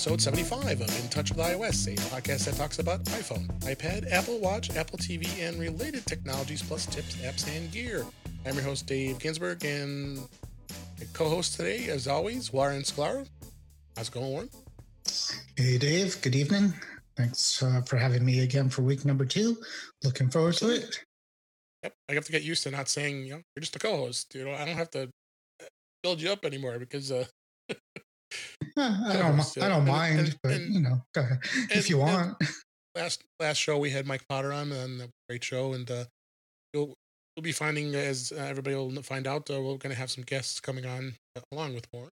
episode 0.00 0.22
75 0.22 0.80
of 0.80 1.02
In 1.02 1.10
Touch 1.10 1.28
with 1.28 1.40
iOS, 1.40 1.86
a 1.86 1.94
podcast 2.08 2.46
that 2.46 2.54
talks 2.54 2.78
about 2.78 3.04
iPhone, 3.04 3.46
iPad, 3.64 4.10
Apple 4.10 4.38
Watch, 4.38 4.74
Apple 4.74 4.96
TV, 4.96 5.28
and 5.46 5.60
related 5.60 6.06
technologies, 6.06 6.62
plus 6.62 6.86
tips, 6.86 7.16
apps, 7.16 7.46
and 7.54 7.70
gear. 7.70 8.06
I'm 8.46 8.54
your 8.54 8.64
host, 8.64 8.86
Dave 8.86 9.18
Ginsburg, 9.18 9.62
and 9.62 10.26
co 11.12 11.28
host 11.28 11.54
today, 11.54 11.88
as 11.88 12.08
always, 12.08 12.50
Warren 12.50 12.80
Sklar. 12.80 13.28
How's 13.94 14.08
it 14.08 14.14
going, 14.14 14.30
Warren? 14.30 14.50
Hey, 15.54 15.76
Dave. 15.76 16.18
Good 16.22 16.34
evening. 16.34 16.72
Thanks 17.14 17.62
uh, 17.62 17.82
for 17.82 17.98
having 17.98 18.24
me 18.24 18.40
again 18.40 18.70
for 18.70 18.80
week 18.80 19.04
number 19.04 19.26
two. 19.26 19.58
Looking 20.02 20.30
forward 20.30 20.54
to 20.54 20.70
it. 20.70 21.04
Yep, 21.82 21.92
I 22.08 22.14
have 22.14 22.24
to 22.24 22.32
get 22.32 22.42
used 22.42 22.62
to 22.62 22.70
not 22.70 22.88
saying, 22.88 23.24
you 23.24 23.32
know, 23.32 23.42
you're 23.54 23.60
just 23.60 23.76
a 23.76 23.78
co 23.78 23.98
host. 23.98 24.34
You 24.34 24.46
know, 24.46 24.52
I 24.52 24.64
don't 24.64 24.78
have 24.78 24.90
to 24.92 25.10
build 26.02 26.22
you 26.22 26.32
up 26.32 26.46
anymore 26.46 26.78
because 26.78 27.12
uh, 27.12 27.26
I 28.76 29.16
don't. 29.18 29.58
I 29.62 29.68
don't 29.68 29.86
mind, 29.86 30.20
and, 30.20 30.36
but 30.42 30.52
and, 30.52 30.74
you 30.74 30.80
know, 30.80 31.02
and, 31.16 31.38
if 31.70 31.90
you 31.90 31.98
want. 31.98 32.36
Last 32.96 33.22
last 33.38 33.58
show 33.58 33.78
we 33.78 33.90
had 33.90 34.06
Mike 34.06 34.26
Potter 34.28 34.52
on, 34.52 34.72
and 34.72 35.02
a 35.02 35.08
great 35.28 35.44
show, 35.44 35.74
and 35.74 35.88
uh, 35.90 36.04
you'll 36.74 36.94
you'll 37.36 37.42
be 37.42 37.52
finding 37.52 37.94
as 37.94 38.32
uh, 38.36 38.42
everybody 38.42 38.74
will 38.74 38.90
find 39.02 39.26
out, 39.26 39.48
uh, 39.48 39.60
we're 39.60 39.76
going 39.76 39.94
to 39.94 39.94
have 39.94 40.10
some 40.10 40.24
guests 40.24 40.58
coming 40.58 40.84
on 40.84 41.14
uh, 41.36 41.40
along 41.52 41.74
with 41.74 41.86
Warren, 41.92 42.10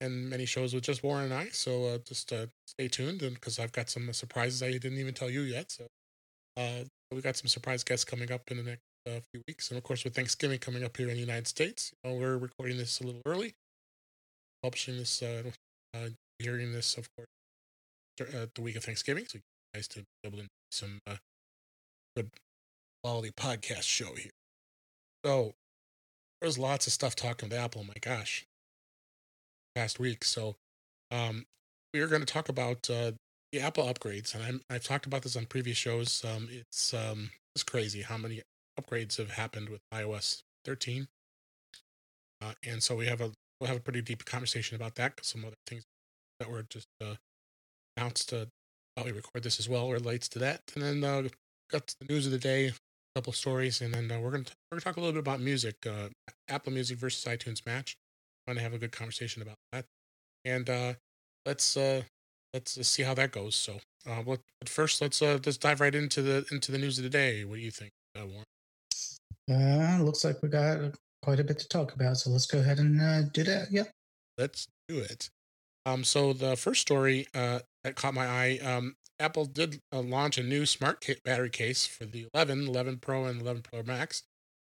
and 0.00 0.30
many 0.30 0.46
shows 0.46 0.72
with 0.72 0.84
just 0.84 1.02
Warren 1.02 1.24
and 1.24 1.34
I. 1.34 1.48
So 1.48 1.86
uh, 1.86 1.98
just 2.06 2.32
uh, 2.32 2.46
stay 2.66 2.86
tuned, 2.86 3.22
and 3.22 3.34
because 3.34 3.58
I've 3.58 3.72
got 3.72 3.90
some 3.90 4.12
surprises 4.12 4.62
I 4.62 4.70
didn't 4.70 4.98
even 4.98 5.14
tell 5.14 5.30
you 5.30 5.40
yet. 5.40 5.72
So 5.72 5.86
we 7.12 7.20
got 7.20 7.36
some 7.36 7.48
surprise 7.48 7.82
guests 7.82 8.04
coming 8.04 8.30
up 8.30 8.42
in 8.50 8.58
the 8.58 8.62
next 8.62 8.82
few 9.32 9.42
weeks, 9.48 9.70
and 9.70 9.78
of 9.78 9.84
course 9.84 10.04
with 10.04 10.14
Thanksgiving 10.14 10.58
coming 10.58 10.84
up 10.84 10.96
here 10.96 11.08
in 11.08 11.14
the 11.14 11.20
United 11.20 11.48
States, 11.48 11.92
you 12.04 12.10
know, 12.10 12.16
we're 12.16 12.38
recording 12.38 12.76
this 12.76 13.00
a 13.00 13.04
little 13.04 13.22
early, 13.26 13.52
publishing 14.64 14.96
this 14.96 15.22
uh, 15.22 15.42
hearing 16.38 16.72
this, 16.72 16.96
of 16.96 17.06
course, 17.16 17.28
uh, 18.34 18.46
the 18.54 18.62
week 18.62 18.76
of 18.76 18.84
Thanksgiving, 18.84 19.26
so 19.28 19.38
nice 19.74 19.86
to 19.88 20.00
be 20.00 20.04
able 20.24 20.38
to 20.38 20.44
do 20.44 20.48
some 20.70 21.00
uh, 21.06 21.16
good 22.16 22.30
quality 23.02 23.30
podcast 23.30 23.82
show 23.82 24.14
here. 24.14 24.30
So 25.22 25.52
there's 26.40 26.58
lots 26.58 26.86
of 26.86 26.94
stuff 26.94 27.14
talking 27.14 27.50
with 27.50 27.58
Apple. 27.58 27.84
My 27.84 27.94
gosh, 28.00 28.46
past 29.74 30.00
week. 30.00 30.24
So 30.24 30.56
um, 31.10 31.44
we 31.92 32.00
are 32.00 32.08
going 32.08 32.22
to 32.22 32.32
talk 32.32 32.48
about 32.48 32.88
uh, 32.88 33.12
the 33.52 33.60
Apple 33.60 33.84
upgrades, 33.84 34.34
and 34.34 34.42
I'm, 34.42 34.60
I've 34.70 34.84
talked 34.84 35.04
about 35.04 35.22
this 35.22 35.36
on 35.36 35.44
previous 35.44 35.76
shows. 35.76 36.24
Um, 36.24 36.48
it's 36.50 36.94
um, 36.94 37.30
it's 37.54 37.64
crazy 37.64 38.00
how 38.00 38.16
many 38.16 38.40
upgrades 38.80 39.18
have 39.18 39.32
happened 39.32 39.68
with 39.68 39.82
iOS 39.92 40.40
13, 40.64 41.06
uh, 42.40 42.52
and 42.66 42.82
so 42.82 42.96
we 42.96 43.06
have 43.06 43.20
a 43.20 43.30
we'll 43.60 43.68
have 43.68 43.76
a 43.76 43.80
pretty 43.80 44.02
deep 44.02 44.24
conversation 44.24 44.76
about 44.76 44.94
that 44.96 45.16
because 45.16 45.28
some 45.28 45.44
other 45.44 45.56
things 45.66 45.84
that 46.40 46.50
were 46.50 46.64
just 46.68 46.88
uh, 47.02 47.14
announced 47.96 48.32
uh, 48.32 48.46
while 48.94 49.06
we 49.06 49.12
record 49.12 49.42
this 49.42 49.58
as 49.58 49.68
well 49.68 49.90
relates 49.90 50.28
to 50.28 50.38
that. 50.40 50.62
And 50.74 50.82
then 50.82 51.04
uh, 51.04 51.28
got 51.70 51.94
the 52.00 52.12
news 52.12 52.26
of 52.26 52.32
the 52.32 52.38
day, 52.38 52.66
a 52.68 52.72
couple 53.14 53.32
stories, 53.32 53.80
and 53.80 53.94
then 53.94 54.10
uh, 54.10 54.20
we're 54.20 54.30
gonna 54.30 54.44
we're 54.70 54.76
gonna 54.76 54.82
talk 54.82 54.96
a 54.96 55.00
little 55.00 55.12
bit 55.12 55.20
about 55.20 55.40
music, 55.40 55.76
uh, 55.86 56.08
Apple 56.48 56.72
Music 56.72 56.98
versus 56.98 57.24
iTunes 57.24 57.64
match. 57.66 57.96
Want 58.46 58.58
to 58.58 58.62
have 58.62 58.74
a 58.74 58.78
good 58.78 58.92
conversation 58.92 59.40
about 59.42 59.56
that, 59.72 59.86
and 60.44 60.68
uh, 60.68 60.94
let's 61.46 61.76
uh, 61.76 62.02
let's 62.52 62.86
see 62.86 63.02
how 63.02 63.14
that 63.14 63.32
goes. 63.32 63.56
So, 63.56 63.78
uh, 64.08 64.22
but 64.22 64.40
first, 64.66 65.00
let's 65.00 65.22
uh, 65.22 65.38
let's 65.44 65.56
dive 65.56 65.80
right 65.80 65.94
into 65.94 66.22
the 66.22 66.44
into 66.50 66.72
the 66.72 66.78
news 66.78 66.98
of 66.98 67.04
the 67.04 67.10
day. 67.10 67.44
What 67.44 67.56
do 67.56 67.62
you 67.62 67.70
think, 67.70 67.92
uh, 68.16 68.26
Warren? 68.26 68.44
Uh, 69.50 70.02
looks 70.02 70.24
like 70.24 70.42
we 70.42 70.48
got 70.48 70.94
quite 71.24 71.40
a 71.40 71.44
bit 71.44 71.58
to 71.58 71.68
talk 71.68 71.94
about, 71.94 72.18
so 72.18 72.30
let's 72.30 72.46
go 72.46 72.58
ahead 72.58 72.78
and 72.78 73.00
uh, 73.00 73.22
do 73.32 73.42
that. 73.44 73.68
Yeah. 73.70 73.84
Let's 74.36 74.68
do 74.88 74.98
it. 74.98 75.30
Um, 75.86 76.04
so 76.04 76.32
the 76.34 76.54
first 76.54 76.82
story 76.82 77.26
uh, 77.34 77.60
that 77.82 77.96
caught 77.96 78.14
my 78.14 78.26
eye, 78.26 78.58
um, 78.62 78.94
Apple 79.18 79.46
did 79.46 79.80
uh, 79.92 80.00
launch 80.00 80.36
a 80.36 80.42
new 80.42 80.66
smart 80.66 81.06
battery 81.24 81.50
case 81.50 81.86
for 81.86 82.04
the 82.04 82.26
11, 82.34 82.68
11 82.68 82.98
Pro, 82.98 83.24
and 83.24 83.40
11 83.40 83.62
Pro 83.62 83.82
Max. 83.82 84.22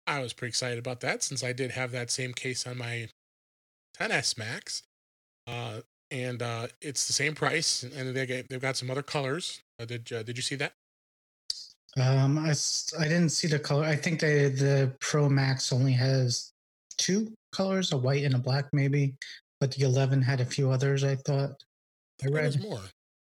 I 0.06 0.19
was 0.22 0.34
pretty 0.34 0.50
excited 0.50 0.78
about 0.78 1.00
that 1.00 1.24
since 1.24 1.44
I 1.44 1.52
did 1.52 1.72
have 1.72 1.92
that 1.92 2.12
same 2.12 2.34
case 2.34 2.68
on 2.68 2.78
my 2.78 3.09
10s 3.98 4.38
Max, 4.38 4.84
uh, 5.48 5.81
and 6.12 6.44
uh, 6.44 6.68
it's 6.80 7.08
the 7.08 7.14
same 7.14 7.34
price, 7.34 7.81
and 7.81 8.16
they 8.16 8.25
get, 8.28 8.50
they've 8.50 8.62
got 8.62 8.78
some 8.78 8.92
other 8.92 9.02
colors. 9.02 9.62
Uh, 9.80 9.86
did 9.86 10.12
uh, 10.14 10.22
did 10.22 10.38
you 10.38 10.44
see 10.44 10.56
that? 10.56 10.74
Um, 12.00 12.38
I, 12.38 12.53
I 13.00 13.03
didn't 13.03 13.29
see 13.29 13.47
the 13.47 13.59
color. 13.59 13.85
I 13.85 13.95
think 13.95 14.19
they, 14.19 14.50
the 14.50 14.94
Pro 15.00 15.29
Max 15.29 15.72
only 15.72 15.94
has 15.94 16.51
two 16.97 17.31
colors, 17.53 17.94
a 17.94 17.97
white 17.97 18.23
and 18.23 18.35
a 18.35 18.39
black, 18.39 18.66
maybe. 18.73 19.16
But 19.61 19.72
the 19.72 19.85
11 19.85 20.22
had 20.22 20.41
a 20.41 20.45
few 20.45 20.69
others, 20.72 21.03
I 21.03 21.16
thought. 21.16 21.51
I 22.23 22.28
read 22.28 22.61
more. 22.61 22.81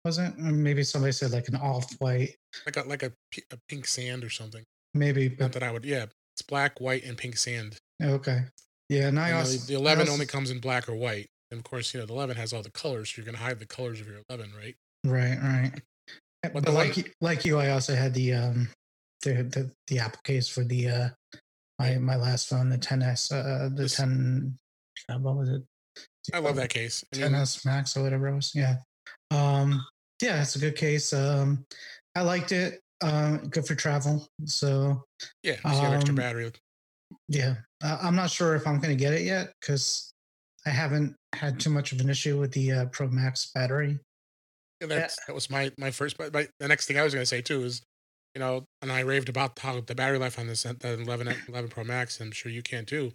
Wasn't 0.06 0.38
maybe 0.38 0.84
somebody 0.84 1.13
said 1.13 1.31
like 1.31 1.47
an 1.47 1.56
off 1.56 1.90
white, 2.00 2.35
like 2.66 2.75
a 2.75 2.81
like 2.81 3.03
a, 3.03 3.12
a 3.51 3.57
pink 3.69 3.88
sand 3.88 4.25
or 4.25 4.29
something. 4.29 4.63
Maybe, 4.94 5.30
but 5.30 5.40
Not 5.40 5.51
that 5.53 5.63
I 5.63 5.72
would. 5.72 5.85
Yeah, 5.85 6.07
it's 6.34 6.41
black, 6.41 6.81
white, 6.81 7.06
and 7.06 7.18
pink 7.18 7.38
sand. 7.38 7.78
Okay. 8.01 8.41
Yeah, 8.90 9.07
and 9.07 9.18
I 9.18 9.30
and 9.30 9.38
also 9.38 9.57
the, 9.57 9.68
the 9.68 9.74
11 9.75 10.01
also, 10.01 10.13
only 10.13 10.25
comes 10.25 10.51
in 10.51 10.59
black 10.59 10.90
or 10.90 10.95
white, 10.95 11.28
and 11.51 11.59
of 11.59 11.63
course, 11.63 11.94
you 11.94 12.01
know 12.01 12.06
the 12.06 12.13
11 12.13 12.35
has 12.35 12.51
all 12.51 12.62
the 12.62 12.72
colors. 12.72 13.12
So 13.12 13.22
you're 13.22 13.25
going 13.25 13.38
to 13.38 13.41
hide 13.41 13.59
the 13.59 13.66
colors 13.66 14.01
of 14.01 14.07
your 14.07 14.19
11, 14.30 14.51
right? 14.57 14.75
Right, 15.06 15.38
right. 15.41 15.72
But, 16.44 16.68
like 16.70 16.96
one, 16.98 17.06
like 17.22 17.46
you, 17.46 17.59
I 17.59 17.70
also 17.70 17.96
had 17.96 18.14
the 18.14 18.34
um 18.34 18.70
the 19.24 19.44
the, 19.44 19.72
the 19.88 20.00
Apple 20.00 20.20
case 20.24 20.48
for 20.48 20.64
the 20.64 20.90
uh 20.90 21.09
my 21.80 21.98
my 21.98 22.16
last 22.16 22.50
phone, 22.50 22.70
the 22.70 22.78
10s, 22.78 23.31
uh 23.31 23.70
the 23.70 23.84
this, 23.84 23.96
10. 23.96 24.58
What 25.20 25.36
was 25.36 25.50
it? 25.50 25.64
I 26.34 26.40
love 26.40 26.56
that 26.56 26.70
case. 26.70 27.04
I 27.14 27.18
mean, 27.18 27.31
10s 27.31 27.66
Max 27.66 27.98
or 27.98 28.04
whatever 28.04 28.28
it 28.28 28.36
was. 28.36 28.54
Yeah. 28.56 28.78
Um, 29.31 29.86
yeah, 30.22 30.42
it's 30.42 30.56
a 30.56 30.59
good 30.59 30.76
case. 30.76 31.12
Um, 31.12 31.66
I 32.16 32.22
liked 32.22 32.52
it. 32.52 32.80
Um, 33.02 33.50
good 33.50 33.66
for 33.66 33.75
travel. 33.75 34.25
So 34.46 35.04
yeah, 35.42 35.56
you 35.66 35.72
um, 35.72 35.94
extra 35.94 36.14
battery. 36.14 36.52
Yeah, 37.28 37.56
uh, 37.84 37.98
I'm 38.02 38.16
not 38.16 38.30
sure 38.30 38.56
if 38.56 38.66
I'm 38.66 38.80
going 38.80 38.96
to 38.98 39.02
get 39.02 39.14
it 39.14 39.24
yet 39.24 39.54
because 39.60 40.14
I 40.66 40.70
haven't 40.70 41.16
had 41.34 41.60
too 41.60 41.70
much 41.70 41.92
of 41.92 42.00
an 42.00 42.10
issue 42.10 42.40
with 42.40 42.52
the 42.54 42.72
uh, 42.72 42.86
Pro 42.88 43.08
Max 43.08 43.52
battery. 43.54 44.00
That's, 44.90 45.26
that 45.26 45.34
was 45.34 45.50
my 45.50 45.72
my 45.78 45.92
first. 45.92 46.18
But 46.18 46.34
the 46.34 46.68
next 46.68 46.88
thing 46.88 46.98
I 46.98 47.04
was 47.04 47.14
going 47.14 47.24
to 47.24 47.28
say 47.28 47.42
too 47.42 47.64
is, 47.64 47.82
you 48.36 48.40
know, 48.40 48.66
and 48.82 48.92
I 48.92 49.02
raved 49.02 49.30
about 49.30 49.58
how 49.60 49.82
the 49.82 49.96
battery 49.96 50.18
life 50.18 50.40
on 50.40 50.48
this 50.48 50.64
the 50.64 51.00
11 51.02 51.34
11 51.48 51.70
Pro 51.70 51.84
Max. 51.84 52.20
I'm 52.20 52.32
sure 52.32 52.52
you 52.52 52.64
can 52.64 52.86
too. 52.86 53.14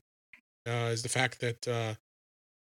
Uh, 0.67 0.91
is 0.93 1.03
the 1.03 1.09
fact 1.09 1.41
that 1.41 1.67
uh, 1.67 1.95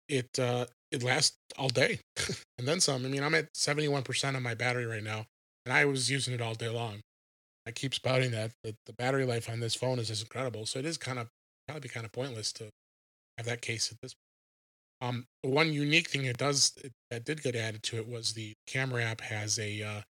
it 0.07 0.27
uh, 0.39 0.65
it 0.91 1.03
lasts 1.03 1.37
all 1.57 1.69
day 1.69 1.99
and 2.57 2.67
then 2.67 2.79
some. 2.79 3.05
I 3.05 3.09
mean, 3.09 3.23
I'm 3.23 3.35
at 3.35 3.53
71% 3.53 4.35
of 4.35 4.41
my 4.41 4.53
battery 4.53 4.85
right 4.85 5.03
now, 5.03 5.25
and 5.65 5.73
I 5.73 5.85
was 5.85 6.09
using 6.09 6.33
it 6.33 6.41
all 6.41 6.53
day 6.53 6.69
long. 6.69 7.01
I 7.65 7.71
keep 7.71 7.93
spouting 7.93 8.31
that 8.31 8.51
that 8.63 8.75
the 8.85 8.93
battery 8.93 9.25
life 9.25 9.49
on 9.49 9.59
this 9.59 9.75
phone 9.75 9.99
is 9.99 10.07
just 10.07 10.23
incredible. 10.23 10.65
So 10.65 10.79
it 10.79 10.85
is 10.85 10.97
kind 10.97 11.19
of 11.19 11.27
probably 11.67 11.89
kind 11.89 12.05
of 12.05 12.11
pointless 12.11 12.53
to 12.53 12.69
have 13.37 13.45
that 13.47 13.61
case 13.61 13.91
at 13.91 13.97
this. 14.01 14.13
Um, 15.01 15.25
one 15.43 15.71
unique 15.71 16.09
thing 16.09 16.25
it 16.25 16.37
does 16.37 16.73
that 17.11 17.23
did 17.23 17.43
get 17.43 17.55
added 17.55 17.83
to 17.83 17.97
it 17.97 18.07
was 18.07 18.33
the 18.33 18.53
camera 18.65 19.03
app 19.03 19.21
has 19.21 19.59
a 19.59 19.83
uh, 19.83 20.01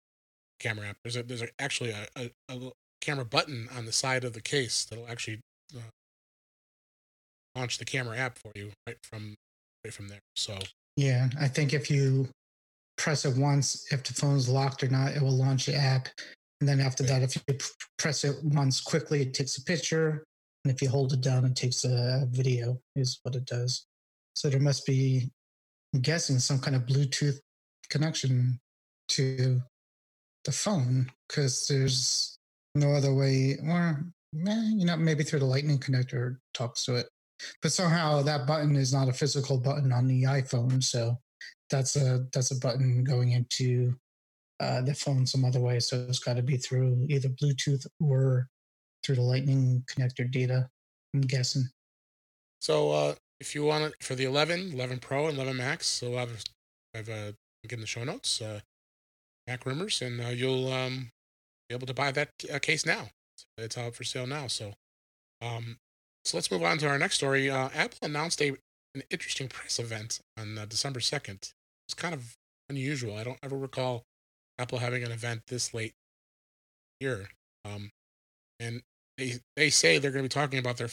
camera 0.59 0.88
app. 0.88 0.98
There's 1.03 1.18
a 1.18 1.24
there's 1.24 1.42
a, 1.42 1.50
actually 1.59 1.92
a, 1.92 2.08
a, 2.16 2.30
a, 2.50 2.72
camera 3.02 3.26
button 3.26 3.70
on 3.76 3.86
the 3.86 3.92
side 3.92 4.24
of 4.24 4.34
the 4.34 4.42
case 4.42 4.86
that'll 4.86 5.08
actually 5.08 5.40
uh, 5.76 5.80
launch 7.56 7.78
the 7.78 7.86
camera 7.86 8.18
app 8.18 8.38
for 8.38 8.52
you 8.56 8.72
right 8.88 8.97
from 9.03 9.36
right 9.84 9.94
from 9.94 10.08
there. 10.08 10.22
So 10.36 10.58
yeah, 10.96 11.30
I 11.40 11.47
think 11.47 11.74
if 11.74 11.92
you 11.92 12.30
press 12.97 13.26
it 13.26 13.38
once, 13.38 13.86
if 13.92 14.03
the 14.03 14.14
phone's 14.14 14.50
locked 14.50 14.84
or 14.84 14.88
not, 14.88 15.16
it 15.16 15.22
will 15.22 15.36
launch 15.36 15.66
the 15.66 15.76
app. 15.76 16.08
And 16.59 16.68
then 16.68 16.80
after 16.80 17.03
that, 17.03 17.22
if 17.22 17.36
you 17.36 17.58
press 17.97 18.23
it 18.23 18.35
once 18.44 18.82
quickly, 18.82 19.22
it 19.22 19.34
takes 19.34 19.58
a 19.58 19.64
picture. 19.64 20.23
And 20.66 20.73
if 20.73 20.82
you 20.82 20.90
hold 20.90 21.14
it 21.14 21.22
down, 21.22 21.46
it 21.46 21.56
takes 21.56 21.85
a 21.85 22.28
video, 22.29 22.79
is 22.96 23.20
what 23.23 23.35
it 23.35 23.46
does. 23.46 23.85
So 24.37 24.49
there 24.49 24.59
must 24.59 24.85
be, 24.85 25.29
I'm 25.93 26.01
guessing, 26.01 26.39
some 26.39 26.59
kind 26.59 26.75
of 26.75 26.84
Bluetooth 26.84 27.39
connection 27.89 28.59
to 29.09 29.61
the 30.45 30.51
phone 30.51 31.11
because 31.28 31.67
there's 31.67 32.37
no 32.75 32.91
other 32.93 33.13
way. 33.13 33.57
Or, 33.67 34.05
eh, 34.47 34.72
you 34.75 34.85
know, 34.85 34.97
maybe 34.97 35.23
through 35.23 35.39
the 35.39 35.45
Lightning 35.45 35.79
connector 35.79 36.37
talks 36.53 36.85
to 36.85 36.95
it 36.95 37.07
but 37.61 37.72
somehow 37.72 38.22
that 38.22 38.47
button 38.47 38.75
is 38.75 38.93
not 38.93 39.09
a 39.09 39.13
physical 39.13 39.57
button 39.57 39.91
on 39.91 40.07
the 40.07 40.23
iPhone. 40.23 40.84
So 40.84 41.17
that's 41.69 41.95
a 41.95 42.25
that's 42.34 42.51
a 42.51 42.59
button 42.59 43.03
going 43.03 43.31
into 43.31 43.95
uh, 44.59 44.81
the 44.81 44.93
phone 44.93 45.25
some 45.25 45.45
other 45.45 45.59
way. 45.59 45.79
So 45.79 46.05
it's 46.09 46.19
got 46.19 46.37
to 46.37 46.43
be 46.43 46.57
through 46.57 47.05
either 47.09 47.29
Bluetooth 47.29 47.85
or 47.99 48.47
through 49.03 49.16
the 49.16 49.22
Lightning 49.22 49.84
connector 49.89 50.29
data. 50.29 50.69
I'm 51.13 51.22
guessing. 51.22 51.66
So 52.59 52.91
uh, 52.91 53.16
if 53.39 53.55
you 53.55 53.63
want 53.63 53.85
it 53.85 54.03
for 54.03 54.16
the 54.16 54.25
11, 54.25 54.72
11 54.73 54.99
Pro, 54.99 55.28
and 55.28 55.37
11 55.37 55.57
Max, 55.57 55.85
so 55.85 56.17
I've 56.17 56.43
I've 56.95 57.09
uh, 57.09 57.31
given 57.63 57.81
the 57.81 57.87
show 57.87 58.03
notes, 58.03 58.41
uh, 58.41 58.61
Mac 59.45 59.66
rumors, 59.66 60.01
and 60.01 60.22
uh, 60.22 60.29
you'll 60.29 60.72
um, 60.72 61.11
be 61.69 61.75
able 61.75 61.87
to 61.87 61.93
buy 61.93 62.11
that 62.11 62.29
uh, 62.51 62.59
case 62.59 62.85
now. 62.85 63.09
It's 63.57 63.78
out 63.78 63.95
for 63.95 64.03
sale 64.03 64.28
now. 64.28 64.47
So 64.47 64.73
um, 65.41 65.78
so 66.25 66.37
let's 66.37 66.51
move 66.51 66.63
on 66.63 66.78
to 66.79 66.87
our 66.87 66.97
next 66.97 67.16
story. 67.16 67.49
Uh, 67.49 67.69
Apple 67.73 67.99
announced 68.01 68.41
a 68.41 68.49
an 68.95 69.03
interesting 69.09 69.47
press 69.47 69.79
event 69.79 70.19
on 70.39 70.57
uh, 70.57 70.66
December 70.66 70.99
second. 70.99 71.53
It's 71.87 71.93
kind 71.93 72.13
of 72.13 72.35
unusual. 72.69 73.16
I 73.16 73.23
don't 73.23 73.37
ever 73.43 73.57
recall 73.57 74.03
Apple 74.57 74.79
having 74.79 75.03
an 75.03 75.11
event 75.11 75.43
this 75.47 75.73
late 75.73 75.93
year. 76.99 77.29
Um, 77.63 77.91
and 78.59 78.81
they 79.17 79.35
they 79.55 79.69
say 79.69 79.97
they're 79.97 80.11
going 80.11 80.23
to 80.23 80.29
be 80.29 80.41
talking 80.41 80.59
about 80.59 80.78
their 80.78 80.89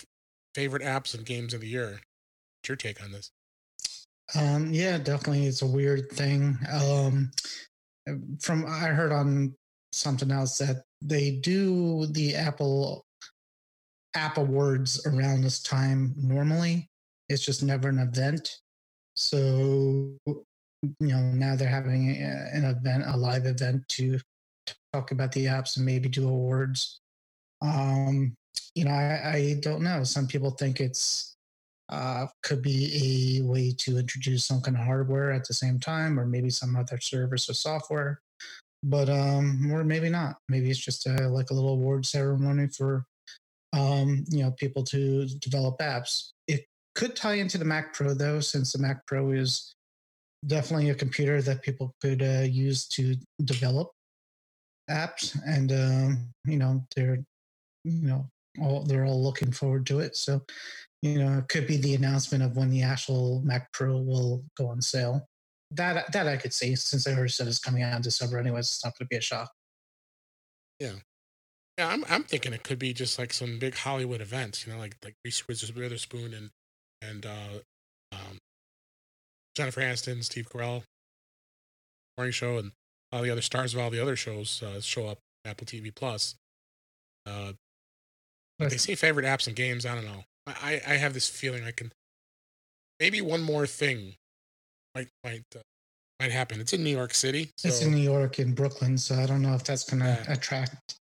favorite 0.55 0.83
apps 0.83 1.15
and 1.15 1.25
games 1.25 1.55
of 1.55 1.63
the 1.63 1.69
year. 1.69 2.01
Your 2.69 2.77
take 2.77 3.03
on 3.03 3.13
this? 3.13 3.31
Um, 4.35 4.73
yeah, 4.73 4.99
definitely, 4.99 5.47
it's 5.47 5.63
a 5.63 5.67
weird 5.67 6.11
thing. 6.11 6.59
Um, 6.73 7.31
from 8.41 8.67
I 8.67 8.89
heard 8.89 9.13
on 9.13 9.55
something 9.93 10.31
else 10.31 10.59
that 10.59 10.85
they 11.01 11.33
do 11.33 12.07
the 12.07 12.35
Apple 12.35 13.05
App 14.15 14.39
Awards 14.39 15.07
around 15.07 15.43
this 15.43 15.63
time 15.63 16.15
normally. 16.17 16.89
It's 17.29 17.45
just 17.45 17.63
never 17.63 17.89
an 17.89 17.99
event. 17.99 18.59
So 19.17 20.17
you 20.27 20.45
know 21.01 21.21
now 21.21 21.57
they're 21.57 21.69
having 21.69 22.11
an 22.17 22.65
event, 22.65 23.05
a 23.07 23.17
live 23.17 23.47
event 23.47 23.87
to 23.89 24.19
talk 24.93 25.11
about 25.11 25.33
the 25.33 25.47
apps 25.47 25.77
and 25.77 25.87
maybe 25.87 26.09
do 26.09 26.29
awards. 26.29 27.01
Um, 27.63 28.37
you 28.75 28.85
know, 28.85 28.91
I, 28.91 29.31
I 29.35 29.57
don't 29.61 29.83
know. 29.83 30.05
Some 30.05 30.27
people 30.27 30.51
think 30.51 30.81
it's 30.81 31.34
uh, 31.95 32.27
could 32.43 32.63
be 32.63 33.39
a 33.41 33.45
way 33.45 33.73
to 33.79 33.99
introduce 33.99 34.45
some 34.45 34.61
kind 34.61 34.77
of 34.77 34.85
hardware 34.85 35.31
at 35.33 35.47
the 35.47 35.55
same 35.55 35.79
time, 35.79 36.19
or 36.19 36.27
maybe 36.27 36.51
some 36.51 36.77
other 36.77 36.99
service 37.01 37.49
or 37.49 37.55
software. 37.55 38.21
But 38.83 39.09
um, 39.09 39.71
or 39.73 39.85
maybe 39.85 40.11
not. 40.11 40.37
Maybe 40.49 40.71
it's 40.71 40.79
just 40.79 41.07
a, 41.07 41.29
like 41.29 41.51
a 41.51 41.55
little 41.55 41.71
award 41.71 42.05
ceremony 42.05 42.69
for 42.69 43.07
um, 43.73 44.25
you 44.29 44.43
know 44.43 44.51
people 44.53 44.83
to 44.85 45.27
develop 45.39 45.79
apps. 45.79 46.31
It 46.49 46.67
could 46.95 47.17
tie 47.17 47.35
into 47.35 47.59
the 47.59 47.65
Mac 47.65 47.95
Pro 47.95 48.15
though, 48.15 48.41
since 48.41 48.73
the 48.73 48.79
Mac 48.79 49.07
Pro 49.07 49.31
is 49.31 49.75
definitely 50.47 50.91
a 50.91 50.95
computer 50.95 51.41
that 51.43 51.63
people 51.63 51.95
could 52.03 52.23
uh, 52.23 52.43
use 52.43 52.87
to 52.89 53.17
develop 53.45 53.91
apps, 54.91 55.39
and 55.47 55.73
um, 55.73 56.29
you 56.45 56.59
know 56.59 56.85
they're 56.95 57.25
you 57.85 58.09
know 58.09 58.27
all 58.61 58.83
they're 58.85 59.07
all 59.07 59.23
looking 59.23 59.53
forward 59.53 59.87
to 59.87 60.01
it. 60.01 60.17
So 60.17 60.43
you 61.05 61.19
know 61.19 61.37
it 61.37 61.49
could 61.49 61.67
be 61.67 61.77
the 61.77 61.95
announcement 61.95 62.43
of 62.43 62.57
when 62.57 62.71
the 62.71 62.83
actual 62.83 63.43
Mac 63.45 63.71
Pro 63.73 63.99
will 63.99 64.43
go 64.57 64.69
on 64.69 64.81
sale. 64.81 65.29
That 65.71 66.11
that 66.13 66.27
I 66.27 66.39
could 66.39 66.55
see 66.55 66.75
since 66.77 67.07
I 67.07 67.11
heard 67.11 67.31
said 67.31 67.47
it's 67.47 67.59
coming 67.59 67.83
out 67.83 67.95
in 67.95 68.01
December. 68.01 68.39
Anyways, 68.39 68.67
it's 68.67 68.85
not 68.85 68.97
going 68.99 69.07
to 69.07 69.11
be 69.11 69.17
a 69.17 69.21
shock. 69.21 69.51
Yeah. 70.81 70.95
Yeah, 71.77 71.89
I'm 71.89 72.07
I'm 72.09 72.23
thinking 72.23 72.55
it 72.55 72.63
could 72.63 72.79
be 72.79 72.95
just 72.95 73.19
like 73.19 73.35
some 73.35 73.59
big 73.59 73.75
Hollywood 73.75 74.23
events, 74.23 74.67
you 74.67 74.73
know, 74.73 74.79
like 74.79 74.97
like 75.05 75.17
Reese 75.25 75.47
Witherspoon 75.47 76.33
and 76.33 76.51
and 77.03 77.27
uh, 77.27 77.59
um, 78.13 78.39
Jennifer 79.55 79.83
Aniston, 79.83 80.25
Steve 80.25 80.49
Carell, 80.49 80.85
morning 82.17 82.33
show, 82.33 82.57
and 82.57 82.73
all 83.13 83.23
the 83.23 83.31
other 83.31 83.43
stars 83.43 83.75
of 83.75 83.81
all 83.81 83.91
the 83.91 84.01
other 84.01 84.17
shows 84.17 84.63
uh, 84.63 84.81
show 84.81 85.09
up 85.09 85.19
Apple 85.45 85.67
TV 85.67 85.95
Plus. 85.95 86.37
Uh, 87.27 87.53
they 88.59 88.77
say 88.77 88.95
favorite 88.95 89.27
apps 89.27 89.49
and 89.49 89.57
games. 89.57 89.85
I 89.85 89.95
don't 89.97 90.07
know. 90.07 90.25
I 90.47 90.81
I 90.87 90.95
have 90.95 91.15
this 91.15 91.29
feeling 91.29 91.65
I 91.65 91.71
can 91.71 91.93
maybe 93.01 93.21
one 93.21 93.43
more 93.43 93.67
thing 93.67 94.15
might 94.95 95.09
might 95.23 95.45
uh, 95.55 95.61
might 96.21 96.33
happen. 96.33 96.61
It's 96.61 96.73
in 96.73 96.85
New 96.85 96.97
York 96.97 97.15
City. 97.15 97.51
So. 97.57 97.69
It's 97.69 97.83
in 97.83 97.93
New 97.93 98.03
York 98.03 98.39
in 98.39 98.55
Brooklyn, 98.55 98.97
so 98.99 99.17
I 99.17 99.27
don't 99.27 99.43
know 99.43 99.55
if 99.55 99.65
that's 99.65 99.85
going 99.85 100.03
to 100.03 100.07
yeah. 100.07 100.33
attract 100.33 100.97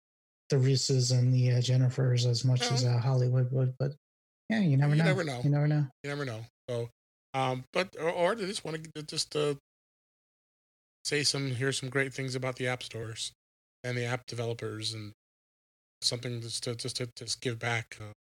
the 0.49 0.57
Reeses 0.57 1.11
and 1.11 1.33
the 1.33 1.51
uh, 1.51 1.55
Jennifers 1.55 2.25
as 2.25 2.43
much 2.43 2.61
yeah. 2.63 2.73
as 2.73 2.85
uh, 2.85 2.97
Hollywood 2.97 3.51
would. 3.51 3.73
But 3.77 3.93
yeah, 4.49 4.59
you 4.59 4.77
never 4.77 4.95
you 4.95 5.03
know. 5.03 5.09
never 5.09 5.23
know. 5.23 5.41
You 5.43 5.49
never 5.49 5.67
know. 5.67 5.87
You 6.03 6.09
never 6.09 6.25
know. 6.25 6.41
So 6.69 6.89
um, 7.33 7.65
but 7.73 7.95
or, 7.99 8.09
or 8.09 8.35
they 8.35 8.45
just 8.45 8.63
want 8.63 8.93
to 8.93 9.03
just 9.03 9.35
uh, 9.35 9.55
say 11.03 11.23
some 11.23 11.51
hear 11.51 11.71
some 11.71 11.89
great 11.89 12.13
things 12.13 12.35
about 12.35 12.57
the 12.57 12.67
app 12.67 12.83
stores 12.83 13.31
and 13.83 13.97
the 13.97 14.05
app 14.05 14.25
developers 14.27 14.93
and 14.93 15.11
something 16.01 16.41
just 16.41 16.63
to 16.63 16.75
just 16.75 16.97
to 16.97 17.09
just 17.15 17.41
give 17.41 17.59
back. 17.59 17.97
Uh, 17.99 18.13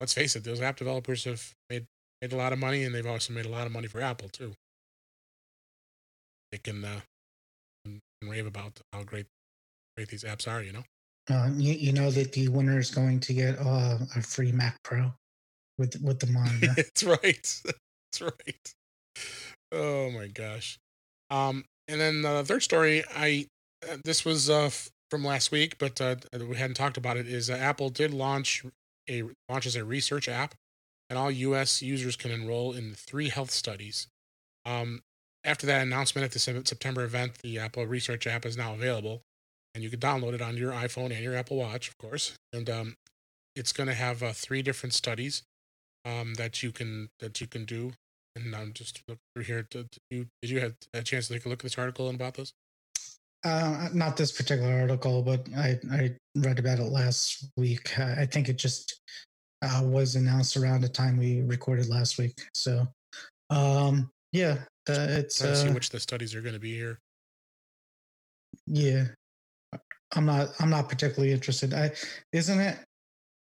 let's 0.00 0.14
face 0.14 0.36
it, 0.36 0.44
those 0.44 0.60
app 0.60 0.76
developers 0.76 1.24
have 1.24 1.54
made 1.70 1.86
made 2.20 2.32
a 2.32 2.36
lot 2.36 2.52
of 2.52 2.58
money, 2.58 2.84
and 2.84 2.94
they've 2.94 3.06
also 3.06 3.32
made 3.32 3.46
a 3.46 3.50
lot 3.50 3.66
of 3.66 3.72
money 3.72 3.86
for 3.86 4.00
Apple 4.00 4.28
too. 4.28 4.54
They 6.52 6.58
can 6.58 6.84
uh, 6.84 7.00
rave 8.22 8.46
about 8.46 8.80
how 8.92 9.02
great 9.02 9.26
great 9.96 10.08
these 10.08 10.24
apps 10.24 10.50
are. 10.50 10.62
You 10.62 10.72
know. 10.72 10.84
Uh, 11.30 11.50
you, 11.56 11.72
you 11.72 11.92
know 11.92 12.10
that 12.10 12.32
the 12.32 12.48
winner 12.48 12.78
is 12.78 12.90
going 12.90 13.18
to 13.18 13.32
get 13.32 13.58
uh, 13.58 13.98
a 14.14 14.20
free 14.20 14.52
Mac 14.52 14.82
Pro 14.82 15.12
with 15.78 16.00
with 16.02 16.20
the 16.20 16.26
monitor. 16.26 16.72
That's 16.76 17.02
right. 17.02 17.62
That's 17.64 18.20
right. 18.20 18.74
Oh 19.72 20.10
my 20.10 20.26
gosh. 20.28 20.78
Um, 21.30 21.64
and 21.88 22.00
then 22.00 22.22
the 22.22 22.44
third 22.44 22.62
story, 22.62 23.04
I 23.14 23.46
uh, 23.90 23.96
this 24.04 24.24
was 24.24 24.48
uh 24.50 24.70
from 25.10 25.24
last 25.24 25.52
week, 25.52 25.78
but 25.78 26.00
uh, 26.00 26.16
we 26.48 26.56
hadn't 26.56 26.76
talked 26.76 26.96
about 26.96 27.16
it. 27.16 27.26
Is 27.26 27.50
uh, 27.50 27.54
Apple 27.54 27.88
did 27.88 28.12
launch 28.12 28.64
a 29.08 29.24
launches 29.48 29.76
a 29.76 29.84
research 29.84 30.28
app, 30.28 30.54
and 31.10 31.18
all 31.18 31.30
U.S. 31.30 31.82
users 31.82 32.16
can 32.16 32.30
enroll 32.30 32.72
in 32.72 32.94
three 32.94 33.28
health 33.28 33.50
studies. 33.50 34.08
Um, 34.64 35.02
after 35.44 35.66
that 35.66 35.82
announcement 35.82 36.24
at 36.24 36.32
the 36.32 36.38
September 36.38 37.04
event, 37.04 37.38
the 37.42 37.58
Apple 37.58 37.84
Research 37.86 38.26
app 38.26 38.46
is 38.46 38.56
now 38.56 38.72
available, 38.74 39.22
and 39.74 39.84
you 39.84 39.90
can 39.90 40.00
download 40.00 40.32
it 40.32 40.40
on 40.42 40.56
your 40.56 40.72
iPhone 40.72 41.12
and 41.12 41.22
your 41.22 41.36
Apple 41.36 41.58
Watch, 41.58 41.88
of 41.88 41.98
course. 41.98 42.32
And 42.52 42.70
um, 42.70 42.96
it's 43.54 43.72
going 43.72 43.88
to 43.88 43.94
have 43.94 44.22
uh, 44.22 44.32
three 44.32 44.62
different 44.62 44.94
studies 44.94 45.42
um, 46.04 46.34
that 46.34 46.62
you 46.62 46.72
can 46.72 47.10
that 47.20 47.40
you 47.40 47.46
can 47.46 47.64
do. 47.64 47.92
And 48.36 48.54
I'm 48.54 48.72
just 48.72 49.02
looking 49.06 49.20
through 49.34 49.44
here. 49.44 49.62
Did 49.62 49.88
you 50.10 50.26
did 50.42 50.50
you 50.50 50.60
have 50.60 50.74
a 50.92 51.02
chance 51.02 51.28
to 51.28 51.34
take 51.34 51.44
a 51.44 51.48
look 51.48 51.60
at 51.60 51.64
this 51.64 51.78
article 51.78 52.08
and 52.08 52.16
about 52.16 52.34
this? 52.34 52.52
Uh, 53.44 53.88
not 53.92 54.16
this 54.16 54.32
particular 54.32 54.80
article, 54.80 55.22
but 55.22 55.46
I 55.56 55.78
I 55.92 56.14
read 56.36 56.58
about 56.58 56.78
it 56.78 56.84
last 56.84 57.48
week. 57.56 57.98
I 57.98 58.26
think 58.26 58.48
it 58.48 58.56
just 58.56 59.00
uh, 59.62 59.82
was 59.84 60.16
announced 60.16 60.56
around 60.56 60.80
the 60.80 60.88
time 60.88 61.16
we 61.16 61.42
recorded 61.42 61.88
last 61.88 62.16
week. 62.18 62.40
So, 62.54 62.86
um, 63.50 64.10
yeah, 64.32 64.58
uh, 64.88 65.06
it's. 65.10 65.42
Uh, 65.44 65.54
see 65.54 65.70
which 65.70 65.90
the 65.90 66.00
studies 66.00 66.34
are 66.34 66.40
going 66.40 66.54
to 66.54 66.60
be 66.60 66.74
here. 66.74 66.98
Yeah, 68.66 69.04
I'm 70.14 70.24
not. 70.24 70.48
I'm 70.58 70.70
not 70.70 70.88
particularly 70.88 71.32
interested. 71.32 71.74
I 71.74 71.92
isn't 72.32 72.60
it 72.60 72.78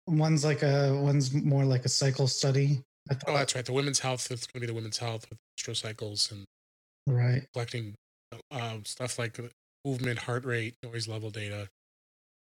One's 0.08 0.42
like 0.42 0.62
a 0.62 0.98
one's 0.98 1.34
more 1.34 1.64
like 1.64 1.84
a 1.84 1.88
cycle 1.88 2.26
study. 2.26 2.80
Oh, 3.26 3.34
that's 3.34 3.54
right. 3.54 3.64
The 3.64 3.74
women's 3.74 3.98
health. 3.98 4.30
It's 4.30 4.46
going 4.46 4.60
to 4.60 4.66
be 4.66 4.66
the 4.66 4.74
women's 4.74 4.96
health 4.96 5.26
with 5.28 5.38
menstrual 5.52 5.74
cycles 5.74 6.32
and 6.32 6.44
right 7.06 7.44
collecting 7.52 7.94
uh, 8.50 8.78
stuff 8.84 9.18
like 9.18 9.38
movement, 9.84 10.20
heart 10.20 10.44
rate, 10.44 10.74
noise 10.82 11.08
level 11.08 11.30
data. 11.30 11.68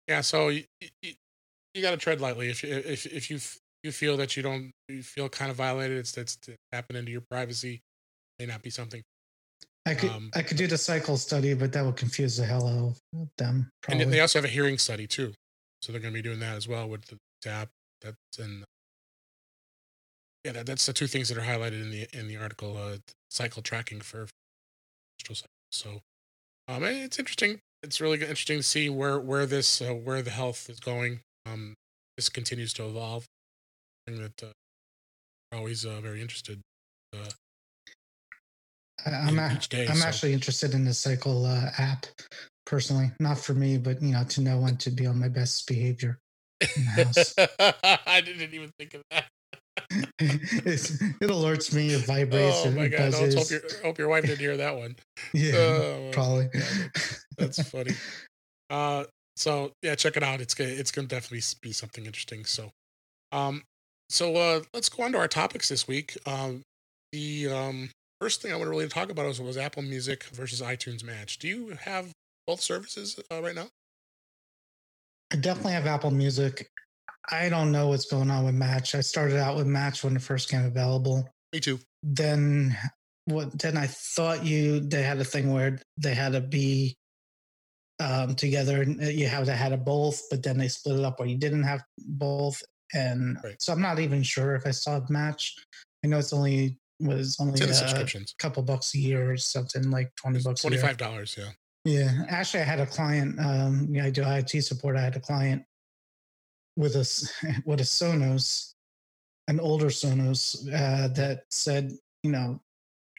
Yeah, 0.09 0.21
so 0.21 0.49
you, 0.49 0.65
you, 1.03 1.13
you 1.75 1.83
got 1.83 1.91
to 1.91 1.97
tread 1.97 2.21
lightly. 2.21 2.51
If 2.51 2.65
if 2.65 3.07
if 3.07 3.31
you 3.31 3.39
you 3.83 3.93
feel 3.93 4.17
that 4.17 4.37
you 4.37 4.43
don't 4.43 4.73
you 4.89 5.03
feel 5.03 5.29
kind 5.29 5.51
of 5.51 5.57
violated, 5.57 5.99
it's 5.99 6.13
that's 6.13 6.39
happening 6.73 7.05
to 7.05 7.11
your 7.11 7.23
privacy. 7.31 7.83
May 8.39 8.47
not 8.47 8.63
be 8.63 8.71
something. 8.71 9.03
I 9.87 9.95
could 9.95 10.11
um, 10.11 10.31
I 10.35 10.43
could 10.43 10.57
do 10.57 10.67
the 10.67 10.79
cycle 10.79 11.17
study, 11.17 11.55
but 11.55 11.73
that 11.73 11.85
would 11.85 11.97
confuse 11.97 12.37
the 12.37 12.45
hell 12.45 12.67
out 12.67 12.97
of 13.21 13.29
them. 13.39 13.71
Probably. 13.83 14.03
And 14.03 14.13
they 14.13 14.21
also 14.21 14.39
have 14.39 14.45
a 14.45 14.49
hearing 14.49 14.79
study 14.79 15.07
too, 15.07 15.33
so 15.81 15.93
they're 15.93 16.01
going 16.01 16.13
to 16.13 16.19
be 16.19 16.23
doing 16.23 16.41
that 16.41 16.57
as 16.57 16.67
well 16.67 16.89
with 16.89 17.05
the 17.07 17.51
app. 17.51 17.69
That's 18.03 18.17
and 18.39 18.65
yeah, 20.45 20.53
that, 20.53 20.67
that's 20.67 20.87
the 20.87 20.93
two 20.93 21.07
things 21.07 21.29
that 21.29 21.39
are 21.39 21.43
highlighted 21.43 21.83
in 21.83 21.91
the 21.91 22.09
in 22.13 22.29
the 22.29 22.37
article. 22.37 22.77
Uh, 22.77 22.99
cycle 23.31 23.63
tracking 23.63 24.01
for 24.01 24.27
so 25.71 26.01
um, 26.69 26.85
it's 26.85 27.19
interesting. 27.19 27.61
It's 27.83 28.01
really 28.01 28.21
interesting 28.21 28.59
to 28.59 28.63
see 28.63 28.89
where 28.89 29.19
where 29.21 29.47
this 29.47 29.81
uh, 29.81 29.93
where 29.93 30.23
the 30.23 30.31
health 30.31 30.69
is 30.69 30.81
going. 30.81 31.21
Um, 31.47 31.75
this 32.17 32.29
continues 32.29 32.73
to 32.75 32.87
evolve. 32.87 33.27
That 34.07 34.43
uh, 34.43 35.57
always 35.57 35.85
uh, 35.85 36.01
very 36.01 36.21
interested. 36.21 36.61
Uh, 37.15 37.31
I'm, 39.05 39.39
a, 39.39 39.59
day, 39.69 39.87
I'm 39.89 39.97
so. 39.97 40.07
actually 40.07 40.33
interested 40.33 40.75
in 40.75 40.85
the 40.85 40.95
cycle 40.95 41.45
uh, 41.45 41.71
app 41.79 42.07
personally, 42.65 43.11
not 43.21 43.39
for 43.39 43.55
me, 43.55 43.79
but 43.79 44.03
you 44.03 44.13
know, 44.13 44.25
to 44.25 44.41
know 44.41 44.59
when 44.59 44.77
to 44.79 44.91
be 44.91 45.07
on 45.07 45.19
my 45.19 45.29
best 45.29 45.67
behavior. 45.67 46.19
I 46.63 48.23
didn't 48.25 48.55
even 48.55 48.71
think 48.79 48.95
of 48.95 49.03
that. 49.11 49.26
it 50.19 51.31
alerts 51.31 51.75
me, 51.75 51.95
it 51.95 52.05
vibrates. 52.07 52.65
Oh 52.65 52.71
my 52.71 52.89
god! 52.89 53.15
I 53.15 53.35
hope, 53.35 53.51
your, 53.51 53.61
hope 53.83 53.99
your 53.99 54.09
wife 54.09 54.25
didn't 54.25 54.39
hear 54.39 54.57
that 54.57 54.77
one. 54.77 54.97
Yeah, 55.33 55.57
oh, 55.57 56.11
probably. 56.13 56.49
That's 57.39 57.63
funny. 57.69 57.93
Uh, 58.69 59.05
so 59.37 59.71
yeah, 59.81 59.95
check 59.95 60.17
it 60.17 60.25
out. 60.25 60.41
It's 60.41 60.53
gonna 60.53 60.71
it's 60.71 60.91
gonna 60.91 61.07
definitely 61.07 61.43
be 61.61 61.71
something 61.71 62.05
interesting. 62.05 62.45
So, 62.45 62.71
um, 63.31 63.63
so 64.11 64.35
uh, 64.35 64.61
let's 64.75 64.89
go 64.89 65.05
on 65.05 65.13
to 65.13 65.19
our 65.19 65.29
topics 65.29 65.69
this 65.69 65.87
week. 65.87 66.19
Um, 66.27 66.63
the 67.13 67.49
um 67.49 67.91
first 68.21 68.43
thing 68.43 68.53
I 68.53 68.57
want 68.57 68.67
to 68.67 68.71
really 68.71 68.89
talk 68.89 69.11
about 69.11 69.27
was, 69.27 69.41
was 69.41 69.57
Apple 69.57 69.83
Music 69.83 70.25
versus 70.25 70.61
iTunes 70.61 71.05
Match. 71.05 71.39
Do 71.39 71.47
you 71.47 71.77
have 71.81 72.11
both 72.47 72.61
services 72.61 73.21
uh, 73.31 73.41
right 73.43 73.55
now? 73.55 73.69
I 75.33 75.37
definitely 75.37 75.73
have 75.73 75.87
Apple 75.87 76.11
Music. 76.11 76.67
I 77.31 77.49
don't 77.49 77.73
know 77.73 77.89
what's 77.89 78.07
going 78.07 78.31
on 78.31 78.45
with 78.45 78.55
Match. 78.55 78.95
I 78.95 79.01
started 79.01 79.39
out 79.39 79.57
with 79.57 79.67
Match 79.67 80.05
when 80.05 80.17
it 80.17 80.23
first 80.23 80.49
came 80.49 80.65
available. 80.65 81.29
Me 81.53 81.61
too. 81.61 81.79
Then 82.03 82.77
what 83.25 83.59
then 83.59 83.77
I 83.77 83.87
thought 83.89 84.45
you 84.45 84.81
they 84.81 85.03
had 85.03 85.19
a 85.19 85.25
thing 85.25 85.53
where 85.53 85.81
they 85.97 86.15
had 86.15 86.33
to 86.33 86.41
be 86.41 86.97
um, 87.99 88.35
together 88.35 88.83
and 88.83 89.03
uh, 89.03 89.07
you 89.07 89.27
have 89.27 89.47
to 89.47 89.53
had 89.53 89.73
a 89.73 89.77
both, 89.77 90.23
but 90.31 90.43
then 90.43 90.59
they 90.59 90.69
split 90.69 90.99
it 90.99 91.05
up 91.05 91.19
where 91.19 91.29
you 91.29 91.39
didn't 91.39 91.65
have 91.65 91.83
both. 91.99 92.63
And 92.95 93.39
Right. 93.43 93.61
so 93.61 93.73
I'm 93.73 93.81
not 93.81 93.99
even 93.99 94.23
sure 94.23 94.55
if 94.55 94.67
I 94.67 94.71
saw 94.71 95.01
match. 95.09 95.55
I 96.05 96.09
know 96.09 96.19
it's 96.19 96.33
only 96.33 96.79
was 97.01 97.37
only 97.41 97.61
a 97.61 97.75
subscriptions. 97.75 98.35
couple 98.39 98.63
bucks 98.63 98.95
a 98.95 98.99
year 98.99 99.33
or 99.33 99.37
something 99.37 99.91
like 99.91 100.15
twenty 100.17 100.41
bucks. 100.43 100.61
Twenty 100.63 100.77
five 100.79 100.97
dollars. 100.97 101.35
Yeah. 101.37 101.51
Yeah, 101.85 102.25
actually, 102.29 102.61
I 102.61 102.65
had 102.65 102.81
a 102.81 102.87
client. 102.87 103.39
Um, 103.39 103.89
yeah, 103.93 104.07
I 104.07 104.11
do 104.11 104.25
IT 104.25 104.51
support. 104.65 104.97
I 104.97 105.03
had 105.03 105.15
a 105.15 105.21
client 105.21 105.63
with 106.77 106.95
a 106.95 107.63
with 107.65 107.81
a 107.81 107.85
Sonos, 107.85 108.75
an 109.49 109.61
older 109.61 109.87
Sonos, 109.87 110.67
uh, 110.69 111.09
that 111.09 111.45
said, 111.51 111.93
you 112.23 112.31
know, 112.31 112.61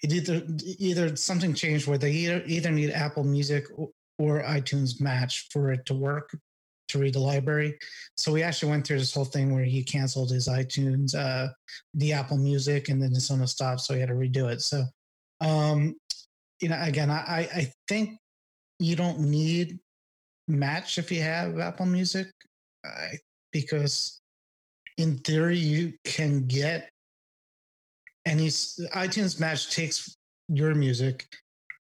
it 0.03 0.13
either 0.13 0.43
either 0.79 1.15
something 1.15 1.53
changed 1.53 1.87
where 1.87 1.97
they 1.97 2.11
either 2.11 2.43
either 2.45 2.71
need 2.71 2.91
Apple 2.91 3.23
Music 3.23 3.65
or, 3.77 3.89
iTunes 4.19 4.99
Match 4.99 5.47
for 5.51 5.71
it 5.71 5.85
to 5.85 5.93
work 5.93 6.35
to 6.87 6.97
read 6.97 7.13
the 7.13 7.19
library. 7.19 7.77
So 8.15 8.31
we 8.31 8.41
actually 8.41 8.71
went 8.71 8.87
through 8.87 8.97
this 8.97 9.13
whole 9.13 9.25
thing 9.25 9.53
where 9.53 9.63
he 9.63 9.83
canceled 9.83 10.31
his 10.31 10.47
iTunes, 10.47 11.13
uh, 11.13 11.49
the 11.93 12.13
Apple 12.13 12.37
Music, 12.37 12.89
and 12.89 13.01
then 13.01 13.13
the 13.13 13.19
Sonos 13.19 13.49
stopped, 13.49 13.81
so 13.81 13.93
he 13.93 13.99
had 13.99 14.09
to 14.09 14.15
redo 14.15 14.49
it. 14.49 14.61
So, 14.61 14.85
um, 15.41 15.95
you 16.61 16.69
know, 16.69 16.81
again, 16.81 17.11
I 17.11 17.47
I 17.53 17.73
think 17.87 18.17
you 18.79 18.95
don't 18.95 19.19
need 19.19 19.79
match 20.47 20.97
if 20.97 21.11
you 21.11 21.21
have 21.21 21.59
Apple 21.59 21.85
Music, 21.85 22.27
I, 22.85 23.17
because 23.51 24.22
in 24.98 25.18
theory 25.20 25.58
you 25.58 25.94
can 26.04 26.46
get 26.48 26.89
any 28.25 28.48
iTunes 28.48 29.39
Match 29.39 29.74
takes 29.74 30.18
your 30.50 30.75
music, 30.75 31.27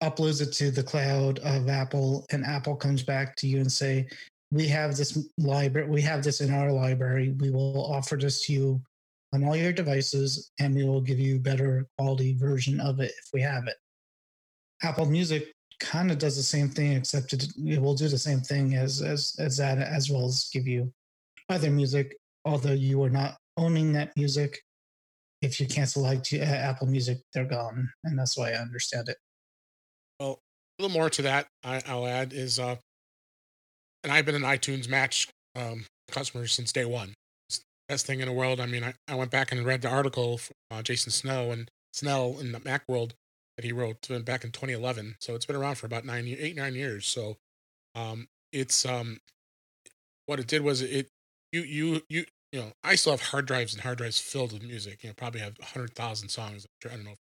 uploads 0.02 0.42
it 0.42 0.52
to 0.54 0.72
the 0.72 0.84
cloud 0.84 1.40
of 1.40 1.70
Apple, 1.70 2.26
and 2.32 2.46
Apple 2.46 2.76
comes 2.76 3.04
back 3.04 3.36
to 3.38 3.48
you 3.48 3.60
and 3.60 3.72
say, 3.72 4.08
"We 4.52 4.68
have 4.68 4.98
this 4.98 5.18
library. 5.38 5.90
We 5.90 6.02
have 6.02 6.24
this 6.24 6.42
in 6.42 6.52
our 6.52 6.72
library. 6.72 7.30
We 7.32 7.50
will 7.50 7.86
offer 7.86 8.18
this 8.18 8.46
to 8.46 8.54
you." 8.54 8.84
On 9.32 9.44
all 9.44 9.56
your 9.56 9.74
devices, 9.74 10.52
and 10.60 10.76
we 10.76 10.84
will 10.84 11.02
give 11.02 11.20
you 11.20 11.40
better 11.40 11.88
quality 11.98 12.34
version 12.36 12.80
of 12.80 13.00
it 13.00 13.12
if 13.18 13.30
we 13.34 13.42
have 13.42 13.68
it. 13.68 13.78
Apple 14.84 15.08
Music 15.08 15.52
kind 15.80 16.12
of 16.12 16.20
does 16.20 16.36
the 16.36 16.44
same 16.44 16.70
thing, 16.70 16.92
except 16.92 17.34
it, 17.34 17.48
it 17.58 17.82
will 17.82 17.96
do 17.96 18.08
the 18.08 18.18
same 18.18 18.42
thing 18.42 18.76
as 18.76 19.02
as 19.02 19.36
as 19.40 19.58
that, 19.58 19.80
as 19.80 20.10
well 20.10 20.26
as 20.26 20.50
give 20.54 20.68
you 20.68 20.94
other 21.50 21.72
music. 21.72 22.16
Although 22.46 22.74
you 22.74 23.02
are 23.04 23.10
not 23.10 23.38
owning 23.58 23.94
that 23.94 24.12
music, 24.18 24.60
if 25.42 25.60
you 25.60 25.68
cancel 25.68 26.04
like 26.04 26.26
uh, 26.34 26.38
Apple 26.38 26.88
Music, 26.88 27.20
they're 27.34 27.46
gone, 27.46 27.90
and 28.04 28.18
that's 28.18 28.38
why 28.38 28.52
I 28.52 28.56
understand 28.56 29.10
it. 29.10 29.18
Well, 30.20 30.40
a 30.80 30.84
little 30.84 30.94
more 30.98 31.10
to 31.10 31.22
that 31.24 31.48
I, 31.64 31.82
I'll 31.86 32.08
add 32.08 32.34
is, 32.34 32.60
uh, 32.60 32.76
and 34.04 34.12
I've 34.12 34.26
been 34.26 34.36
an 34.36 34.42
iTunes 34.42 34.90
Match 34.90 35.28
um, 35.56 35.86
customer 36.10 36.48
since 36.48 36.72
day 36.72 36.86
one. 36.86 37.14
It's 37.50 37.60
the 37.60 37.64
best 37.90 38.06
thing 38.06 38.22
in 38.22 38.28
the 38.28 38.34
world. 38.34 38.60
I 38.60 38.66
mean, 38.66 38.84
I, 38.84 38.94
I 39.08 39.16
went 39.16 39.32
back 39.32 39.52
and 39.52 39.66
read 39.66 39.82
the 39.82 39.90
article 39.90 40.38
from 40.38 40.56
uh, 40.72 40.82
Jason 40.82 41.12
Snow 41.12 41.52
and 41.52 41.70
Snell 41.92 42.38
in 42.40 42.52
the 42.52 42.60
Mac 42.60 42.84
World 42.88 43.14
that 43.58 43.66
he 43.66 43.72
wrote 43.72 44.08
back 44.26 44.44
in 44.44 44.52
2011. 44.52 45.18
So 45.20 45.36
it's 45.36 45.46
been 45.46 45.56
around 45.56 45.76
for 45.76 45.86
about 45.86 46.06
nine, 46.06 46.26
eight, 46.28 46.56
nine 46.56 46.74
years. 46.74 47.06
So 47.06 47.38
um, 47.96 48.28
it's 48.52 48.86
um, 48.86 49.20
what 50.26 50.40
it 50.40 50.48
did 50.48 50.64
was 50.64 50.82
it 50.82 51.10
you 51.54 51.62
you 51.62 52.02
you 52.10 52.26
you 52.52 52.60
know 52.60 52.72
I 52.84 52.96
still 52.96 53.14
have 53.14 53.22
hard 53.22 53.46
drives 53.46 53.74
and 53.74 53.82
hard 53.82 54.00
drives 54.00 54.20
filled 54.20 54.52
with 54.52 54.64
music. 54.64 55.04
You 55.04 55.10
know, 55.10 55.14
probably 55.16 55.40
have 55.40 55.58
hundred 55.62 55.96
thousand 55.96 56.30
songs. 56.30 56.66
I 56.84 56.90
don't 56.90 57.06
know, 57.06 57.12
if 57.12 57.18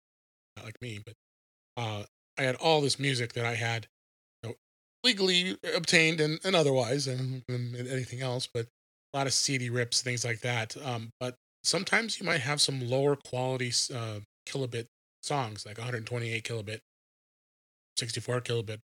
not 0.56 0.66
like 0.66 0.82
me, 0.82 1.02
but 1.06 1.14
uh, 1.78 2.04
I 2.40 2.44
had 2.44 2.56
all 2.56 2.82
this 2.82 3.00
music 3.00 3.34
that 3.34 3.46
I 3.46 3.56
had 3.56 3.88
you 4.42 4.50
know, 4.50 4.56
legally 5.04 5.58
obtained 5.76 6.22
and, 6.22 6.40
and 6.44 6.56
otherwise, 6.56 7.08
and, 7.08 7.44
and 7.48 7.76
anything 7.76 8.22
else, 8.22 8.48
but 8.52 8.68
a 9.14 9.18
lot 9.18 9.28
of 9.28 9.34
CD 9.34 9.70
rips, 9.70 10.02
things 10.02 10.24
like 10.24 10.40
that. 10.42 10.76
Um, 10.84 11.10
but 11.20 11.36
sometimes 11.64 12.20
you 12.20 12.26
might 12.26 12.42
have 12.42 12.62
some 12.62 12.88
lower 12.88 13.16
quality 13.16 13.72
uh, 13.94 14.20
kilobit 14.48 14.88
songs, 15.22 15.66
like 15.66 15.78
128 15.78 16.44
kilobit, 16.44 16.80
64 17.98 18.42
kilobit. 18.42 18.80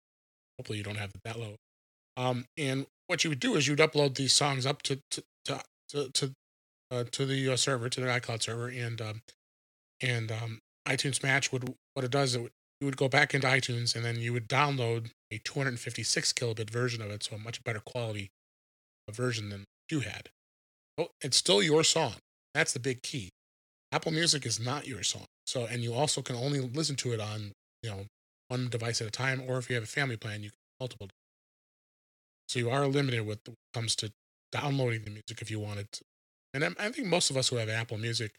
Hopefully, 0.59 0.77
you 0.77 0.83
don't 0.83 0.97
have 0.97 1.11
it 1.11 1.21
that 1.23 1.39
low. 1.39 1.55
Um, 2.17 2.45
and 2.57 2.87
what 3.05 3.23
you 3.23 3.29
would 3.29 3.39
do 3.39 3.55
is 3.55 3.67
you'd 3.67 3.79
upload 3.79 4.15
these 4.15 4.33
songs 4.33 4.65
up 4.65 4.81
to 4.83 4.99
to 5.11 5.23
to 5.47 5.61
to, 5.89 6.09
to, 6.11 6.33
uh, 6.91 7.03
to 7.11 7.25
the 7.25 7.53
uh, 7.53 7.55
server, 7.55 7.89
to 7.89 8.01
the 8.01 8.07
iCloud 8.07 8.41
server, 8.41 8.67
and 8.67 9.01
um, 9.01 9.21
and 10.01 10.31
um, 10.31 10.59
iTunes 10.87 11.23
Match 11.23 11.51
would 11.51 11.75
what 11.93 12.05
it 12.05 12.11
does 12.11 12.35
it 12.35 12.41
would, 12.41 12.51
you 12.79 12.85
would 12.85 12.97
go 12.97 13.07
back 13.07 13.33
into 13.33 13.47
iTunes 13.47 13.95
and 13.95 14.05
then 14.05 14.17
you 14.17 14.33
would 14.33 14.47
download 14.47 15.09
a 15.31 15.39
256 15.39 16.33
kilobit 16.33 16.69
version 16.69 17.01
of 17.01 17.09
it, 17.09 17.23
so 17.23 17.35
a 17.35 17.39
much 17.39 17.63
better 17.63 17.79
quality 17.79 18.29
version 19.11 19.49
than 19.49 19.65
you 19.89 20.01
had. 20.01 20.29
Well, 20.97 21.09
it's 21.21 21.37
still 21.37 21.63
your 21.63 21.83
song. 21.83 22.15
That's 22.53 22.73
the 22.73 22.79
big 22.79 23.01
key. 23.01 23.29
Apple 23.91 24.11
Music 24.11 24.45
is 24.45 24.59
not 24.59 24.87
your 24.87 25.03
song. 25.03 25.25
So, 25.45 25.65
and 25.65 25.81
you 25.81 25.93
also 25.93 26.21
can 26.21 26.35
only 26.35 26.59
listen 26.59 26.95
to 26.97 27.13
it 27.13 27.19
on, 27.19 27.51
you 27.81 27.89
know, 27.89 28.05
one 28.49 28.69
device 28.69 29.01
at 29.01 29.07
a 29.07 29.11
time, 29.11 29.41
or 29.47 29.57
if 29.57 29.69
you 29.69 29.75
have 29.75 29.83
a 29.83 29.87
family 29.87 30.17
plan, 30.17 30.43
you 30.43 30.49
can 30.49 30.57
multiple. 30.79 31.09
So 32.49 32.59
you 32.59 32.69
are 32.69 32.87
limited 32.87 33.25
with 33.25 33.39
when 33.45 33.53
it 33.53 33.73
comes 33.73 33.95
to 33.97 34.11
downloading 34.51 35.03
the 35.03 35.09
music 35.11 35.41
if 35.41 35.51
you 35.51 35.59
wanted 35.59 35.91
to. 35.93 36.01
And 36.53 36.63
I, 36.63 36.69
I 36.79 36.89
think 36.91 37.07
most 37.07 37.29
of 37.29 37.37
us 37.37 37.49
who 37.49 37.57
have 37.57 37.69
Apple 37.69 37.97
Music, 37.97 38.31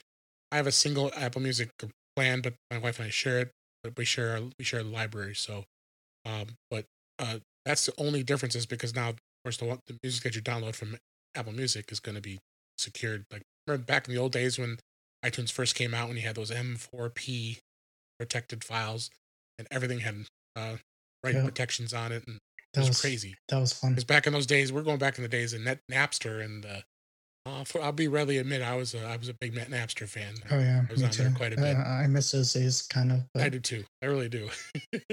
I 0.51 0.57
have 0.57 0.67
a 0.67 0.73
single 0.73 1.11
Apple 1.17 1.41
Music 1.43 1.71
plan, 2.17 2.41
but 2.41 2.55
my 2.71 2.79
wife 2.79 2.99
and 2.99 3.07
I 3.07 3.11
share 3.11 3.41
it. 3.41 3.51
But 3.83 3.97
we 3.97 4.05
share 4.05 4.33
our, 4.33 4.41
we 4.59 4.65
share 4.65 4.83
the 4.83 4.89
library. 4.91 5.35
So, 5.35 5.65
um, 6.25 6.47
but 6.71 6.85
uh, 7.19 7.39
that's 7.65 7.87
the 7.87 7.93
only 7.99 8.23
difference 8.23 8.55
is 8.55 8.67
because 8.67 8.95
now, 8.95 9.11
of 9.11 9.17
course, 9.45 9.57
the 9.59 9.79
the 9.87 9.97
music 10.03 10.25
that 10.25 10.35
you 10.35 10.43
download 10.43 10.75
from 10.75 10.97
Apple 11.35 11.53
Music 11.53 11.93
is 11.93 12.01
going 12.01 12.17
to 12.17 12.21
be 12.21 12.39
secured. 12.77 13.25
Like 13.31 13.43
remember 13.67 13.85
back 13.85 14.09
in 14.09 14.15
the 14.15 14.21
old 14.21 14.33
days 14.33 14.59
when 14.59 14.79
iTunes 15.25 15.53
first 15.53 15.75
came 15.75 15.95
out, 15.95 16.09
when 16.09 16.17
you 16.17 16.23
had 16.25 16.37
those 16.37 16.51
M4P 16.51 17.59
protected 18.19 18.65
files, 18.65 19.11
and 19.59 19.69
everything 19.71 20.01
had 20.01 20.27
uh, 20.57 20.77
right 21.23 21.35
Yeah. 21.35 21.45
protections 21.45 21.95
on 21.95 22.13
it, 22.13 22.25
and 22.27 22.37
it 22.37 22.43
That 22.75 22.81
was, 22.81 22.91
was 22.91 23.01
crazy. 23.01 23.35
That 23.49 23.59
was 23.59 23.73
fun. 23.73 23.93
Because 23.93 24.05
back 24.05 24.27
in 24.27 24.33
those 24.33 24.47
days, 24.47 24.73
we're 24.73 24.83
going 24.83 24.99
back 24.99 25.17
in 25.17 25.23
the 25.23 25.29
days 25.29 25.53
of 25.53 25.63
Net 25.63 25.81
Napster, 25.91 26.45
and 26.45 26.67
uh, 26.67 26.81
uh, 27.47 27.65
for, 27.65 27.83
I'll 27.83 27.93
be 27.93 28.09
readily 28.09 28.39
admit 28.39 28.63
I 28.63 28.77
was 28.77 28.95
a, 28.95 29.05
I 29.07 29.17
was 29.17 29.29
a 29.29 29.35
big 29.35 29.55
Net 29.55 29.71
Napster 29.71 30.09
fan. 30.09 30.35
Oh 30.51 30.59
yeah, 30.59 30.83
I 30.87 30.91
was 30.91 31.01
me 31.01 31.07
on 31.07 31.13
there 31.13 31.29
too. 31.29 31.35
quite 31.35 31.53
a 31.53 31.57
bit. 31.57 31.77
Uh, 31.77 31.81
I 31.81 32.07
miss 32.07 32.33
those 32.33 32.53
days, 32.53 32.83
kind 32.83 33.13
of. 33.13 33.21
I 33.37 33.49
do 33.49 33.61
too. 33.61 33.85
I 34.03 34.07
really 34.07 34.29
do. 34.29 34.51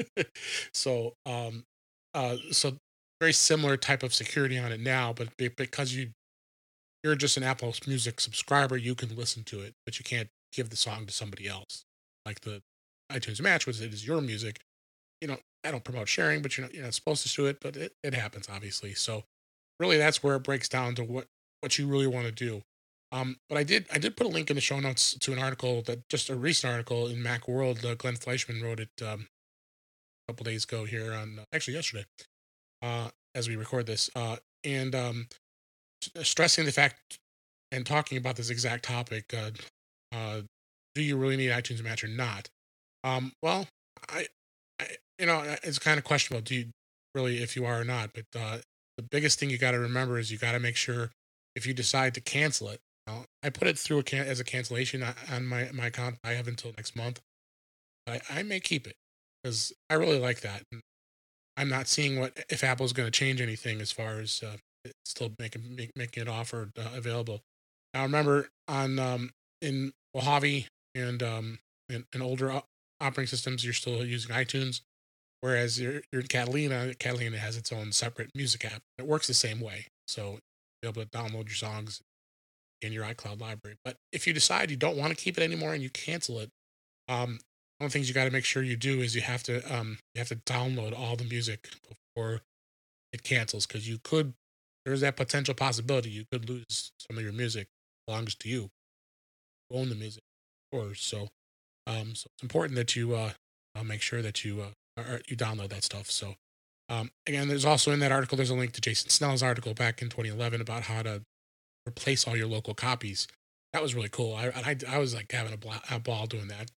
so, 0.73 1.13
um, 1.25 1.63
uh, 2.13 2.35
so 2.51 2.73
very 3.21 3.33
similar 3.33 3.77
type 3.77 4.03
of 4.03 4.13
security 4.13 4.57
on 4.57 4.71
it 4.71 4.81
now, 4.81 5.13
but 5.13 5.29
because 5.37 5.93
you 5.93 6.09
you're 7.03 7.15
just 7.15 7.37
an 7.37 7.43
Apple 7.43 7.73
Music 7.87 8.19
subscriber, 8.19 8.75
you 8.75 8.95
can 8.95 9.15
listen 9.15 9.43
to 9.43 9.61
it, 9.61 9.73
but 9.85 9.99
you 9.99 10.03
can't 10.03 10.27
give 10.51 10.71
the 10.71 10.75
song 10.75 11.05
to 11.05 11.13
somebody 11.13 11.47
else. 11.47 11.85
Like 12.25 12.41
the 12.41 12.61
iTunes 13.11 13.39
Match, 13.39 13.67
was, 13.67 13.79
it 13.79 13.93
is 13.93 14.07
your 14.07 14.21
music. 14.21 14.59
You 15.21 15.27
know, 15.27 15.37
I 15.65 15.71
don't 15.71 15.83
promote 15.83 16.07
sharing, 16.07 16.41
but 16.41 16.57
you're 16.57 16.65
not, 16.67 16.73
you're 16.73 16.83
not 16.83 16.93
supposed 16.93 17.27
to 17.27 17.33
do 17.33 17.45
it, 17.47 17.59
but 17.61 17.75
it, 17.75 17.93
it 18.03 18.13
happens 18.13 18.47
obviously. 18.51 18.93
So, 18.93 19.23
really, 19.79 19.97
that's 19.97 20.23
where 20.23 20.35
it 20.35 20.43
breaks 20.43 20.69
down 20.69 20.95
to 20.95 21.03
what 21.03 21.27
what 21.61 21.77
you 21.77 21.87
really 21.87 22.07
want 22.07 22.25
to 22.27 22.31
do. 22.31 22.61
Um, 23.11 23.37
but 23.49 23.57
I 23.57 23.63
did 23.63 23.85
I 23.93 23.97
did 23.97 24.17
put 24.17 24.27
a 24.27 24.29
link 24.29 24.49
in 24.49 24.55
the 24.55 24.61
show 24.61 24.79
notes 24.79 25.17
to 25.19 25.33
an 25.33 25.39
article 25.39 25.81
that 25.83 26.07
just 26.09 26.29
a 26.29 26.35
recent 26.35 26.71
article 26.71 27.07
in 27.07 27.21
Mac 27.21 27.47
World. 27.47 27.83
Uh, 27.85 27.95
Glenn 27.95 28.15
Fleishman 28.15 28.61
wrote 28.61 28.79
it 28.79 28.89
um, 29.01 29.27
a 30.27 30.31
couple 30.31 30.43
days 30.43 30.63
ago 30.65 30.85
here 30.85 31.13
on 31.13 31.39
actually 31.53 31.75
yesterday, 31.75 32.05
uh, 32.81 33.09
as 33.33 33.47
we 33.47 33.55
record 33.55 33.85
this, 33.85 34.09
uh, 34.15 34.37
and 34.63 34.93
um, 34.95 35.27
s- 36.17 36.27
stressing 36.27 36.65
the 36.65 36.71
fact 36.71 37.19
and 37.71 37.85
talking 37.85 38.17
about 38.17 38.35
this 38.35 38.49
exact 38.49 38.85
topic. 38.85 39.33
Uh, 39.33 39.51
uh, 40.11 40.41
do 40.93 41.01
you 41.01 41.17
really 41.17 41.37
need 41.37 41.51
iTunes 41.51 41.83
Match 41.83 42.03
or 42.03 42.07
not? 42.07 42.49
Um, 43.03 43.33
well, 43.41 43.67
I 44.09 44.27
you 45.19 45.25
know 45.25 45.43
it's 45.63 45.79
kind 45.79 45.97
of 45.97 46.03
questionable. 46.03 46.43
Do 46.43 46.55
you 46.55 46.65
really 47.13 47.41
if 47.41 47.55
you 47.55 47.65
are 47.65 47.81
or 47.81 47.85
not? 47.85 48.11
But 48.13 48.25
uh, 48.39 48.57
the 48.97 49.03
biggest 49.03 49.39
thing 49.39 49.49
you 49.49 49.57
got 49.57 49.71
to 49.71 49.79
remember 49.79 50.17
is 50.19 50.31
you 50.31 50.37
got 50.37 50.53
to 50.53 50.59
make 50.59 50.75
sure 50.75 51.11
if 51.55 51.65
you 51.65 51.73
decide 51.73 52.13
to 52.15 52.21
cancel 52.21 52.69
it. 52.69 52.79
Now, 53.07 53.25
I 53.43 53.49
put 53.49 53.67
it 53.67 53.77
through 53.77 53.99
a 53.99 54.03
can- 54.03 54.27
as 54.27 54.39
a 54.39 54.43
cancellation 54.43 55.03
on- 55.03 55.15
on 55.31 55.45
my 55.45 55.69
my 55.73 55.87
account. 55.87 56.17
I 56.23 56.31
have 56.31 56.47
until 56.47 56.73
next 56.75 56.95
month. 56.95 57.21
I, 58.07 58.21
I 58.29 58.43
may 58.43 58.59
keep 58.59 58.87
it 58.87 58.95
because 59.43 59.73
I 59.89 59.95
really 59.95 60.19
like 60.19 60.41
that. 60.41 60.63
And 60.71 60.81
I'm 61.57 61.69
not 61.69 61.87
seeing 61.87 62.19
what 62.19 62.37
if 62.49 62.63
Apple's 62.63 62.93
going 62.93 63.07
to 63.07 63.17
change 63.17 63.41
anything 63.41 63.81
as 63.81 63.91
far 63.91 64.19
as 64.19 64.43
uh, 64.43 64.57
still 65.05 65.33
making 65.39 65.75
make, 65.75 65.91
making 65.95 66.21
it 66.23 66.29
offered 66.29 66.71
uh, 66.77 66.89
available. 66.95 67.41
Now 67.93 68.03
remember 68.03 68.49
on 68.67 68.99
um, 68.99 69.31
in 69.61 69.93
Mojave 70.13 70.67
and 70.93 71.23
um, 71.23 71.59
in, 71.89 72.05
in 72.13 72.21
older 72.21 72.61
operating 72.99 73.27
systems, 73.27 73.63
you're 73.63 73.73
still 73.73 74.05
using 74.05 74.35
iTunes, 74.35 74.81
whereas 75.45 75.79
you're, 75.79 76.01
you're 76.11 76.21
in 76.21 76.27
Catalina. 76.27 76.95
Catalina 76.97 77.37
has 77.37 77.55
its 77.55 77.71
own 77.71 77.91
separate 77.91 78.31
music 78.33 78.65
app. 78.65 78.81
It 78.97 79.05
works 79.05 79.27
the 79.27 79.35
same 79.35 79.59
way, 79.59 79.85
so 80.07 80.39
you'll 80.81 80.91
be 80.91 81.01
able 81.01 81.03
to 81.03 81.07
download 81.09 81.45
your 81.45 81.55
songs 81.55 82.01
in 82.81 82.91
your 82.91 83.05
iCloud 83.05 83.39
library. 83.39 83.77
But 83.85 83.97
if 84.11 84.25
you 84.25 84.33
decide 84.33 84.71
you 84.71 84.75
don't 84.75 84.97
want 84.97 85.15
to 85.15 85.23
keep 85.23 85.37
it 85.37 85.43
anymore 85.43 85.75
and 85.75 85.83
you 85.83 85.91
cancel 85.91 86.39
it, 86.39 86.49
um, 87.07 87.37
one 87.77 87.85
of 87.85 87.91
the 87.91 87.99
things 87.99 88.07
you 88.07 88.15
got 88.15 88.25
to 88.25 88.31
make 88.31 88.43
sure 88.43 88.63
you 88.63 88.75
do 88.75 89.01
is 89.01 89.15
you 89.15 89.21
have 89.21 89.43
to 89.43 89.61
um 89.71 89.99
you 90.15 90.19
have 90.19 90.29
to 90.29 90.35
download 90.37 90.97
all 90.97 91.15
the 91.15 91.25
music 91.25 91.69
before 92.15 92.41
it 93.11 93.21
cancels 93.23 93.67
because 93.67 93.87
you 93.87 93.99
could 94.03 94.33
there's 94.85 95.01
that 95.01 95.17
potential 95.17 95.53
possibility 95.53 96.09
you 96.09 96.23
could 96.31 96.49
lose 96.49 96.91
some 96.97 97.17
of 97.17 97.23
your 97.23 97.33
music 97.33 97.67
belongs 98.07 98.33
to 98.35 98.47
you. 98.47 98.69
own 99.71 99.89
the 99.89 99.95
music, 99.95 100.23
of 100.71 100.79
course. 100.79 101.01
So 101.01 101.27
um 101.85 102.15
so 102.15 102.29
it's 102.33 102.43
important 102.43 102.77
that 102.77 102.95
you 102.95 103.13
uh 103.13 103.31
make 103.83 104.01
sure 104.01 104.21
that 104.21 104.45
you 104.45 104.61
uh 104.61 104.71
or 104.97 105.21
you 105.27 105.35
download 105.35 105.69
that 105.69 105.83
stuff. 105.83 106.09
So 106.09 106.35
um 106.89 107.11
again, 107.27 107.47
there's 107.47 107.65
also 107.65 107.91
in 107.91 107.99
that 107.99 108.11
article 108.11 108.37
there's 108.37 108.49
a 108.49 108.55
link 108.55 108.73
to 108.73 108.81
Jason 108.81 109.09
Snell's 109.09 109.43
article 109.43 109.73
back 109.73 110.01
in 110.01 110.09
2011 110.09 110.61
about 110.61 110.83
how 110.83 111.01
to 111.01 111.21
replace 111.87 112.27
all 112.27 112.35
your 112.35 112.47
local 112.47 112.73
copies. 112.73 113.27
That 113.73 113.81
was 113.81 113.95
really 113.95 114.09
cool. 114.09 114.35
I 114.35 114.47
I, 114.47 114.75
I 114.89 114.97
was 114.97 115.13
like 115.13 115.31
having 115.31 115.53
a, 115.53 115.57
bla- 115.57 115.81
a 115.89 115.99
ball 115.99 116.27
doing 116.27 116.47
that 116.47 116.71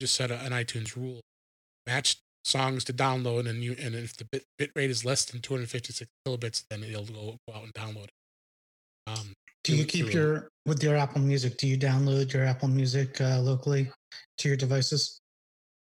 just 0.00 0.14
set 0.14 0.30
a, 0.30 0.38
an 0.40 0.52
iTunes 0.52 0.96
rule: 0.96 1.20
match 1.86 2.16
songs 2.44 2.84
to 2.84 2.92
download, 2.92 3.48
and 3.48 3.62
you 3.62 3.74
and 3.80 3.94
if 3.94 4.16
the 4.16 4.24
bit, 4.30 4.44
bit 4.58 4.70
rate 4.74 4.90
is 4.90 5.04
less 5.04 5.24
than 5.24 5.40
256 5.40 6.10
kilobits, 6.26 6.64
then 6.70 6.82
it'll 6.84 7.04
go, 7.04 7.36
go 7.48 7.54
out 7.54 7.64
and 7.64 7.74
download 7.74 8.04
it. 8.04 8.10
Um, 9.06 9.32
do 9.64 9.76
you 9.76 9.84
keep 9.84 10.12
your 10.12 10.48
with 10.66 10.82
your 10.82 10.96
Apple 10.96 11.20
Music? 11.20 11.56
Do 11.56 11.66
you 11.66 11.78
download 11.78 12.32
your 12.32 12.44
Apple 12.44 12.68
Music 12.68 13.20
uh, 13.20 13.40
locally 13.40 13.90
to 14.38 14.48
your 14.48 14.56
devices? 14.56 15.20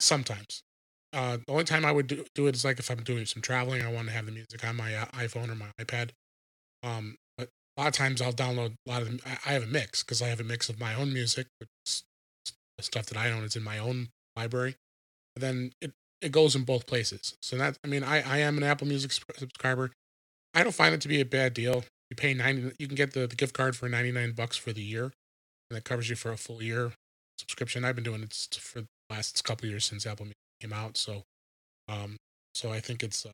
Sometimes. 0.00 0.62
Uh, 1.12 1.38
the 1.38 1.52
only 1.52 1.64
time 1.64 1.84
I 1.84 1.92
would 1.92 2.06
do, 2.06 2.24
do 2.34 2.46
it 2.46 2.54
is 2.54 2.64
like 2.64 2.78
if 2.78 2.90
I'm 2.90 3.02
doing 3.02 3.26
some 3.26 3.42
traveling, 3.42 3.82
I 3.82 3.92
want 3.92 4.06
to 4.08 4.14
have 4.14 4.26
the 4.26 4.32
music 4.32 4.64
on 4.64 4.76
my 4.76 4.94
uh, 4.94 5.06
iPhone 5.06 5.50
or 5.50 5.56
my 5.56 5.66
iPad. 5.80 6.10
Um, 6.82 7.16
but 7.36 7.48
a 7.76 7.80
lot 7.80 7.88
of 7.88 7.94
times 7.94 8.22
I'll 8.22 8.32
download 8.32 8.74
a 8.86 8.90
lot 8.90 9.02
of 9.02 9.08
them. 9.08 9.20
I, 9.26 9.50
I 9.50 9.52
have 9.54 9.64
a 9.64 9.66
mix 9.66 10.02
because 10.02 10.22
I 10.22 10.28
have 10.28 10.40
a 10.40 10.44
mix 10.44 10.68
of 10.68 10.78
my 10.78 10.94
own 10.94 11.12
music, 11.12 11.46
which 11.58 11.68
is 11.84 12.04
stuff 12.80 13.06
that 13.06 13.18
I 13.18 13.30
own 13.30 13.44
is 13.44 13.56
in 13.56 13.64
my 13.64 13.78
own 13.78 14.08
library. 14.36 14.76
But 15.34 15.42
then 15.42 15.72
it, 15.80 15.92
it 16.22 16.32
goes 16.32 16.54
in 16.54 16.62
both 16.62 16.86
places. 16.86 17.34
So 17.42 17.56
that 17.56 17.76
I 17.84 17.88
mean, 17.88 18.04
I, 18.04 18.22
I 18.22 18.38
am 18.38 18.56
an 18.56 18.62
Apple 18.62 18.86
Music 18.86 19.12
subscriber. 19.12 19.90
I 20.54 20.62
don't 20.62 20.74
find 20.74 20.94
it 20.94 21.00
to 21.02 21.08
be 21.08 21.20
a 21.20 21.24
bad 21.24 21.54
deal. 21.54 21.84
You 22.10 22.16
pay 22.16 22.34
ninety, 22.34 22.72
you 22.78 22.86
can 22.86 22.96
get 22.96 23.14
the, 23.14 23.26
the 23.26 23.36
gift 23.36 23.54
card 23.54 23.76
for 23.76 23.88
ninety 23.88 24.12
nine 24.12 24.32
bucks 24.32 24.56
for 24.56 24.72
the 24.72 24.82
year, 24.82 25.04
and 25.04 25.76
that 25.76 25.84
covers 25.84 26.08
you 26.08 26.16
for 26.16 26.30
a 26.30 26.36
full 26.36 26.62
year 26.62 26.92
subscription. 27.38 27.84
I've 27.84 27.94
been 27.94 28.04
doing 28.04 28.22
it 28.22 28.58
for 28.60 28.82
the 28.82 28.86
last 29.08 29.42
couple 29.44 29.68
years 29.68 29.84
since 29.84 30.06
Apple 30.06 30.26
Music 30.26 30.36
came 30.60 30.72
out. 30.72 30.96
So, 30.96 31.22
um, 31.88 32.16
so 32.54 32.72
I 32.72 32.80
think 32.80 33.02
it's, 33.02 33.26
uh, 33.26 33.30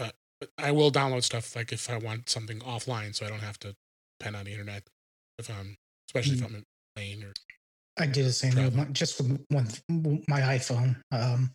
uh, 0.00 0.10
but 0.40 0.50
I 0.58 0.70
will 0.70 0.90
download 0.90 1.22
stuff 1.22 1.56
like 1.56 1.72
if 1.72 1.90
I 1.90 1.96
want 1.98 2.28
something 2.28 2.58
offline, 2.60 3.14
so 3.14 3.26
I 3.26 3.28
don't 3.28 3.40
have 3.40 3.58
to 3.60 3.74
depend 4.18 4.36
on 4.36 4.44
the 4.44 4.52
internet. 4.52 4.82
If 5.38 5.50
I'm, 5.50 5.76
especially 6.08 6.36
mm-hmm. 6.36 6.44
if 6.44 6.50
mm. 6.50 6.54
I'm 6.54 6.56
in 6.56 6.64
plane 6.94 7.24
or 7.24 7.32
I 7.98 8.06
do 8.06 8.22
the 8.22 8.32
same 8.32 8.54
with 8.54 8.74
my, 8.74 8.84
just 8.86 9.18
with 9.20 9.40
one 9.48 9.68
my 10.28 10.40
iPhone. 10.40 10.96
Um, 11.12 11.50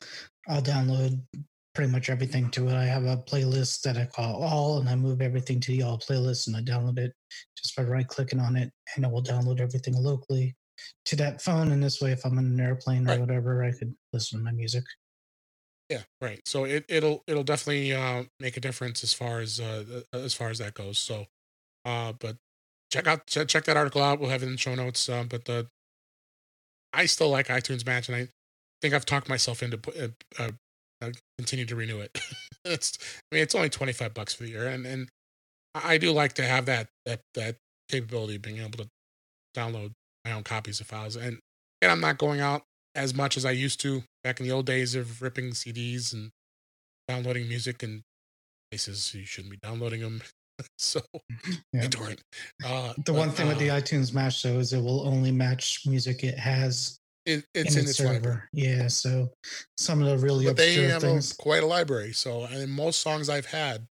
I'll 0.48 0.62
download 0.62 1.22
pretty 1.76 1.92
much 1.92 2.10
everything 2.10 2.50
to 2.52 2.68
it. 2.68 2.74
I 2.74 2.86
have 2.86 3.06
a 3.06 3.18
playlist 3.18 3.82
that 3.82 3.98
I 3.98 4.06
call 4.06 4.44
all, 4.44 4.80
and 4.80 4.90
I 4.90 4.96
move 4.96 5.22
everything 5.22 5.60
to 5.60 5.72
the 5.72 5.84
all 5.84 6.00
playlist, 6.00 6.48
and 6.48 6.56
I 6.56 6.62
download 6.62 6.98
it 6.98 7.14
just 7.56 7.76
by 7.76 7.84
right 7.84 8.08
clicking 8.08 8.40
on 8.40 8.56
it, 8.56 8.72
and 8.96 9.06
it 9.06 9.12
will 9.12 9.24
download 9.24 9.60
everything 9.60 9.94
locally 9.96 10.56
to 11.06 11.16
that 11.18 11.42
phone. 11.42 11.72
And 11.72 11.82
this 11.82 12.02
way, 12.02 12.12
if 12.12 12.26
I'm 12.26 12.38
in 12.38 12.46
an 12.46 12.60
airplane 12.60 13.08
or 13.08 13.12
right. 13.12 13.20
whatever, 13.20 13.64
I 13.64 13.72
could 13.72 13.96
listen 14.14 14.40
to 14.40 14.46
my 14.46 14.52
music. 14.52 14.84
Yeah, 15.90 16.04
right. 16.22 16.40
So 16.46 16.64
it 16.64 16.86
it'll 16.88 17.24
it'll 17.28 17.44
definitely 17.44 17.94
uh, 17.94 18.24
make 18.40 18.56
a 18.56 18.62
difference 18.62 19.04
as 19.04 19.14
far 19.14 19.42
as 19.42 19.60
uh, 19.60 20.04
as 20.14 20.34
far 20.34 20.50
as 20.50 20.60
that 20.60 20.74
goes. 20.74 20.98
So, 20.98 21.26
uh, 21.84 22.14
but 22.18 22.38
check 22.92 23.08
out 23.08 23.28
check, 23.28 23.50
check 23.50 23.66
that 23.66 23.76
article 23.76 24.02
out. 24.02 24.20
We'll 24.20 24.30
have 24.30 24.42
it 24.42 24.48
in 24.48 24.56
show 24.56 24.74
notes. 24.74 25.10
Uh, 25.10 25.26
but 25.30 25.46
the 25.46 25.68
I 26.94 27.06
still 27.06 27.30
like 27.30 27.48
iTunes 27.48 27.86
Match, 27.86 28.08
and 28.10 28.16
I 28.16 28.28
think 28.82 28.94
I've 28.94 29.06
talked 29.06 29.30
myself 29.30 29.64
into 29.64 29.80
uh, 30.00 30.42
uh, 30.42 30.52
uh, 31.02 31.12
continue 31.38 31.66
to 31.66 31.76
renew 31.76 32.00
it. 32.00 32.18
it's, 32.66 32.98
I 33.32 33.36
mean, 33.36 33.44
it's 33.44 33.56
only 33.56 33.70
twenty 33.70 33.94
five 33.94 34.14
bucks 34.14 34.34
for 34.34 34.44
the 34.44 34.50
year, 34.50 34.68
and 34.68 34.86
and 34.86 35.10
I 35.74 35.98
do 35.98 36.12
like 36.12 36.34
to 36.34 36.44
have 36.44 36.66
that 36.66 36.88
that 37.06 37.22
that 37.34 37.58
capability 37.90 38.36
of 38.36 38.42
being 38.42 38.60
able 38.60 38.78
to 38.78 38.90
download 39.56 39.92
my 40.26 40.32
own 40.32 40.44
copies 40.44 40.80
of 40.80 40.88
files. 40.88 41.16
And 41.16 41.40
and 41.82 41.92
I'm 41.92 42.02
not 42.02 42.18
going 42.18 42.40
out 42.40 42.64
as 42.96 43.14
much 43.14 43.38
as 43.38 43.46
I 43.46 43.52
used 43.52 43.80
to 43.82 44.04
back 44.24 44.40
in 44.40 44.46
the 44.46 44.52
old 44.52 44.66
days 44.66 44.96
of 44.96 45.22
ripping 45.22 45.52
CDs 45.52 46.14
and 46.14 46.30
downloading 47.08 47.48
music 47.48 47.84
and 47.84 48.02
places 48.70 49.14
you 49.14 49.26
shouldn't 49.26 49.52
be 49.52 49.58
downloading 49.58 50.02
them. 50.02 50.22
so 50.78 51.02
yeah. 51.74 51.88
Uh, 52.66 52.94
the 52.98 53.04
but, 53.08 53.14
one 53.14 53.32
thing 53.32 53.48
uh, 53.48 53.50
with 53.50 53.60
the 53.60 53.70
uh 53.70 53.80
iTunes 53.80 54.14
Match 54.14 54.44
though 54.44 54.60
is 54.60 54.74
it 54.74 54.82
will 54.82 55.08
only 55.08 55.32
match 55.32 55.82
music 55.86 56.24
it 56.24 56.38
has. 56.38 56.98
It, 57.26 57.46
it's 57.54 57.76
in, 57.76 57.84
in 57.84 57.88
its, 57.88 57.98
server. 57.98 58.14
Library. 58.14 58.42
Yeah, 58.52 58.88
so 58.88 59.30
some 59.78 60.02
of 60.02 60.08
the 60.08 60.18
really 60.18 60.46
but 60.46 60.52
obscure 60.54 60.88
they 60.88 60.92
have 60.92 61.02
things. 61.02 61.34
A, 61.34 61.36
quite 61.36 61.62
a 61.62 61.68
library. 61.68 62.14
So 62.14 62.46
and 62.46 62.72
most 62.72 63.02
songs 63.02 63.30
I've 63.30 63.46
had, 63.46 63.86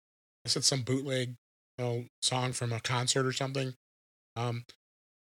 I 0.45 0.49
said 0.49 0.64
some 0.64 0.83
bootleg, 0.83 1.35
you 1.79 1.85
know, 1.85 2.05
song 2.23 2.53
from 2.53 2.73
a 2.73 2.81
concert 2.81 3.27
or 3.27 3.33
something. 3.33 3.73
Um, 4.35 4.64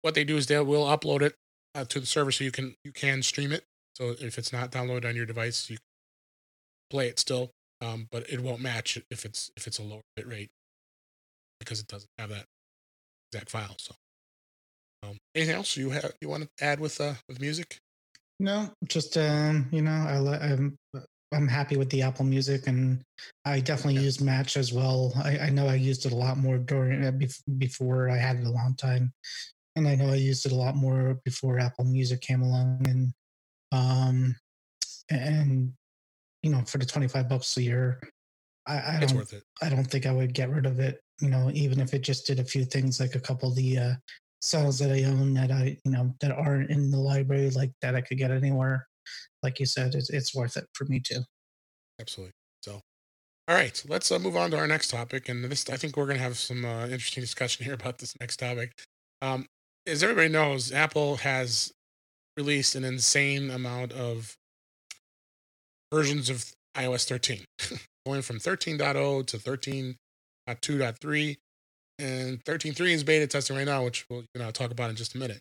what 0.02 0.14
they 0.14 0.24
do 0.24 0.36
is 0.36 0.46
they 0.46 0.58
will 0.60 0.84
upload 0.84 1.22
it 1.22 1.34
uh, 1.74 1.84
to 1.84 2.00
the 2.00 2.06
server 2.06 2.32
so 2.32 2.44
you 2.44 2.50
can 2.50 2.74
you 2.84 2.92
can 2.92 3.22
stream 3.22 3.52
it. 3.52 3.64
So 3.94 4.14
if 4.20 4.38
it's 4.38 4.52
not 4.52 4.70
downloaded 4.70 5.08
on 5.08 5.16
your 5.16 5.26
device, 5.26 5.68
you 5.70 5.78
play 6.90 7.08
it 7.08 7.18
still. 7.18 7.50
Um, 7.82 8.08
but 8.12 8.28
it 8.28 8.40
won't 8.40 8.60
match 8.60 8.98
if 9.10 9.24
it's 9.24 9.50
if 9.56 9.66
it's 9.66 9.78
a 9.78 9.82
lower 9.82 10.02
bit 10.14 10.26
rate 10.26 10.50
because 11.58 11.80
it 11.80 11.86
doesn't 11.86 12.10
have 12.18 12.30
that 12.30 12.44
exact 13.32 13.50
file. 13.50 13.74
So, 13.78 13.94
um, 15.02 15.16
anything 15.34 15.54
else 15.54 15.76
you 15.76 15.90
have 15.90 16.12
you 16.20 16.28
want 16.28 16.44
to 16.44 16.64
add 16.64 16.80
with 16.80 17.00
uh 17.00 17.14
with 17.28 17.40
music? 17.40 17.78
No, 18.38 18.70
just 18.88 19.16
um, 19.16 19.68
you 19.70 19.82
know, 19.82 19.90
I 19.90 20.52
I'm 20.52 20.76
I'm 21.32 21.46
happy 21.46 21.76
with 21.76 21.90
the 21.90 22.02
Apple 22.02 22.24
Music, 22.24 22.66
and 22.66 23.02
I 23.44 23.60
definitely 23.60 23.94
yeah. 23.94 24.06
use 24.06 24.20
Match 24.20 24.56
as 24.56 24.72
well. 24.72 25.12
I, 25.22 25.38
I 25.38 25.50
know 25.50 25.68
I 25.68 25.74
used 25.74 26.06
it 26.06 26.12
a 26.12 26.16
lot 26.16 26.38
more 26.38 26.58
during 26.58 27.04
uh, 27.04 27.12
before 27.58 28.10
I 28.10 28.16
had 28.16 28.36
it 28.36 28.46
a 28.46 28.50
long 28.50 28.74
time, 28.74 29.12
and 29.80 29.88
I 29.88 29.94
know 29.94 30.12
I 30.12 30.16
used 30.16 30.46
it 30.46 30.52
a 30.52 30.56
lot 30.56 30.76
more 30.76 31.20
before 31.24 31.58
Apple 31.58 31.84
Music 31.84 32.20
came 32.20 32.42
along, 32.42 32.86
and 32.88 33.12
um, 33.72 34.36
and 35.10 35.72
you 36.42 36.50
know, 36.50 36.62
for 36.66 36.78
the 36.78 36.86
twenty 36.86 37.08
five 37.08 37.28
bucks 37.28 37.56
a 37.56 37.62
year, 37.62 38.00
I, 38.66 38.96
I 38.96 39.00
don't 39.00 39.34
I 39.62 39.68
don't 39.68 39.84
think 39.84 40.06
I 40.06 40.12
would 40.12 40.34
get 40.34 40.50
rid 40.50 40.66
of 40.66 40.78
it 40.80 41.00
you 41.20 41.28
know, 41.28 41.50
even 41.52 41.80
if 41.80 41.94
it 41.94 42.02
just 42.02 42.26
did 42.26 42.40
a 42.40 42.44
few 42.44 42.64
things 42.64 42.98
like 42.98 43.14
a 43.14 43.20
couple 43.20 43.50
of 43.50 43.54
the 43.54 43.78
uh, 43.78 43.92
songs 44.40 44.78
that 44.78 44.90
I 44.90 45.04
own 45.04 45.34
that 45.34 45.50
I, 45.50 45.76
you 45.84 45.92
know, 45.92 46.14
that 46.20 46.32
aren't 46.32 46.70
in 46.70 46.90
the 46.90 46.98
library, 46.98 47.50
like 47.50 47.72
that 47.82 47.94
I 47.94 48.00
could 48.00 48.18
get 48.18 48.30
anywhere. 48.30 48.86
Like 49.42 49.60
you 49.60 49.66
said, 49.66 49.94
it's, 49.94 50.10
it's 50.10 50.34
worth 50.34 50.56
it 50.56 50.64
for 50.72 50.84
me 50.86 51.00
too. 51.00 51.20
Absolutely. 52.00 52.32
So, 52.62 52.80
all 53.48 53.54
right, 53.54 53.82
let's 53.88 54.10
uh, 54.10 54.18
move 54.18 54.36
on 54.36 54.50
to 54.52 54.58
our 54.58 54.66
next 54.66 54.88
topic. 54.88 55.28
And 55.28 55.44
this, 55.44 55.68
I 55.68 55.76
think 55.76 55.96
we're 55.96 56.06
going 56.06 56.16
to 56.16 56.22
have 56.22 56.38
some 56.38 56.64
uh, 56.64 56.84
interesting 56.84 57.22
discussion 57.22 57.64
here 57.64 57.74
about 57.74 57.98
this 57.98 58.18
next 58.18 58.38
topic. 58.38 58.72
Um, 59.20 59.46
as 59.86 60.02
everybody 60.02 60.28
knows, 60.28 60.72
Apple 60.72 61.16
has 61.16 61.72
released 62.36 62.74
an 62.74 62.84
insane 62.84 63.50
amount 63.50 63.92
of 63.92 64.36
versions 65.92 66.30
of 66.30 66.52
iOS 66.76 67.08
13, 67.08 67.44
going 68.06 68.22
from 68.22 68.38
13.0 68.38 69.26
to 69.26 69.36
13.2.3. 69.38 71.36
and 71.98 72.44
13.3 72.44 72.90
is 72.90 73.04
beta 73.04 73.26
testing 73.26 73.56
right 73.56 73.66
now, 73.66 73.84
which 73.84 74.06
we'll 74.08 74.24
you 74.34 74.40
know 74.40 74.50
talk 74.50 74.70
about 74.70 74.90
in 74.90 74.96
just 74.96 75.14
a 75.14 75.18
minute. 75.18 75.40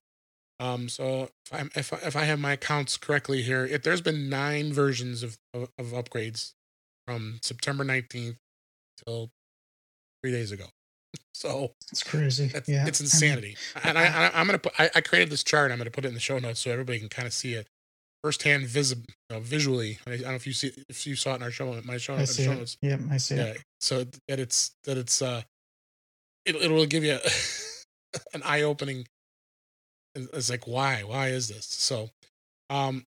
Um, 0.59 0.89
so 0.89 1.29
if 1.45 1.53
I 1.53 1.79
if 1.79 1.93
I, 1.93 1.97
if 2.07 2.15
I 2.15 2.23
have 2.23 2.39
my 2.39 2.55
counts 2.55 2.97
correctly 2.97 3.41
here, 3.41 3.65
if 3.65 3.83
there's 3.83 4.01
been 4.01 4.29
nine 4.29 4.73
versions 4.73 5.23
of, 5.23 5.37
of, 5.53 5.69
of 5.77 5.87
upgrades 5.87 6.53
from 7.07 7.39
September 7.41 7.85
19th 7.85 8.35
till 9.05 9.29
three 10.21 10.31
days 10.31 10.51
ago. 10.51 10.65
So 11.33 11.73
it's 11.91 12.03
crazy. 12.03 12.51
yeah, 12.67 12.85
it's 12.85 12.99
insanity. 12.99 13.55
and 13.83 13.97
I, 13.97 14.03
I 14.03 14.41
am 14.41 14.45
gonna 14.45 14.59
put 14.59 14.73
I, 14.77 14.89
I, 14.93 15.01
created 15.01 15.29
this 15.29 15.43
chart. 15.43 15.71
I'm 15.71 15.77
gonna 15.77 15.89
put 15.89 16.03
it 16.03 16.09
in 16.09 16.13
the 16.13 16.19
show 16.19 16.37
notes 16.37 16.59
so 16.59 16.71
everybody 16.71 16.99
can 16.99 17.07
kind 17.07 17.25
of 17.25 17.33
see 17.33 17.53
it 17.53 17.67
firsthand, 18.23 18.67
visible, 18.67 19.05
uh, 19.29 19.39
visually. 19.39 19.99
I, 20.05 20.11
I, 20.11 20.17
don't 20.17 20.27
know 20.27 20.35
if 20.35 20.47
you 20.47 20.53
see 20.53 20.71
if 20.89 21.07
you 21.07 21.15
saw 21.15 21.33
it 21.33 21.35
in 21.37 21.43
our 21.43 21.51
show 21.51 21.79
my 21.85 21.97
show, 21.97 22.15
I 22.15 22.25
see 22.25 22.43
show 22.43 22.53
notes. 22.53 22.77
Yeah, 22.81 22.97
I 23.09 23.17
see 23.17 23.35
yeah, 23.35 23.43
it. 23.43 23.61
So 23.79 24.05
that 24.27 24.39
it's 24.39 24.71
that 24.83 24.97
it's 24.97 25.21
uh, 25.21 25.41
it 26.45 26.55
it 26.55 26.71
will 26.71 26.85
give 26.85 27.03
you 27.03 27.13
a, 27.13 27.19
an 28.33 28.41
eye 28.43 28.63
opening. 28.63 29.05
It's 30.15 30.49
like 30.49 30.67
why 30.67 31.03
why 31.03 31.29
is 31.29 31.47
this 31.47 31.65
so, 31.65 32.09
um, 32.69 33.05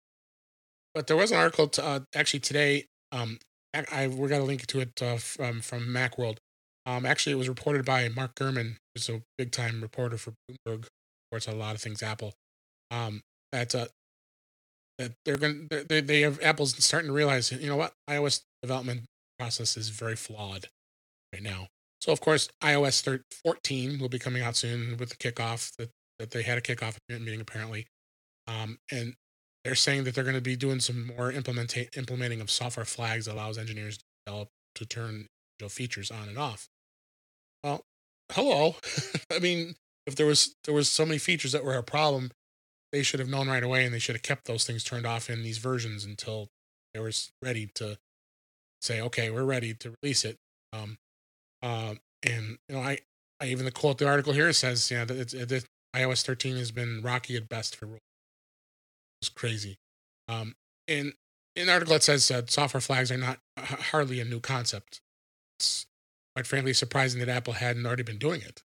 but 0.94 1.06
there 1.06 1.16
was 1.16 1.32
an 1.32 1.38
article 1.38 1.68
to, 1.68 1.84
uh, 1.84 2.00
actually 2.14 2.40
today. 2.40 2.86
Um, 3.10 3.38
I, 3.74 3.84
I 3.92 4.06
we 4.06 4.28
got 4.28 4.40
a 4.40 4.44
link 4.44 4.66
to 4.68 4.80
it 4.80 5.02
uh, 5.02 5.16
from 5.16 5.60
from 5.60 5.86
MacWorld. 5.86 6.38
Um, 6.86 7.06
actually, 7.06 7.32
it 7.32 7.36
was 7.36 7.48
reported 7.48 7.84
by 7.84 8.08
Mark 8.08 8.34
Gurman, 8.34 8.76
who's 8.94 9.08
a 9.08 9.22
big 9.38 9.52
time 9.52 9.80
reporter 9.80 10.16
for 10.16 10.32
Bloomberg, 10.50 10.86
reports 11.30 11.46
a 11.46 11.52
lot 11.52 11.74
of 11.74 11.80
things 11.80 12.02
Apple. 12.02 12.34
Um, 12.90 13.22
that 13.52 13.74
uh, 13.74 13.86
that 14.98 15.12
they're 15.24 15.36
going 15.36 15.68
they 15.88 16.00
they 16.00 16.20
have 16.22 16.40
Apple's 16.42 16.82
starting 16.84 17.08
to 17.08 17.14
realize 17.14 17.52
you 17.52 17.68
know 17.68 17.76
what 17.76 17.92
iOS 18.08 18.42
development 18.62 19.02
process 19.38 19.76
is 19.76 19.88
very 19.90 20.16
flawed 20.16 20.66
right 21.32 21.42
now. 21.42 21.68
So 22.00 22.12
of 22.12 22.20
course 22.20 22.48
iOS 22.62 23.20
14 23.44 23.98
will 23.98 24.08
be 24.08 24.18
coming 24.18 24.42
out 24.42 24.56
soon 24.56 24.96
with 24.98 25.10
the 25.10 25.16
kickoff 25.16 25.74
that 25.76 25.90
that 26.18 26.30
they 26.30 26.42
had 26.42 26.58
a 26.58 26.60
kickoff 26.60 26.96
meeting 27.08 27.40
apparently, 27.40 27.86
um, 28.46 28.78
and 28.90 29.14
they're 29.64 29.74
saying 29.74 30.04
that 30.04 30.14
they're 30.14 30.24
going 30.24 30.36
to 30.36 30.40
be 30.40 30.56
doing 30.56 30.80
some 30.80 31.06
more 31.06 31.32
implementa- 31.32 31.96
implementing 31.96 32.40
of 32.40 32.50
software 32.50 32.84
flags 32.84 33.26
that 33.26 33.34
allows 33.34 33.58
engineers 33.58 33.98
to 33.98 34.04
develop 34.26 34.48
to 34.74 34.84
turn 34.86 35.26
features 35.68 36.10
on 36.10 36.28
and 36.28 36.38
off. 36.38 36.68
Hello. 38.32 38.76
I 39.32 39.38
mean, 39.38 39.74
if 40.06 40.16
there 40.16 40.26
was 40.26 40.54
there 40.64 40.74
was 40.74 40.88
so 40.88 41.04
many 41.04 41.18
features 41.18 41.52
that 41.52 41.64
were 41.64 41.74
a 41.74 41.82
problem, 41.82 42.30
they 42.92 43.02
should 43.02 43.20
have 43.20 43.28
known 43.28 43.48
right 43.48 43.62
away, 43.62 43.84
and 43.84 43.94
they 43.94 43.98
should 43.98 44.14
have 44.14 44.22
kept 44.22 44.46
those 44.46 44.64
things 44.64 44.84
turned 44.84 45.06
off 45.06 45.30
in 45.30 45.42
these 45.42 45.58
versions 45.58 46.04
until 46.04 46.48
they 46.92 47.00
were 47.00 47.12
ready 47.42 47.70
to 47.74 47.98
say, 48.80 49.00
okay, 49.00 49.30
we're 49.30 49.44
ready 49.44 49.74
to 49.74 49.94
release 50.02 50.24
it. 50.24 50.36
Um, 50.72 50.96
uh, 51.62 51.94
and 52.22 52.58
you 52.68 52.74
know, 52.74 52.80
I, 52.80 52.98
I 53.40 53.46
even 53.46 53.64
the 53.64 53.70
quote 53.70 53.98
the 53.98 54.08
article 54.08 54.32
here 54.32 54.52
says, 54.52 54.90
you 54.90 54.98
know, 54.98 55.04
that 55.04 55.16
it's, 55.16 55.34
it, 55.34 55.66
iOS 55.94 56.24
13 56.24 56.56
has 56.56 56.70
been 56.70 57.02
rocky 57.02 57.36
at 57.36 57.48
best 57.48 57.76
for. 57.76 57.86
Rules. 57.86 58.00
It's 59.20 59.28
crazy. 59.28 59.76
Um, 60.28 60.54
in 60.88 61.12
the 61.54 61.70
article 61.70 61.94
it 61.94 62.02
says 62.02 62.30
uh, 62.30 62.42
software 62.46 62.80
flags 62.80 63.12
are 63.12 63.16
not 63.16 63.38
uh, 63.56 63.62
hardly 63.62 64.18
a 64.20 64.24
new 64.24 64.40
concept. 64.40 65.00
It's 65.58 65.86
quite 66.34 66.46
frankly 66.46 66.72
surprising 66.72 67.20
that 67.20 67.28
Apple 67.28 67.54
hadn't 67.54 67.86
already 67.86 68.02
been 68.02 68.18
doing 68.18 68.40
it. 68.42 68.62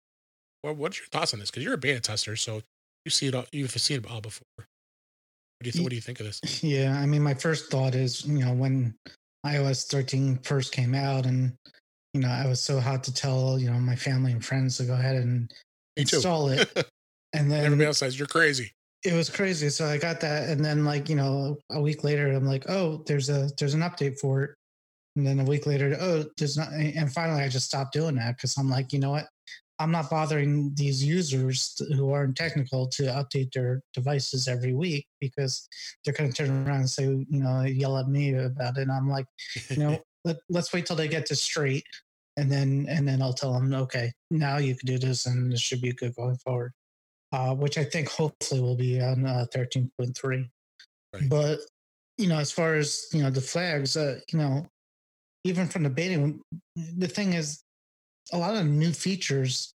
Well, 0.63 0.75
what's 0.75 0.99
your 0.99 1.07
thoughts 1.09 1.35
on 1.35 1.41
this? 1.41 1.51
Because 1.51 1.65
you're 1.65 1.75
a 1.75 1.79
beta 1.79 2.01
tester, 2.01 2.37
so 2.37 2.63
you 3.05 3.11
see 3.11 3.27
it 3.27 3.35
all. 3.35 3.45
You've 3.53 3.71
seen 3.71 3.99
it 3.99 4.11
all 4.11 4.21
before. 4.21 4.47
What 4.57 4.67
do 5.63 5.69
you 5.69 5.73
th- 5.73 5.83
What 5.83 5.91
do 5.91 5.97
you 5.97 6.03
think 6.03 6.21
of 6.21 6.27
this? 6.27 6.63
Yeah, 6.65 6.99
I 6.99 7.07
mean, 7.07 7.23
my 7.23 7.35
first 7.35 7.71
thought 7.71 7.95
is, 7.95 8.25
you 8.27 8.39
know, 8.45 8.53
when 8.53 8.95
iOS 9.47 9.87
13 9.87 10.39
first 10.39 10.73
came 10.73 10.95
out, 10.95 11.27
and 11.27 11.53
you 12.15 12.21
know, 12.21 12.29
I 12.29 12.47
was 12.47 12.61
so 12.61 12.81
hot 12.81 13.05
to 13.05 13.15
tell, 13.15 13.59
you 13.59 13.71
know, 13.71 13.79
my 13.79 13.97
family 13.97 14.33
and 14.33 14.45
friends 14.45 14.79
to 14.79 14.85
go 14.85 14.95
ahead 14.95 15.17
and 15.17 15.53
install 15.97 16.49
it, 16.49 16.73
and 17.35 17.51
then 17.51 17.65
everybody 17.65 17.87
else 17.87 17.99
says 17.99 18.19
you're 18.19 18.29
crazy. 18.29 18.73
It 19.03 19.13
was 19.13 19.29
crazy. 19.29 19.69
So 19.69 19.85
I 19.85 19.99
got 19.99 20.21
that, 20.23 20.49
and 20.49 20.65
then 20.65 20.85
like 20.87 21.11
you 21.11 21.17
know, 21.17 21.59
a 21.71 21.81
week 21.81 22.05
later, 22.05 22.33
I'm 22.33 22.47
like, 22.47 22.71
oh, 22.71 23.03
there's 23.07 23.29
a 23.29 23.51
there's 23.59 23.75
an 23.75 23.81
update 23.83 24.19
for 24.19 24.43
it, 24.45 24.51
and 25.17 25.27
then 25.27 25.41
a 25.41 25.45
week 25.45 25.67
later, 25.67 25.97
oh, 26.01 26.25
there's 26.37 26.57
not, 26.57 26.73
and 26.73 27.13
finally, 27.13 27.43
I 27.43 27.49
just 27.49 27.67
stopped 27.67 27.93
doing 27.93 28.17
that 28.17 28.37
because 28.37 28.57
I'm 28.57 28.69
like, 28.69 28.93
you 28.93 28.99
know 28.99 29.13
what, 29.13 29.27
I'm 29.79 29.91
not 29.91 30.11
bothering 30.11 30.73
these 30.75 31.05
users 31.05 31.81
who 31.95 32.13
aren't 32.13 32.37
technical 32.37 32.87
to 32.89 33.05
update 33.05 33.53
their 33.53 33.83
devices 33.93 34.47
every 34.47 34.73
week 34.73 35.07
because 35.21 35.69
they're 36.05 36.15
going 36.15 36.33
to 36.33 36.37
turn 36.37 36.67
around 36.67 36.81
and 36.81 36.91
say, 36.91 37.05
you 37.05 37.27
know, 37.31 37.63
yell 37.63 37.99
at 37.99 38.09
me 38.09 38.35
about 38.35 38.77
it. 38.79 38.83
And 38.83 38.93
I'm 38.93 39.09
like, 39.09 39.27
you 39.71 39.79
know, 39.79 39.99
let, 40.25 40.37
let's 40.49 40.73
wait 40.73 40.87
till 40.87 40.97
they 40.97 41.09
get 41.09 41.29
this 41.29 41.43
straight. 41.43 41.85
And 42.37 42.51
then, 42.51 42.87
and 42.89 43.07
then 43.07 43.23
I'll 43.23 43.33
tell 43.33 43.53
them, 43.53 43.73
okay, 43.75 44.13
now 44.31 44.59
you 44.59 44.77
can 44.77 44.87
do 44.87 44.99
this 44.99 45.27
and 45.27 45.53
this 45.53 45.61
should 45.61 45.81
be 45.81 45.93
good 45.93 46.15
going 46.15 46.37
forward. 46.37 46.73
Uh, 47.33 47.53
which 47.53 47.79
I 47.79 47.83
think 47.85 48.09
hopefully 48.09 48.61
will 48.61 48.77
be 48.77 49.01
on 49.01 49.27
uh, 49.27 49.47
13.3. 49.53 50.49
Right. 51.13 51.29
But, 51.29 51.59
you 52.17 52.29
know, 52.29 52.39
as 52.39 52.53
far 52.53 52.77
as, 52.77 53.07
you 53.13 53.25
know, 53.25 53.31
the 53.31 53.41
flags, 53.41 53.97
uh, 53.97 54.21
you 54.33 54.39
know, 54.39 54.69
even 55.45 55.69
from 55.69 55.83
the 55.83 55.91
beta, 55.91 56.35
the 56.77 57.09
thing 57.09 57.35
is, 57.35 57.63
a 58.33 58.39
lot 58.39 58.57
of 58.57 58.67
new 58.67 58.93
features 58.93 59.75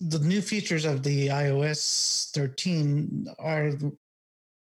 the 0.00 0.18
new 0.20 0.40
features 0.40 0.84
of 0.84 1.02
the 1.02 1.28
iOS 1.28 2.30
13 2.32 3.26
are 3.38 3.72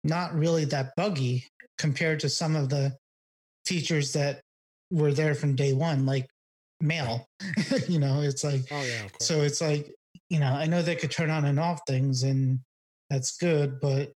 not 0.03 0.33
really 0.35 0.65
that 0.65 0.95
buggy 0.95 1.45
compared 1.77 2.19
to 2.19 2.29
some 2.29 2.55
of 2.55 2.69
the 2.69 2.95
features 3.65 4.13
that 4.13 4.41
were 4.91 5.11
there 5.11 5.33
from 5.33 5.55
day 5.55 5.73
one, 5.73 6.05
like 6.05 6.27
mail. 6.81 7.27
you 7.87 7.99
know, 7.99 8.21
it's 8.21 8.43
like, 8.43 8.61
oh, 8.71 8.83
yeah, 8.83 9.07
so 9.19 9.41
it's 9.41 9.61
like, 9.61 9.93
you 10.29 10.39
know, 10.39 10.51
I 10.53 10.67
know 10.67 10.81
they 10.81 10.95
could 10.95 11.11
turn 11.11 11.29
on 11.29 11.45
and 11.45 11.59
off 11.59 11.79
things 11.87 12.23
and 12.23 12.59
that's 13.09 13.37
good, 13.37 13.79
but 13.79 14.11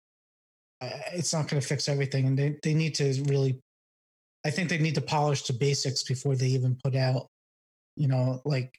uh, 0.80 0.90
it's 1.12 1.32
not 1.32 1.48
going 1.48 1.60
to 1.60 1.66
fix 1.66 1.88
everything. 1.88 2.26
And 2.26 2.38
they, 2.38 2.56
they 2.62 2.74
need 2.74 2.94
to 2.96 3.22
really, 3.28 3.60
I 4.46 4.50
think 4.50 4.68
they 4.68 4.78
need 4.78 4.94
to 4.94 5.00
polish 5.00 5.42
the 5.42 5.52
basics 5.52 6.02
before 6.04 6.36
they 6.36 6.46
even 6.46 6.78
put 6.82 6.94
out 6.94 7.26
you 7.96 8.08
know, 8.08 8.40
like 8.44 8.78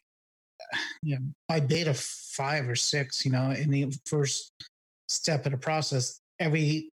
you 1.04 1.16
know, 1.16 1.22
by 1.48 1.60
beta 1.60 1.94
five 1.94 2.70
or 2.70 2.76
six, 2.76 3.26
you 3.26 3.32
know, 3.32 3.52
in 3.52 3.70
the 3.70 3.94
first 4.06 4.52
step 5.10 5.46
of 5.46 5.52
the 5.52 5.58
process, 5.58 6.20
every 6.40 6.90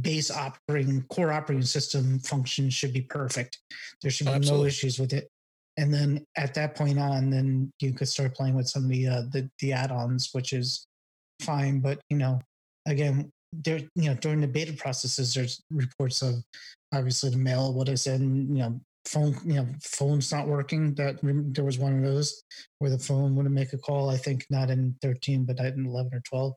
base 0.00 0.30
operating 0.30 1.02
core 1.04 1.32
operating 1.32 1.64
system 1.64 2.18
function 2.20 2.70
should 2.70 2.92
be 2.92 3.02
perfect. 3.02 3.58
There 4.02 4.10
should 4.10 4.26
be 4.26 4.32
Absolutely. 4.32 4.64
no 4.64 4.66
issues 4.66 4.98
with 4.98 5.12
it. 5.12 5.28
And 5.76 5.92
then 5.92 6.24
at 6.36 6.54
that 6.54 6.76
point 6.76 6.98
on, 6.98 7.30
then 7.30 7.72
you 7.80 7.92
could 7.92 8.08
start 8.08 8.34
playing 8.34 8.54
with 8.54 8.68
some 8.68 8.84
of 8.84 8.90
the 8.90 9.08
uh, 9.08 9.22
the, 9.32 9.50
the 9.58 9.72
add-ons, 9.72 10.30
which 10.32 10.52
is 10.52 10.86
fine. 11.40 11.80
But 11.80 12.00
you 12.10 12.16
know, 12.16 12.40
again, 12.86 13.30
there 13.52 13.80
you 13.96 14.10
know 14.10 14.14
during 14.14 14.40
the 14.40 14.46
beta 14.46 14.72
processes, 14.72 15.34
there's 15.34 15.60
reports 15.70 16.22
of 16.22 16.36
obviously 16.94 17.30
the 17.30 17.36
mail, 17.36 17.74
what 17.74 17.88
is 17.88 18.02
said, 18.02 18.20
you 18.20 18.28
know 18.28 18.80
phone 19.06 19.36
you 19.44 19.54
know 19.54 19.66
phone's 19.82 20.32
not 20.32 20.48
working 20.48 20.94
that 20.94 21.18
there 21.52 21.64
was 21.64 21.78
one 21.78 21.96
of 21.96 22.02
those 22.02 22.42
where 22.78 22.90
the 22.90 22.98
phone 22.98 23.36
wouldn't 23.36 23.54
make 23.54 23.72
a 23.72 23.78
call 23.78 24.08
i 24.08 24.16
think 24.16 24.46
not 24.48 24.70
in 24.70 24.94
13 25.02 25.44
but 25.44 25.58
in 25.58 25.86
11 25.86 26.14
or 26.14 26.22
12 26.26 26.54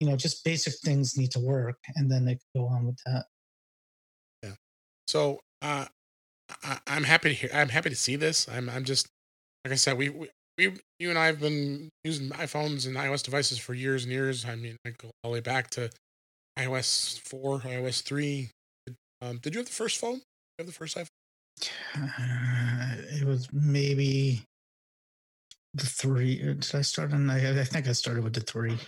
you 0.00 0.08
know 0.08 0.16
just 0.16 0.44
basic 0.44 0.74
things 0.84 1.16
need 1.16 1.30
to 1.30 1.38
work 1.38 1.78
and 1.96 2.10
then 2.10 2.24
they 2.24 2.34
could 2.34 2.60
go 2.60 2.66
on 2.66 2.86
with 2.86 2.98
that. 3.06 3.24
Yeah. 4.42 4.54
So 5.06 5.40
uh 5.62 5.86
I, 6.62 6.78
am 6.88 7.04
happy 7.04 7.28
to 7.30 7.34
hear 7.34 7.50
i'm 7.54 7.68
happy 7.68 7.90
to 7.90 7.96
see 7.96 8.16
this. 8.16 8.48
I'm 8.48 8.68
i'm 8.68 8.84
just 8.84 9.08
like 9.64 9.72
i 9.72 9.76
said 9.76 9.96
we, 9.96 10.08
we 10.08 10.28
we 10.58 10.76
you 10.98 11.10
and 11.10 11.18
i 11.18 11.26
have 11.26 11.40
been 11.40 11.90
using 12.02 12.30
iphones 12.30 12.86
and 12.86 12.96
ios 12.96 13.22
devices 13.22 13.58
for 13.58 13.72
years 13.74 14.04
and 14.04 14.12
years. 14.12 14.44
I 14.44 14.56
mean 14.56 14.76
i 14.84 14.90
go 14.90 15.10
all 15.22 15.30
the 15.30 15.34
way 15.34 15.40
back 15.40 15.70
to 15.70 15.90
ios 16.58 17.20
4 17.20 17.60
ios 17.60 18.02
3 18.02 18.50
um, 19.24 19.38
did 19.38 19.54
you 19.54 19.60
have 19.60 19.66
the 19.66 19.72
first 19.72 19.98
phone 19.98 20.16
you 20.16 20.60
have 20.60 20.66
the 20.66 20.72
first 20.72 20.96
iphone 20.96 21.08
uh, 21.96 22.94
it 23.18 23.24
was 23.24 23.48
maybe 23.52 24.42
the 25.74 25.86
three. 25.86 26.40
Uh, 26.40 26.54
did 26.54 26.74
I 26.74 26.82
start 26.82 27.12
on? 27.12 27.28
I, 27.28 27.60
I 27.60 27.64
think 27.64 27.88
I 27.88 27.92
started 27.92 28.24
with 28.24 28.34
the 28.34 28.40
three. 28.40 28.78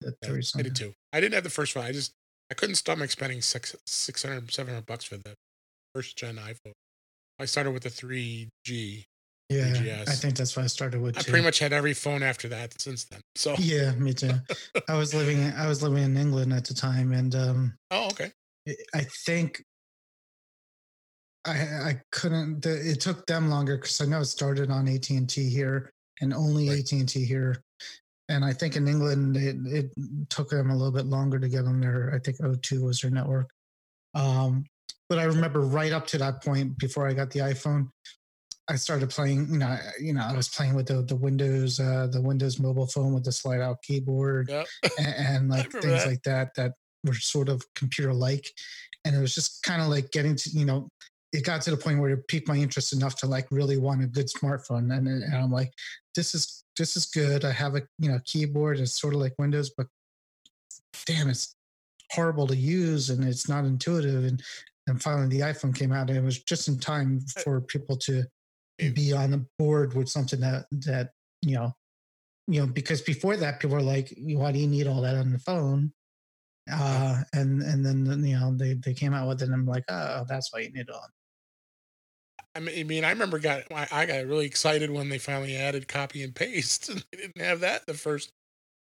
The 0.00 0.14
three 0.22 0.42
I 0.56 0.62
did 0.62 0.76
too. 0.76 0.92
I 1.12 1.20
didn't 1.20 1.34
have 1.34 1.44
the 1.44 1.50
first 1.50 1.74
one. 1.74 1.84
I 1.84 1.92
just 1.92 2.12
I 2.50 2.54
couldn't 2.54 2.74
stomach 2.76 3.10
spending 3.10 3.40
six, 3.40 3.74
600, 3.86 4.52
700 4.52 4.86
bucks 4.86 5.04
for 5.04 5.16
the 5.16 5.34
first 5.94 6.16
gen 6.16 6.36
iPhone. 6.36 6.72
I 7.38 7.44
started 7.44 7.72
with 7.72 7.82
the 7.82 7.90
3G. 7.90 9.04
Yeah, 9.48 10.02
I 10.06 10.10
think 10.10 10.36
that's 10.36 10.56
why 10.56 10.64
I 10.64 10.66
started 10.66 11.00
with. 11.00 11.16
I 11.16 11.22
pretty 11.22 11.44
much 11.44 11.60
had 11.60 11.72
every 11.72 11.94
phone 11.94 12.22
after 12.22 12.48
that 12.48 12.80
since 12.80 13.04
then. 13.04 13.20
So 13.36 13.54
yeah, 13.58 13.92
me 13.92 14.12
too. 14.12 14.32
I 14.88 14.96
was 14.98 15.14
living 15.14 15.52
I 15.52 15.68
was 15.68 15.82
living 15.82 16.02
in 16.02 16.16
England 16.16 16.52
at 16.52 16.64
the 16.64 16.74
time, 16.74 17.12
and 17.12 17.34
um. 17.34 17.74
Oh, 17.92 18.08
okay. 18.08 18.32
I 18.94 19.02
think 19.24 19.62
I 21.46 21.52
I 21.52 22.00
couldn't. 22.12 22.66
It 22.66 23.00
took 23.00 23.26
them 23.26 23.48
longer 23.48 23.76
because 23.76 24.00
I 24.00 24.06
know 24.06 24.20
it 24.20 24.26
started 24.26 24.70
on 24.70 24.88
AT 24.88 25.08
and 25.10 25.28
T 25.28 25.48
here 25.48 25.92
and 26.20 26.34
only 26.34 26.68
right. 26.68 26.80
AT 26.80 26.92
and 26.92 27.08
T 27.08 27.24
here, 27.24 27.62
and 28.28 28.44
I 28.44 28.52
think 28.52 28.76
in 28.76 28.88
England 28.88 29.36
it, 29.36 29.56
it 29.66 29.90
took 30.28 30.50
them 30.50 30.70
a 30.70 30.76
little 30.76 30.92
bit 30.92 31.06
longer 31.06 31.38
to 31.38 31.48
get 31.48 31.64
on 31.64 31.80
their. 31.80 32.12
I 32.14 32.18
think 32.18 32.38
O2 32.38 32.82
was 32.82 33.00
their 33.00 33.10
network. 33.10 33.50
Um, 34.14 34.64
but 35.08 35.18
I 35.18 35.24
remember 35.24 35.60
right 35.60 35.92
up 35.92 36.06
to 36.08 36.18
that 36.18 36.42
point 36.42 36.78
before 36.78 37.06
I 37.06 37.12
got 37.12 37.30
the 37.30 37.40
iPhone, 37.40 37.90
I 38.68 38.74
started 38.76 39.10
playing. 39.10 39.46
You 39.50 39.58
know, 39.58 39.78
you 40.00 40.12
know, 40.14 40.22
I 40.22 40.34
was 40.34 40.48
playing 40.48 40.74
with 40.74 40.86
the 40.86 41.02
the 41.02 41.14
Windows 41.14 41.78
uh, 41.78 42.08
the 42.10 42.20
Windows 42.20 42.58
mobile 42.58 42.88
phone 42.88 43.14
with 43.14 43.24
the 43.24 43.32
slide 43.32 43.60
out 43.60 43.82
keyboard 43.82 44.48
yep. 44.48 44.66
and, 44.98 45.14
and, 45.16 45.48
like 45.48 45.70
things 45.70 45.84
that. 45.84 46.06
like 46.06 46.22
that 46.24 46.54
that 46.56 46.72
were 47.04 47.14
sort 47.14 47.48
of 47.48 47.62
computer 47.74 48.12
like, 48.12 48.50
and 49.04 49.14
it 49.14 49.20
was 49.20 49.34
just 49.34 49.62
kind 49.62 49.82
of 49.82 49.88
like 49.88 50.10
getting 50.10 50.36
to 50.36 50.50
you 50.50 50.64
know 50.64 50.88
it 51.32 51.44
got 51.44 51.60
to 51.62 51.70
the 51.70 51.76
point 51.76 52.00
where 52.00 52.10
it 52.10 52.28
piqued 52.28 52.48
my 52.48 52.56
interest 52.56 52.92
enough 52.92 53.16
to 53.16 53.26
like 53.26 53.46
really 53.50 53.76
want 53.76 54.02
a 54.02 54.06
good 54.06 54.26
smartphone. 54.26 54.96
And, 54.96 55.06
and 55.06 55.34
i'm 55.34 55.50
like 55.52 55.72
this 56.14 56.34
is 56.34 56.64
this 56.78 56.96
is 56.96 57.06
good. 57.06 57.44
I 57.44 57.52
have 57.52 57.74
a 57.74 57.82
you 57.98 58.10
know 58.10 58.20
keyboard. 58.24 58.78
It's 58.80 59.00
sort 59.00 59.14
of 59.14 59.20
like 59.20 59.34
windows 59.38 59.70
but 59.76 59.86
damn 61.04 61.28
it's 61.28 61.54
horrible 62.12 62.46
to 62.46 62.56
use 62.56 63.10
and 63.10 63.24
it's 63.24 63.48
not 63.48 63.64
intuitive. 63.64 64.24
And 64.24 64.42
and 64.86 65.02
finally 65.02 65.28
the 65.28 65.40
iphone 65.40 65.74
came 65.74 65.92
out 65.92 66.08
and 66.08 66.18
it 66.18 66.24
was 66.24 66.42
just 66.42 66.68
in 66.68 66.78
time 66.78 67.20
uh, 67.36 67.40
for 67.42 67.60
people 67.60 67.96
to 67.96 68.24
be 68.78 69.12
on 69.12 69.30
the 69.30 69.44
board 69.58 69.94
with 69.94 70.08
something 70.08 70.40
that 70.40 70.66
that 70.70 71.10
you 71.42 71.54
know 71.56 71.72
you 72.46 72.60
know 72.60 72.66
because 72.66 73.00
before 73.00 73.36
that 73.36 73.58
people 73.58 73.74
were 73.76 73.82
like 73.82 74.14
why 74.18 74.52
do 74.52 74.58
you 74.58 74.66
need 74.66 74.86
all 74.86 75.00
that 75.00 75.16
on 75.16 75.32
the 75.32 75.38
phone 75.38 75.92
uh 76.72 77.22
and 77.32 77.62
and 77.62 77.84
then 77.84 78.24
you 78.24 78.38
know 78.38 78.52
they 78.56 78.74
they 78.74 78.94
came 78.94 79.14
out 79.14 79.28
with 79.28 79.40
it 79.40 79.44
and 79.44 79.54
i'm 79.54 79.66
like 79.66 79.84
oh 79.88 80.24
that's 80.28 80.52
why 80.52 80.60
you 80.60 80.70
need 80.70 80.88
it 80.88 80.94
on 80.94 81.08
I 82.56 82.60
mean, 82.60 83.04
I 83.04 83.10
remember 83.10 83.38
got 83.38 83.64
I 83.70 84.06
got 84.06 84.26
really 84.26 84.46
excited 84.46 84.90
when 84.90 85.08
they 85.08 85.18
finally 85.18 85.56
added 85.56 85.88
copy 85.88 86.22
and 86.22 86.34
paste. 86.34 86.88
And 86.96 87.04
they 87.12 87.18
didn't 87.18 87.42
have 87.42 87.60
that 87.60 87.86
the 87.86 87.94
first 87.94 88.32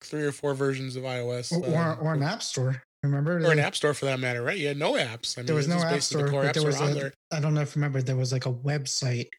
three 0.02 0.24
or 0.24 0.32
four 0.32 0.54
versions 0.54 0.96
of 0.96 1.04
iOS, 1.04 1.52
or, 1.52 1.66
or, 1.66 1.78
um, 1.78 1.98
or 2.02 2.14
an 2.14 2.24
app 2.24 2.42
store. 2.42 2.82
Remember, 3.04 3.38
or 3.38 3.52
an 3.52 3.60
app 3.60 3.76
store 3.76 3.94
for 3.94 4.06
that 4.06 4.20
matter, 4.20 4.42
right? 4.42 4.58
You 4.58 4.68
had 4.68 4.78
no 4.78 4.94
apps. 4.94 5.38
I 5.38 5.42
mean, 5.42 5.46
there 5.46 5.56
was 5.56 5.68
no 5.68 5.78
app 5.78 6.02
store. 6.02 6.26
The 6.26 6.32
but 6.32 6.54
there 6.54 6.66
was 6.66 6.82
a, 6.82 7.12
I 7.32 7.40
don't 7.40 7.54
know 7.54 7.62
if 7.62 7.76
you 7.76 7.80
remember. 7.80 8.02
There 8.02 8.16
was 8.16 8.34
like 8.34 8.46
a 8.46 8.54
website. 8.54 9.28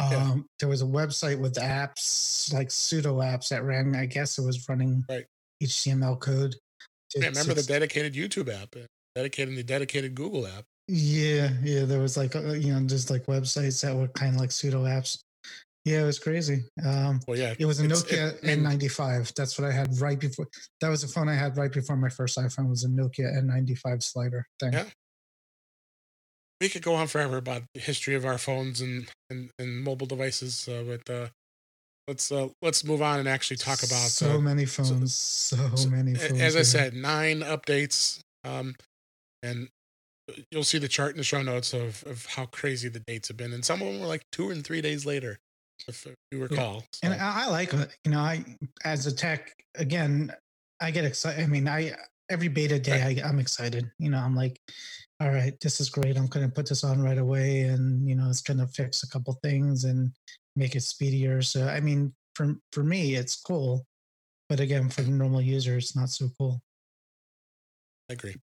Um, 0.00 0.08
yeah. 0.10 0.36
there 0.60 0.68
was 0.70 0.80
a 0.80 0.86
website 0.86 1.38
with 1.38 1.56
apps 1.56 2.54
like 2.54 2.70
pseudo 2.70 3.18
apps 3.18 3.48
that 3.48 3.64
ran. 3.64 3.94
I 3.94 4.06
guess 4.06 4.38
it 4.38 4.46
was 4.46 4.66
running 4.66 5.04
right. 5.10 5.26
HTML 5.62 6.18
code. 6.18 6.54
Yeah, 7.14 7.28
remember 7.28 7.54
the 7.54 7.62
dedicated 7.62 8.14
YouTube 8.14 8.52
app? 8.52 8.74
dedicating 9.16 9.56
the 9.56 9.62
dedicated 9.64 10.14
Google 10.14 10.46
app. 10.46 10.64
Yeah, 10.86 11.50
yeah. 11.64 11.84
There 11.84 12.00
was 12.00 12.16
like 12.16 12.36
uh, 12.36 12.52
you 12.52 12.72
know 12.72 12.80
just 12.86 13.10
like 13.10 13.26
websites 13.26 13.82
that 13.82 13.94
were 13.94 14.08
kind 14.08 14.34
of 14.34 14.40
like 14.40 14.52
pseudo 14.52 14.84
apps. 14.84 15.18
Yeah, 15.84 16.02
it 16.02 16.06
was 16.06 16.18
crazy. 16.18 16.64
Um, 16.84 17.20
Well, 17.26 17.38
yeah, 17.38 17.54
it 17.58 17.64
was 17.64 17.80
a 17.80 17.84
Nokia 17.88 18.34
it- 18.34 18.42
N95. 18.42 19.34
That's 19.34 19.58
what 19.58 19.66
I 19.68 19.72
had 19.72 19.98
right 20.00 20.18
before. 20.20 20.46
That 20.80 20.88
was 20.90 21.00
the 21.02 21.08
phone 21.08 21.28
I 21.28 21.34
had 21.34 21.56
right 21.56 21.72
before 21.72 21.96
my 21.96 22.10
first 22.10 22.36
iPhone. 22.38 22.68
Was 22.68 22.84
a 22.84 22.88
Nokia 22.88 23.34
N95 23.42 24.02
slider 24.02 24.46
thing. 24.60 24.72
Yeah. 24.74 24.84
we 26.60 26.68
could 26.68 26.82
go 26.82 26.94
on 26.94 27.06
forever 27.06 27.38
about 27.38 27.62
the 27.74 27.80
history 27.80 28.14
of 28.14 28.24
our 28.24 28.38
phones 28.38 28.80
and 28.80 29.08
and, 29.30 29.50
and 29.58 29.82
mobile 29.82 30.06
devices, 30.06 30.68
uh, 30.68 30.84
but 30.86 31.12
uh, 31.12 31.28
let's 32.08 32.30
uh, 32.32 32.48
let's 32.62 32.84
move 32.84 33.02
on 33.02 33.18
and 33.18 33.28
actually 33.28 33.56
talk 33.56 33.82
about 33.82 34.08
so 34.10 34.32
uh, 34.32 34.38
many 34.40 34.64
phones. 34.66 35.14
So, 35.14 35.56
so- 35.74 35.90
many 35.90 36.14
phones. 36.14 36.40
as 36.40 36.56
I 36.56 36.62
said, 36.62 36.94
nine 36.94 37.40
updates, 37.40 38.20
um, 38.44 38.74
and 39.42 39.68
you'll 40.50 40.64
see 40.64 40.78
the 40.78 40.88
chart 40.88 41.12
in 41.12 41.16
the 41.18 41.24
show 41.24 41.42
notes 41.42 41.72
of 41.72 42.02
of 42.06 42.26
how 42.26 42.46
crazy 42.46 42.88
the 42.88 43.00
dates 43.00 43.28
have 43.28 43.36
been, 43.36 43.52
and 43.52 43.64
some 43.64 43.80
of 43.82 43.88
them 43.88 44.00
were 44.00 44.06
like 44.06 44.22
two 44.32 44.50
and 44.50 44.64
three 44.64 44.80
days 44.80 45.06
later, 45.06 45.38
if 45.88 46.06
you 46.32 46.42
recall. 46.42 46.84
and 47.02 47.12
So, 47.14 47.18
I, 47.20 47.44
I 47.44 47.46
like. 47.46 47.72
You 47.72 48.10
know, 48.12 48.20
I 48.20 48.44
as 48.84 49.06
a 49.06 49.14
tech 49.14 49.52
again, 49.76 50.32
I 50.80 50.90
get 50.90 51.04
excited. 51.04 51.42
I 51.42 51.46
mean, 51.46 51.68
I 51.68 51.94
every 52.30 52.48
beta 52.48 52.78
day 52.78 53.20
I, 53.22 53.28
I'm 53.28 53.38
excited. 53.38 53.90
You 53.98 54.10
know, 54.10 54.18
I'm 54.18 54.34
like, 54.36 54.58
all 55.20 55.30
right, 55.30 55.54
this 55.60 55.80
is 55.80 55.90
great. 55.90 56.16
I'm 56.16 56.28
going 56.28 56.48
to 56.48 56.52
put 56.52 56.68
this 56.68 56.82
on 56.82 57.02
right 57.02 57.18
away, 57.18 57.62
and 57.62 58.08
you 58.08 58.14
know, 58.14 58.28
it's 58.28 58.40
going 58.40 58.58
to 58.58 58.66
fix 58.66 59.02
a 59.02 59.08
couple 59.08 59.38
things 59.42 59.84
and 59.84 60.12
make 60.56 60.74
it 60.74 60.82
speedier. 60.82 61.42
So, 61.42 61.66
I 61.68 61.80
mean, 61.80 62.14
for 62.34 62.54
for 62.72 62.82
me, 62.82 63.16
it's 63.16 63.36
cool, 63.36 63.86
but 64.48 64.60
again, 64.60 64.88
for 64.88 65.02
the 65.02 65.10
normal 65.10 65.42
user, 65.42 65.76
it's 65.76 65.94
not 65.94 66.08
so 66.08 66.30
cool. 66.38 66.62
I 68.08 68.14
agree. 68.14 68.36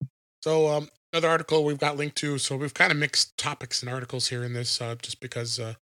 So 0.43 0.67
um, 0.67 0.89
another 1.11 1.29
article 1.29 1.63
we've 1.63 1.79
got 1.79 1.97
linked 1.97 2.17
to. 2.17 2.37
So 2.37 2.55
we've 2.55 2.73
kind 2.73 2.91
of 2.91 2.97
mixed 2.99 3.37
topics 3.37 3.81
and 3.81 3.91
articles 3.91 4.27
here 4.27 4.43
in 4.43 4.53
this, 4.53 4.79
uh, 4.79 4.95
just 5.01 5.19
because 5.19 5.59
uh, 5.59 5.73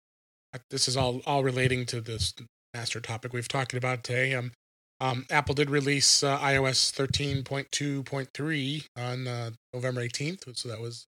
this 0.69 0.87
is 0.87 0.95
all 0.95 1.21
all 1.25 1.43
relating 1.43 1.85
to 1.87 2.01
this 2.01 2.33
master 2.73 3.01
topic 3.01 3.33
we've 3.33 3.47
talking 3.47 3.77
about 3.77 4.03
today. 4.03 4.33
Um, 4.35 4.51
um, 5.03 5.25
Apple 5.29 5.53
did 5.53 5.69
release 5.69 6.23
uh, 6.23 6.39
iOS 6.39 6.93
13.2.3 6.93 8.85
on 8.95 9.27
uh, 9.27 9.49
November 9.73 10.01
18th, 10.01 10.55
so 10.55 10.69
that 10.69 10.79
was 10.79 11.07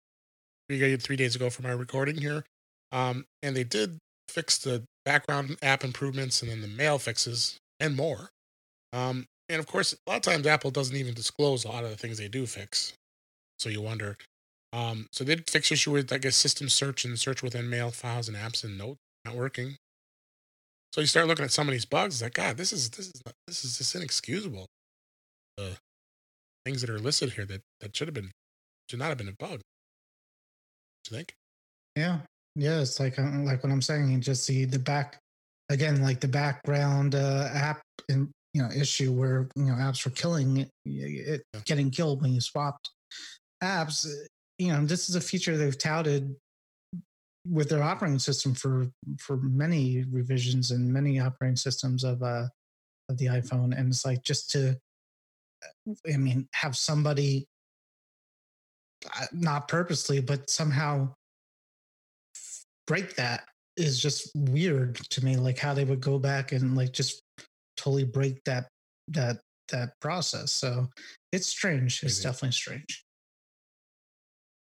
three, 0.71 1.17
days 1.17 1.37
ago 1.37 1.51
from 1.51 1.67
our 1.67 1.77
recording 1.77 2.17
here. 2.17 2.43
Um, 2.91 3.27
and 3.43 3.55
they 3.55 3.65
did 3.65 3.99
fix 4.31 4.57
the 4.57 4.85
background 5.05 5.59
app 5.61 5.85
improvements 5.85 6.41
and 6.41 6.51
then 6.51 6.63
the 6.63 6.69
mail 6.69 6.99
fixes 6.99 7.59
and 7.81 7.95
more. 7.95 8.31
Um, 8.95 9.27
and 9.51 9.61
of 9.61 9.67
course, 9.67 9.93
a 9.93 10.11
lot 10.11 10.17
of 10.17 10.23
times 10.23 10.47
Apple 10.47 10.71
doesn't 10.71 10.97
even 10.97 11.13
disclose 11.13 11.67
a 11.67 11.69
lot 11.69 11.85
of 11.85 11.91
the 11.91 11.97
things 11.97 12.17
they 12.17 12.29
do 12.29 12.47
fix. 12.47 12.95
So 13.59 13.69
you 13.69 13.83
wonder. 13.83 14.17
Um, 14.73 15.07
so 15.13 15.23
they 15.23 15.35
did 15.35 15.51
fix 15.51 15.71
issue 15.71 15.91
with 15.91 16.11
I 16.11 16.17
guess 16.17 16.37
system 16.37 16.71
search 16.71 17.05
and 17.05 17.19
search 17.19 17.43
within 17.43 17.69
mail 17.69 17.91
files 17.91 18.27
and 18.27 18.39
apps 18.39 18.65
and 18.65 18.79
notes 18.79 19.01
not 19.27 19.35
working. 19.35 19.77
So 20.93 21.01
you 21.01 21.07
start 21.07 21.27
looking 21.27 21.45
at 21.45 21.51
some 21.51 21.69
of 21.69 21.73
these 21.73 21.87
bugs, 21.87 22.21
like 22.21 22.35
God, 22.35 22.57
this 22.59 22.73
is 22.73 22.91
this 22.91 23.07
is 23.07 23.23
not, 23.25 23.35
this 23.47 23.65
is 23.65 23.79
just 23.79 23.95
inexcusable. 23.95 24.67
The 25.57 25.77
things 26.67 26.83
that 26.83 26.91
are 26.91 26.99
listed 26.99 27.33
here 27.33 27.47
that 27.47 27.63
that 27.81 27.97
should 27.97 28.09
have 28.09 28.15
been 28.15 28.31
should 28.91 28.99
not 28.99 29.09
have 29.09 29.19
been 29.19 29.29
a 29.29 29.33
bug. 29.39 29.51
What 29.51 29.61
you 31.11 31.17
think? 31.17 31.35
Yeah, 31.97 32.19
yeah. 32.57 32.81
It's 32.81 33.01
like 33.01 33.19
uh, 33.19 33.23
like 33.41 33.63
what 33.63 33.73
I'm 33.73 33.81
saying. 33.83 34.11
You 34.11 34.19
just 34.19 34.45
see 34.45 34.67
the 34.67 34.79
back 34.79 35.19
again, 35.71 36.03
like 36.03 36.21
the 36.21 36.29
background 36.29 37.15
uh, 37.15 37.49
app 37.55 37.81
and 38.11 38.29
you 38.53 38.63
know 38.63 38.69
issue 38.71 39.13
where 39.13 39.49
you 39.57 39.65
know 39.65 39.75
apps 39.75 40.05
were 40.05 40.11
killing 40.11 40.59
it, 40.59 40.71
it 40.85 41.43
Yeah. 41.55 41.61
getting 41.65 41.91
killed 41.91 42.21
when 42.21 42.35
you 42.35 42.41
swapped 42.43 42.91
apps. 43.63 44.07
uh, 44.07 44.27
You 44.59 44.73
know, 44.73 44.85
this 44.85 45.09
is 45.09 45.15
a 45.15 45.21
feature 45.23 45.57
they've 45.57 45.79
touted 45.79 46.37
with 47.49 47.69
their 47.69 47.83
operating 47.83 48.19
system 48.19 48.55
for 48.55 48.87
for 49.19 49.37
many 49.37 50.05
revisions 50.11 50.71
and 50.71 50.93
many 50.93 51.19
operating 51.19 51.57
systems 51.57 52.05
of 52.05 52.23
uh 52.23 52.47
of 53.09 53.19
the 53.19 53.27
iPhone, 53.27 53.77
and 53.77 53.89
it's 53.89 54.05
like 54.05 54.23
just 54.23 54.51
to, 54.51 54.79
I 56.13 56.17
mean, 56.17 56.49
have 56.53 56.77
somebody 56.77 57.47
uh, 59.21 59.27
not 59.33 59.69
purposely, 59.69 60.21
but 60.21 60.49
somehow 60.49 61.13
break 62.87 63.15
that 63.17 63.45
is 63.77 64.01
just 64.01 64.31
weird 64.35 64.97
to 64.97 65.25
me 65.25 65.37
like 65.37 65.59
how 65.59 65.73
they 65.73 65.85
would 65.85 66.01
go 66.01 66.19
back 66.19 66.53
and 66.53 66.77
like 66.77 66.93
just 66.93 67.23
totally 67.77 68.05
break 68.05 68.43
that 68.45 68.69
that 69.09 69.39
that 69.71 69.99
process. 70.01 70.53
So 70.53 70.89
it's 71.33 71.47
strange. 71.47 72.03
It's 72.03 72.21
definitely 72.21 72.53
strange. 72.53 73.05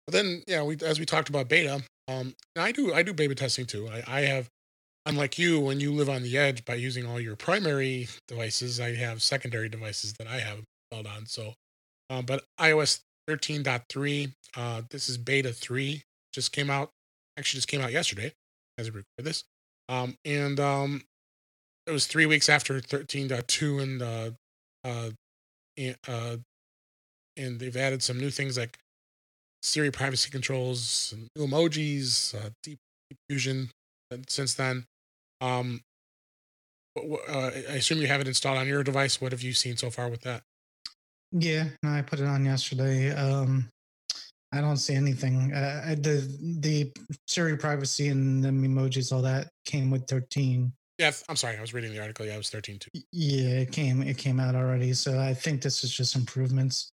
But 0.06 0.12
then, 0.12 0.42
yeah, 0.46 0.62
we 0.62 0.76
as 0.82 0.98
we 0.98 1.06
talked 1.06 1.28
about 1.28 1.48
beta, 1.48 1.82
um, 2.08 2.34
I 2.56 2.72
do 2.72 2.92
I 2.94 3.02
do 3.02 3.12
beta 3.12 3.34
testing 3.34 3.66
too. 3.66 3.88
I, 3.88 4.02
I 4.06 4.20
have, 4.22 4.48
unlike 5.06 5.38
you, 5.38 5.60
when 5.60 5.78
you 5.78 5.92
live 5.92 6.08
on 6.08 6.22
the 6.22 6.36
edge 6.36 6.64
by 6.64 6.74
using 6.74 7.06
all 7.06 7.20
your 7.20 7.36
primary 7.36 8.08
devices, 8.26 8.80
I 8.80 8.94
have 8.94 9.22
secondary 9.22 9.68
devices 9.68 10.14
that 10.18 10.26
I 10.26 10.38
have 10.38 10.60
installed 10.90 11.06
on. 11.06 11.26
So, 11.26 11.54
um, 12.10 12.24
but 12.24 12.44
iOS 12.58 13.00
13.3, 13.28 14.32
uh, 14.56 14.82
this 14.90 15.08
is 15.08 15.18
beta 15.18 15.52
three, 15.52 16.02
just 16.32 16.52
came 16.52 16.70
out. 16.70 16.90
Actually, 17.38 17.58
just 17.58 17.68
came 17.68 17.82
out 17.82 17.92
yesterday 17.92 18.32
as 18.78 18.90
we 18.90 18.96
record 18.96 19.24
this. 19.24 19.44
Um, 19.88 20.16
and 20.24 20.58
um, 20.58 21.02
it 21.86 21.92
was 21.92 22.06
three 22.06 22.26
weeks 22.26 22.48
after 22.48 22.80
13.2, 22.80 23.82
and 23.82 24.02
uh, 24.02 24.30
uh, 24.84 25.10
and, 25.76 25.96
uh, 26.08 26.36
and 27.36 27.60
they've 27.60 27.76
added 27.76 28.02
some 28.02 28.18
new 28.18 28.30
things 28.30 28.56
like 28.58 28.78
Siri 29.62 29.90
privacy 29.90 30.30
controls, 30.30 31.12
and 31.14 31.28
new 31.36 31.46
emojis, 31.46 32.34
uh, 32.34 32.50
deep, 32.62 32.78
deep 33.10 33.18
fusion. 33.28 33.70
And 34.10 34.24
since 34.28 34.54
then, 34.54 34.84
um, 35.40 35.80
uh, 36.96 37.50
I 37.68 37.76
assume 37.76 37.98
you 37.98 38.06
have 38.08 38.20
it 38.20 38.28
installed 38.28 38.58
on 38.58 38.66
your 38.66 38.82
device. 38.82 39.20
What 39.20 39.32
have 39.32 39.42
you 39.42 39.52
seen 39.52 39.76
so 39.76 39.90
far 39.90 40.08
with 40.08 40.22
that? 40.22 40.42
yeah 41.32 41.64
no 41.82 41.90
i 41.90 42.00
put 42.00 42.20
it 42.20 42.24
on 42.24 42.42
yesterday 42.42 43.10
um 43.10 43.68
i 44.54 44.62
don't 44.62 44.78
see 44.78 44.94
anything 44.94 45.52
uh, 45.52 45.94
the 45.98 46.26
the 46.60 46.90
siri 47.26 47.54
privacy 47.54 48.08
and 48.08 48.42
the 48.42 48.48
emojis 48.48 49.12
all 49.12 49.20
that 49.20 49.50
came 49.66 49.90
with 49.90 50.06
13 50.08 50.72
Yeah, 50.98 51.12
I'm 51.28 51.36
sorry, 51.36 51.58
I 51.58 51.60
was 51.60 51.74
reading 51.74 51.92
the 51.92 52.00
article. 52.00 52.24
Yeah, 52.24 52.32
it 52.32 52.38
was 52.38 52.48
13 52.48 52.78
too. 52.78 52.88
Yeah, 53.12 53.60
it 53.60 53.72
came 53.72 54.02
it 54.02 54.16
came 54.16 54.40
out 54.40 54.54
already. 54.54 54.94
So 54.94 55.20
I 55.20 55.34
think 55.34 55.60
this 55.60 55.84
is 55.84 55.92
just 55.92 56.16
improvements. 56.16 56.90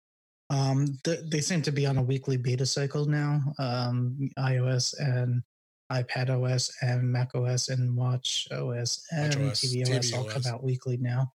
Um, 0.54 0.98
th- 1.04 1.20
they 1.26 1.40
seem 1.40 1.62
to 1.62 1.72
be 1.72 1.86
on 1.86 1.98
a 1.98 2.02
weekly 2.02 2.36
beta 2.36 2.66
cycle 2.66 3.06
now. 3.06 3.40
Um, 3.58 4.30
iOS 4.38 4.94
and 4.98 5.42
iPad 5.90 6.30
OS 6.30 6.72
and 6.80 7.10
Mac 7.10 7.34
OS 7.34 7.68
and 7.68 7.96
Watch 7.96 8.46
OS 8.52 9.04
and 9.10 9.34
WatchOS, 9.34 9.84
TV 9.84 9.98
OS 9.98 10.12
all 10.12 10.24
come 10.24 10.42
out 10.46 10.62
weekly 10.62 10.96
now. 10.96 11.32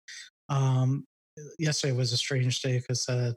Um, 0.49 1.05
yesterday 1.57 1.93
was 1.93 2.11
a 2.11 2.17
strange 2.17 2.61
day 2.61 2.79
because 2.79 3.07
uh, 3.07 3.31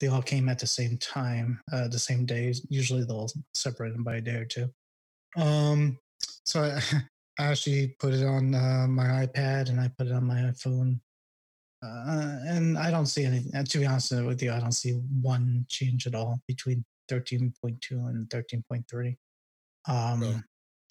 they 0.00 0.06
all 0.06 0.22
came 0.22 0.48
at 0.48 0.58
the 0.58 0.66
same 0.66 0.98
time, 0.98 1.60
uh, 1.72 1.88
the 1.88 1.98
same 1.98 2.24
day. 2.24 2.54
Usually 2.68 3.04
they'll 3.04 3.30
separate 3.54 3.92
them 3.92 4.04
by 4.04 4.16
a 4.16 4.20
day 4.20 4.36
or 4.36 4.44
two. 4.44 4.68
Um, 5.36 5.98
so 6.44 6.62
I, 6.62 6.80
I 7.38 7.46
actually 7.46 7.96
put 7.98 8.14
it 8.14 8.24
on 8.24 8.54
uh, 8.54 8.86
my 8.88 9.26
iPad 9.26 9.68
and 9.68 9.80
I 9.80 9.90
put 9.98 10.06
it 10.06 10.12
on 10.12 10.24
my 10.24 10.42
iPhone. 10.42 11.00
Uh, 11.86 12.38
and 12.46 12.78
I 12.78 12.90
don't 12.90 13.06
see 13.06 13.24
anything. 13.24 13.54
uh, 13.54 13.64
To 13.64 13.78
be 13.78 13.86
honest 13.86 14.12
with 14.12 14.42
you, 14.42 14.52
I 14.52 14.60
don't 14.60 14.72
see 14.72 14.92
one 15.22 15.64
change 15.68 16.06
at 16.06 16.14
all 16.14 16.40
between 16.46 16.84
13.2 17.10 17.90
and 17.90 18.28
13.3. 18.28 19.16
Um, 19.88 20.22
Oh, 20.22 20.40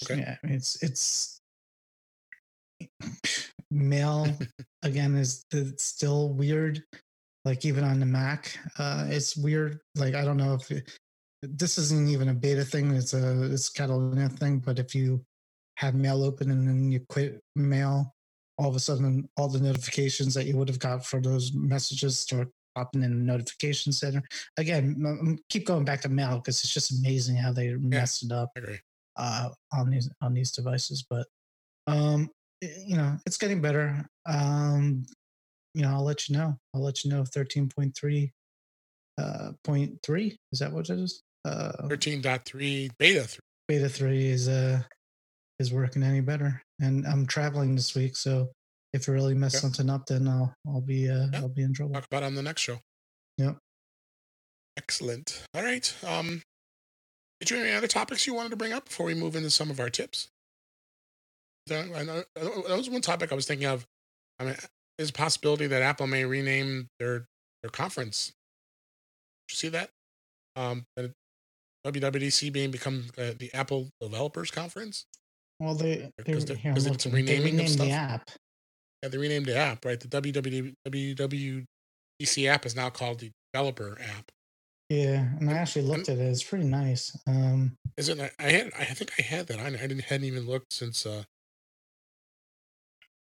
okay. 0.04 0.22
Yeah, 0.22 0.38
it's 0.44 0.82
it's 0.84 1.42
mail 3.72 4.28
again 4.84 5.16
is 5.16 5.46
it's 5.52 5.84
still 5.84 6.30
weird. 6.30 6.84
Like 7.44 7.64
even 7.64 7.84
on 7.84 8.00
the 8.00 8.06
Mac, 8.06 8.58
uh, 8.80 9.06
it's 9.08 9.38
weird. 9.38 9.80
Like 9.96 10.16
I 10.16 10.26
don't 10.26 10.38
know 10.38 10.56
if 10.56 10.72
it, 10.72 10.90
this 11.42 11.78
isn't 11.78 12.10
even 12.10 12.30
a 12.30 12.34
beta 12.34 12.66
thing. 12.66 12.92
It's 12.92 13.14
a 13.14 13.44
it's 13.52 13.70
Catalina 13.70 14.30
thing. 14.30 14.60
But 14.60 14.80
if 14.80 14.96
you 14.96 15.24
have 15.76 15.94
mail 15.94 16.24
open 16.24 16.50
and 16.52 16.68
then 16.68 16.92
you 16.92 17.02
quit 17.08 17.40
mail, 17.56 18.15
all 18.58 18.70
of 18.70 18.76
a 18.76 18.80
sudden 18.80 19.28
all 19.38 19.48
the 19.48 19.60
notifications 19.60 20.34
that 20.34 20.46
you 20.46 20.58
would 20.58 20.68
have 20.70 20.80
got 20.80 21.06
for 21.06 21.22
those 21.22 21.54
messages 21.54 22.20
start 22.20 22.50
popping 22.76 23.04
in 23.04 23.12
the 23.12 23.34
notification 23.34 23.92
center. 23.92 24.22
Again, 24.58 25.40
keep 25.50 25.66
going 25.66 25.86
back 25.86 26.02
to 26.02 26.10
mail 26.10 26.38
because 26.38 26.64
it's 26.64 26.74
just 26.74 27.00
amazing 27.00 27.36
how 27.36 27.52
they 27.52 27.74
messed 27.74 28.24
it 28.24 28.32
up 28.32 28.52
uh, 29.18 29.50
on 29.74 29.90
these 29.90 30.10
on 30.22 30.34
these 30.34 30.52
devices. 30.52 31.06
But 31.10 31.28
um, 31.88 32.30
you 32.62 32.98
know, 32.98 33.18
it's 33.26 33.38
getting 33.38 33.62
better. 33.62 34.06
Um, 34.26 35.06
you 35.74 35.82
know, 35.84 35.90
I'll 35.90 36.04
let 36.06 36.30
you 36.30 36.38
know. 36.38 36.58
I'll 36.74 36.84
let 36.84 37.04
you 37.04 37.12
know 37.12 37.22
if 37.22 37.30
thirteen 37.30 37.70
point 37.70 37.96
three 37.96 38.32
uh, 39.18 39.52
point 39.64 40.00
three 40.04 40.38
is 40.52 40.60
that 40.60 40.72
what 40.72 40.90
it 40.90 41.00
is? 41.00 41.22
Uh, 41.46 41.88
13.3 41.88 42.90
beta 42.98 43.24
3. 43.24 43.40
beta 43.68 43.88
three 43.88 44.26
is 44.26 44.50
uh 44.50 44.82
is 45.60 45.72
working 45.72 46.02
any 46.04 46.22
better. 46.22 46.62
And 46.80 47.06
I'm 47.08 47.26
traveling 47.26 47.76
this 47.76 47.96
week, 47.96 48.18
so 48.18 48.52
if 48.94 49.08
I 49.08 49.14
really 49.14 49.34
mess 49.34 49.60
something 49.62 49.90
up, 49.90 50.06
then 50.08 50.28
I'll 50.28 50.54
I'll 50.68 50.82
be 50.82 51.10
uh, 51.10 51.28
Yeah. 51.32 51.40
I'll 51.40 51.50
be 51.50 51.64
in 51.64 51.74
trouble. 51.74 51.94
Talk 51.94 52.06
about 52.06 52.24
it 52.24 52.28
on 52.28 52.36
the 52.36 52.44
next 52.44 52.62
show. 52.62 52.80
Yep. 53.38 53.58
Excellent. 54.78 55.44
All 55.54 55.64
right. 55.64 55.94
Um, 56.06 56.42
did 57.40 57.50
you 57.50 57.58
have 57.58 57.66
any 57.66 57.76
other 57.76 57.88
topics 57.88 58.28
you 58.28 58.34
wanted 58.34 58.50
to 58.50 58.56
bring 58.56 58.74
up 58.74 58.86
before 58.86 59.06
we 59.06 59.14
move 59.14 59.36
into 59.36 59.50
some 59.50 59.70
of 59.70 59.80
our 59.80 59.90
tips? 59.90 60.28
That, 61.68 61.86
I 61.96 62.04
know, 62.04 62.24
that 62.36 62.78
was 62.78 62.90
one 62.90 63.02
topic 63.02 63.32
I 63.32 63.36
was 63.36 63.46
thinking 63.48 63.68
of. 63.68 63.86
I 64.40 64.46
mean, 64.46 64.56
there's 64.98 65.10
a 65.10 65.14
possibility 65.14 65.68
that 65.68 65.82
Apple 65.82 66.08
may 66.08 66.26
rename 66.26 66.88
their 67.00 67.26
their 67.64 67.72
conference. 67.72 68.34
Did 69.48 69.54
you 69.54 69.58
see 69.58 69.70
that? 69.70 69.90
Um, 70.56 70.86
that 70.96 71.12
WWDC 71.86 72.52
being 72.52 72.72
become 72.72 73.06
uh, 73.18 73.32
the 73.38 73.54
Apple 73.54 73.90
Developers 74.02 74.52
Conference. 74.52 75.06
Well, 75.60 75.76
they 75.76 75.96
they, 75.96 76.12
Because 76.18 76.44
here, 76.44 76.56
they- 76.56 76.62
I'm 76.70 76.74
because 76.74 76.88
it's 76.88 77.06
looking. 77.06 77.26
They 77.26 77.38
renaming 77.40 77.58
renamed 77.58 77.80
the 77.80 77.92
app. 77.92 78.30
Yeah, 79.04 79.10
they 79.10 79.18
renamed 79.18 79.46
the 79.46 79.58
app, 79.58 79.86
right? 79.86 80.00
The 80.00 80.08
WWDC 80.08 82.48
app 82.48 82.66
is 82.66 82.76
now 82.76 82.90
called 82.90 83.20
the 83.20 83.32
Developer 83.54 83.98
app. 84.02 84.32
Yeah, 84.90 85.26
and 85.40 85.50
I 85.50 85.54
actually 85.54 85.84
looked 85.86 86.10
at 86.10 86.18
it. 86.18 86.22
It's 86.22 86.44
pretty 86.44 86.66
nice. 86.66 87.18
Um, 87.26 87.76
Is 87.98 88.10
it? 88.10 88.20
I 88.20 88.30
had. 88.50 88.72
I 88.78 88.86
think 88.86 89.12
I 89.18 89.22
had 89.24 89.48
that. 89.48 89.60
I, 89.60 89.68
I 89.68 89.72
didn't 89.72 90.02
hadn't 90.02 90.28
even 90.28 90.46
looked 90.46 90.74
since. 90.74 91.06
uh 91.06 91.24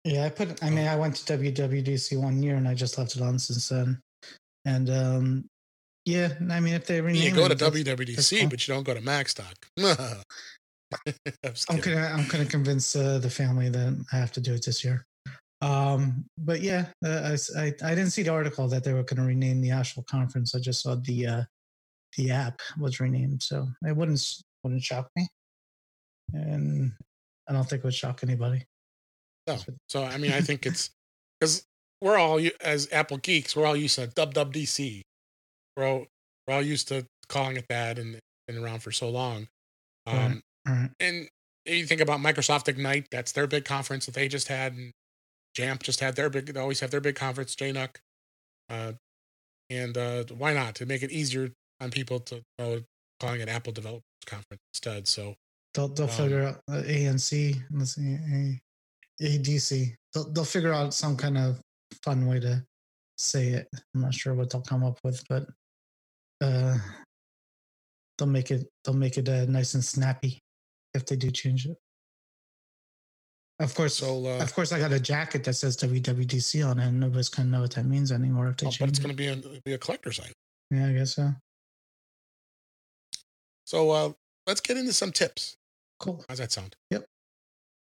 yeah, 0.04 0.26
I 0.26 0.30
put. 0.30 0.62
I 0.62 0.68
Oh. 0.68 0.70
mean, 0.70 0.86
I 0.86 0.96
went 0.96 1.16
to 1.16 1.38
WWDC 1.38 2.20
one 2.20 2.42
year, 2.42 2.56
and 2.56 2.68
I 2.68 2.74
just 2.74 2.98
left 2.98 3.16
it 3.16 3.22
on 3.22 3.38
since 3.38 3.68
then. 3.68 4.00
And 4.66 4.90
um, 4.90 5.44
yeah, 6.04 6.34
I 6.50 6.60
mean, 6.60 6.74
if 6.74 6.86
they 6.86 7.00
rename 7.00 7.22
You 7.22 7.34
go 7.34 7.48
to 7.48 7.54
WWDC, 7.54 8.50
but 8.50 8.66
you 8.66 8.74
don't 8.74 8.84
go 8.84 8.94
to 8.94 9.00
MacStock. 9.00 9.54
I'm 11.06 11.54
I'm 11.68 11.80
gonna 11.80 12.12
I'm 12.14 12.28
gonna 12.28 12.46
convince 12.46 12.94
uh, 12.94 13.18
the 13.18 13.30
family 13.30 13.68
that 13.68 14.04
I 14.12 14.16
have 14.16 14.32
to 14.32 14.40
do 14.40 14.54
it 14.54 14.64
this 14.64 14.84
year. 14.84 15.04
Um, 15.60 16.26
but 16.38 16.60
yeah, 16.60 16.86
uh, 17.04 17.36
I, 17.56 17.72
I 17.82 17.94
didn't 17.94 18.10
see 18.10 18.22
the 18.22 18.32
article 18.32 18.68
that 18.68 18.84
they 18.84 18.92
were 18.92 19.02
going 19.02 19.22
to 19.22 19.26
rename 19.26 19.62
the 19.62 19.70
actual 19.70 20.02
conference. 20.02 20.54
I 20.54 20.58
just 20.58 20.82
saw 20.82 20.96
the 20.96 21.26
uh, 21.26 21.42
the 22.16 22.30
app 22.30 22.60
was 22.78 23.00
renamed, 23.00 23.42
so 23.42 23.66
it 23.86 23.96
wouldn't 23.96 24.22
wouldn't 24.62 24.82
shock 24.82 25.08
me, 25.16 25.26
and 26.34 26.92
I 27.48 27.52
don't 27.52 27.68
think 27.68 27.80
it 27.80 27.84
would 27.84 27.94
shock 27.94 28.20
anybody. 28.22 28.64
No. 29.46 29.58
So 29.88 30.04
I 30.04 30.18
mean, 30.18 30.32
I 30.32 30.42
think 30.42 30.66
it's 30.66 30.90
because 31.40 31.64
we're 32.02 32.18
all 32.18 32.40
as 32.60 32.88
Apple 32.92 33.18
geeks, 33.18 33.56
we're 33.56 33.66
all 33.66 33.76
used 33.76 33.98
to 33.98 34.06
WWDC. 34.08 35.00
We're 35.76 35.86
all 35.86 36.06
we're 36.46 36.54
all 36.54 36.62
used 36.62 36.88
to 36.88 37.06
calling 37.28 37.56
it 37.56 37.64
that, 37.70 37.98
and 37.98 38.16
it's 38.16 38.22
been 38.46 38.62
around 38.62 38.82
for 38.82 38.92
so 38.92 39.08
long. 39.08 39.48
Um, 40.06 40.16
Right. 40.16 40.40
Right. 40.66 40.90
and 40.98 41.28
you 41.66 41.86
think 41.86 42.00
about 42.00 42.20
Microsoft 42.20 42.68
Ignite, 42.68 43.06
that's 43.10 43.32
their 43.32 43.46
big 43.46 43.64
conference 43.64 44.06
that 44.06 44.14
they 44.14 44.28
just 44.28 44.48
had, 44.48 44.72
and 44.74 44.92
Jamf 45.56 45.82
just 45.82 46.00
had 46.00 46.16
their 46.16 46.30
big. 46.30 46.46
They 46.52 46.60
always 46.60 46.80
have 46.80 46.90
their 46.90 47.00
big 47.00 47.16
conference, 47.16 47.54
JNUC. 47.54 47.96
Uh, 48.68 48.92
and 49.70 49.96
uh, 49.96 50.24
why 50.36 50.52
not 50.52 50.74
to 50.76 50.86
make 50.86 51.02
it 51.02 51.10
easier 51.10 51.50
on 51.80 51.90
people 51.90 52.20
to 52.20 52.42
know 52.58 52.80
calling 53.20 53.40
it 53.40 53.48
Apple 53.48 53.72
Developers 53.72 54.02
Conference 54.26 54.60
instead? 54.72 55.08
So 55.08 55.34
They'll 55.74 55.88
they'll 55.88 56.06
Um, 56.08 56.12
figure 56.12 56.42
out 56.44 56.60
uh, 56.70 56.82
ANC. 56.82 57.60
Let's 57.72 57.96
see, 57.96 58.60
ADC. 59.20 59.94
They'll 60.12 60.30
they'll 60.30 60.44
figure 60.44 60.72
out 60.72 60.94
some 60.94 61.16
kind 61.16 61.36
of 61.36 61.60
fun 62.04 62.26
way 62.26 62.40
to 62.40 62.64
say 63.18 63.48
it. 63.48 63.68
I'm 63.94 64.02
not 64.02 64.14
sure 64.14 64.34
what 64.34 64.50
they'll 64.50 64.62
come 64.62 64.84
up 64.84 64.98
with, 65.02 65.24
but 65.28 65.48
uh, 66.40 66.78
they'll 68.18 68.28
make 68.28 68.50
it 68.52 68.68
they'll 68.84 68.94
make 68.94 69.18
it 69.18 69.28
uh, 69.28 69.46
nice 69.46 69.74
and 69.74 69.84
snappy 69.84 70.40
if 70.94 71.06
they 71.06 71.16
do 71.16 71.30
change 71.30 71.66
it. 71.66 71.76
Of 73.60 73.74
course, 73.74 73.96
so 73.96 74.26
uh, 74.26 74.42
of 74.42 74.52
course, 74.52 74.72
I 74.72 74.80
got 74.80 74.92
a 74.92 74.98
jacket 74.98 75.44
that 75.44 75.54
says 75.54 75.76
WWDC 75.76 76.68
on 76.68 76.80
it, 76.80 76.86
and 76.86 76.98
nobody's 76.98 77.28
gonna 77.28 77.50
know 77.50 77.60
what 77.60 77.74
that 77.74 77.86
means 77.86 78.10
anymore 78.10 78.48
if 78.48 78.56
they 78.56 78.66
oh, 78.66 78.70
but 78.70 78.74
change 78.74 78.90
it's 78.90 78.98
it. 78.98 79.02
going 79.02 79.16
to 79.16 79.16
be 79.16 79.28
a, 79.28 79.60
be 79.64 79.72
a 79.74 79.78
collector's 79.78 80.18
item. 80.18 80.32
Yeah, 80.70 80.88
I 80.88 80.92
guess 80.92 81.14
so. 81.14 81.30
So 83.64 83.90
uh, 83.90 84.12
let's 84.46 84.60
get 84.60 84.76
into 84.76 84.92
some 84.92 85.12
tips. 85.12 85.56
Cool. 85.98 86.24
How's 86.28 86.38
that 86.38 86.52
sound? 86.52 86.76
Yep. 86.90 87.06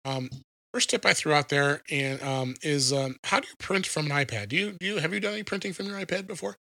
Um, 0.06 0.30
first 0.74 0.90
tip 0.90 1.06
I 1.06 1.14
threw 1.14 1.34
out 1.34 1.50
there 1.50 1.82
and 1.90 2.22
um, 2.22 2.56
is 2.62 2.92
um, 2.92 3.18
how 3.24 3.40
do 3.40 3.48
you 3.48 3.56
print 3.60 3.86
from 3.86 4.08
an 4.08 4.12
iPad? 4.12 4.50
Do 4.50 4.56
you 4.56 4.72
do 4.80 4.86
you 4.86 4.98
have 4.98 5.14
you 5.14 5.20
done 5.20 5.34
any 5.34 5.44
printing 5.44 5.74
from 5.74 5.86
your 5.86 5.98
iPad 6.00 6.28
before? 6.28 6.58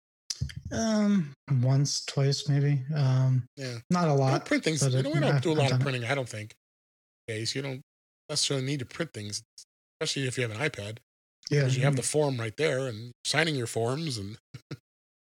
Um, 0.71 1.33
once, 1.61 2.05
twice, 2.05 2.47
maybe. 2.49 2.81
Um, 2.95 3.43
Yeah. 3.57 3.77
not 3.89 4.07
a 4.09 4.13
We 4.13 4.19
lot. 4.19 4.31
don't 4.31 4.45
print 4.45 4.63
things. 4.63 4.81
it- 4.83 4.93
we 4.93 5.01
don't 5.01 5.23
I've- 5.23 5.39
do 5.41 5.51
a 5.51 5.53
lot 5.53 5.65
of 5.65 5.69
done 5.71 5.81
it. 5.81 5.83
printing. 5.83 6.03
I 6.05 6.15
don't 6.15 6.29
think. 6.29 6.53
Case 7.27 7.55
you 7.55 7.61
don't 7.61 7.81
necessarily 8.29 8.65
need 8.65 8.79
to 8.79 8.85
print 8.85 9.13
things, 9.13 9.43
especially 10.01 10.27
if 10.27 10.37
you 10.37 10.43
have 10.47 10.51
an 10.51 10.57
iPad, 10.69 10.97
Yeah, 11.49 11.59
because 11.61 11.77
you 11.77 11.83
have 11.83 11.95
the 11.95 12.03
form 12.03 12.37
right 12.39 12.55
there 12.57 12.87
and 12.87 13.11
signing 13.25 13.55
your 13.55 13.67
forms. 13.67 14.17
And 14.17 14.37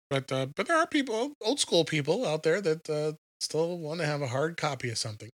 but 0.09 0.31
uh, 0.31 0.47
but 0.55 0.67
there 0.67 0.77
are 0.77 0.87
people, 0.87 1.33
old 1.41 1.59
school 1.59 1.85
people 1.85 2.25
out 2.25 2.43
there 2.43 2.59
that 2.61 2.89
uh, 2.89 3.13
still 3.39 3.77
want 3.77 3.99
to 4.01 4.05
have 4.05 4.21
a 4.21 4.27
hard 4.27 4.57
copy 4.57 4.89
of 4.89 4.97
something. 4.97 5.29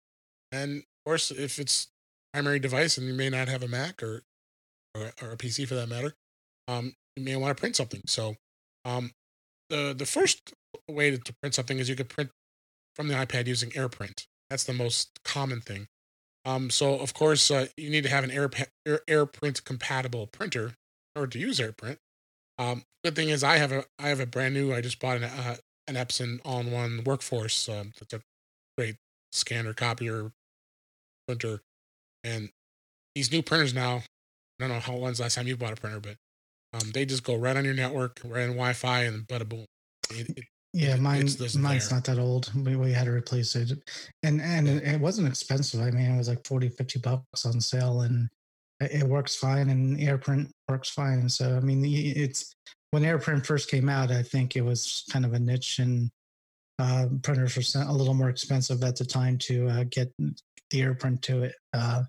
And 0.51 0.79
of 0.79 0.83
course, 1.05 1.31
if 1.31 1.57
it's 1.59 1.87
primary 2.33 2.59
device 2.59 2.97
and 2.97 3.07
you 3.07 3.13
may 3.13 3.29
not 3.29 3.47
have 3.47 3.63
a 3.63 3.67
Mac 3.67 4.03
or 4.03 4.21
or, 4.93 5.13
or 5.21 5.31
a 5.31 5.37
PC 5.37 5.65
for 5.67 5.75
that 5.75 5.87
matter, 5.87 6.13
um, 6.67 6.93
you 7.15 7.23
may 7.23 7.35
want 7.37 7.55
to 7.55 7.59
print 7.59 7.75
something. 7.77 8.01
So, 8.07 8.35
um, 8.85 9.11
the 9.71 9.95
the 9.97 10.05
first 10.05 10.53
way 10.87 11.09
to, 11.09 11.17
to 11.17 11.33
print 11.41 11.55
something 11.55 11.79
is 11.79 11.89
you 11.89 11.95
could 11.95 12.09
print 12.09 12.29
from 12.95 13.07
the 13.07 13.15
iPad 13.15 13.47
using 13.47 13.71
AirPrint. 13.71 14.25
That's 14.49 14.65
the 14.65 14.73
most 14.73 15.19
common 15.23 15.61
thing. 15.61 15.87
Um, 16.45 16.69
so 16.69 16.99
of 16.99 17.13
course 17.13 17.49
uh, 17.49 17.67
you 17.77 17.89
need 17.89 18.03
to 18.03 18.09
have 18.09 18.23
an 18.23 18.31
Air, 18.31 18.49
Air 18.85 18.99
AirPrint 19.07 19.63
compatible 19.63 20.27
printer 20.27 20.75
in 21.15 21.19
order 21.21 21.31
to 21.31 21.39
use 21.39 21.59
AirPrint. 21.59 21.97
Um, 22.59 22.83
good 23.03 23.15
thing 23.15 23.29
is 23.29 23.43
I 23.43 23.57
have 23.57 23.71
a 23.71 23.85
I 23.97 24.09
have 24.09 24.19
a 24.19 24.25
brand 24.25 24.53
new. 24.53 24.73
I 24.73 24.81
just 24.81 24.99
bought 24.99 25.17
an 25.17 25.23
uh, 25.23 25.55
an 25.87 25.95
Epson 25.95 26.39
all-in-one 26.45 27.03
Workforce. 27.05 27.67
Um, 27.67 27.93
that's 27.99 28.13
a 28.13 28.21
great 28.77 28.97
scanner, 29.31 29.73
copier, 29.73 30.31
printer, 31.27 31.61
and 32.23 32.49
these 33.15 33.31
new 33.31 33.41
printers 33.41 33.73
now. 33.73 34.03
I 34.59 34.67
don't 34.67 34.69
know 34.69 34.79
how 34.79 34.95
when's 34.95 35.17
the 35.17 35.23
last 35.23 35.35
time 35.35 35.47
you 35.47 35.57
bought 35.57 35.73
a 35.73 35.75
printer, 35.75 35.99
but 35.99 36.17
um, 36.73 36.91
they 36.91 37.05
just 37.05 37.23
go 37.23 37.35
right 37.35 37.55
on 37.57 37.65
your 37.65 37.73
network, 37.73 38.19
right 38.23 38.43
on 38.43 38.49
Wi-Fi, 38.55 39.03
and 39.03 39.27
bada 39.27 39.47
boom. 39.47 39.65
It, 40.11 40.29
it, 40.37 40.45
Yeah, 40.73 40.95
It- 40.95 41.01
mine 41.01 41.25
mine's 41.59 41.89
there. 41.89 41.97
not 41.97 42.03
that 42.05 42.17
old. 42.19 42.51
We, 42.55 42.75
we 42.75 42.91
had 42.93 43.05
to 43.05 43.11
replace 43.11 43.55
it. 43.55 43.77
And 44.23 44.41
and 44.41 44.67
it, 44.69 44.83
it 44.83 45.01
wasn't 45.01 45.27
expensive. 45.27 45.81
I 45.81 45.91
mean, 45.91 46.11
it 46.11 46.17
was 46.17 46.29
like 46.29 46.45
40, 46.47 46.69
50 46.69 46.99
bucks 46.99 47.45
on 47.45 47.59
sale 47.59 48.01
and 48.01 48.29
it, 48.79 48.91
it 49.01 49.07
works 49.07 49.35
fine 49.35 49.69
and 49.69 49.97
AirPrint 49.99 50.49
works 50.69 50.89
fine. 50.89 51.27
So 51.29 51.57
I 51.57 51.59
mean, 51.59 51.83
it's 51.85 52.55
when 52.91 53.03
AirPrint 53.03 53.45
first 53.45 53.69
came 53.69 53.89
out, 53.89 54.11
I 54.11 54.23
think 54.23 54.55
it 54.55 54.61
was 54.61 55.03
kind 55.11 55.25
of 55.25 55.33
a 55.33 55.39
niche 55.39 55.79
and 55.79 56.09
uh, 56.79 57.07
printers 57.21 57.55
were 57.55 57.81
a 57.83 57.93
little 57.93 58.13
more 58.13 58.29
expensive 58.29 58.81
at 58.83 58.95
the 58.95 59.05
time 59.05 59.37
to 59.39 59.67
uh, 59.69 59.83
get 59.89 60.11
the 60.17 60.33
AirPrint 60.81 61.21
to 61.23 61.43
it. 61.43 61.55
Uh, 61.73 62.03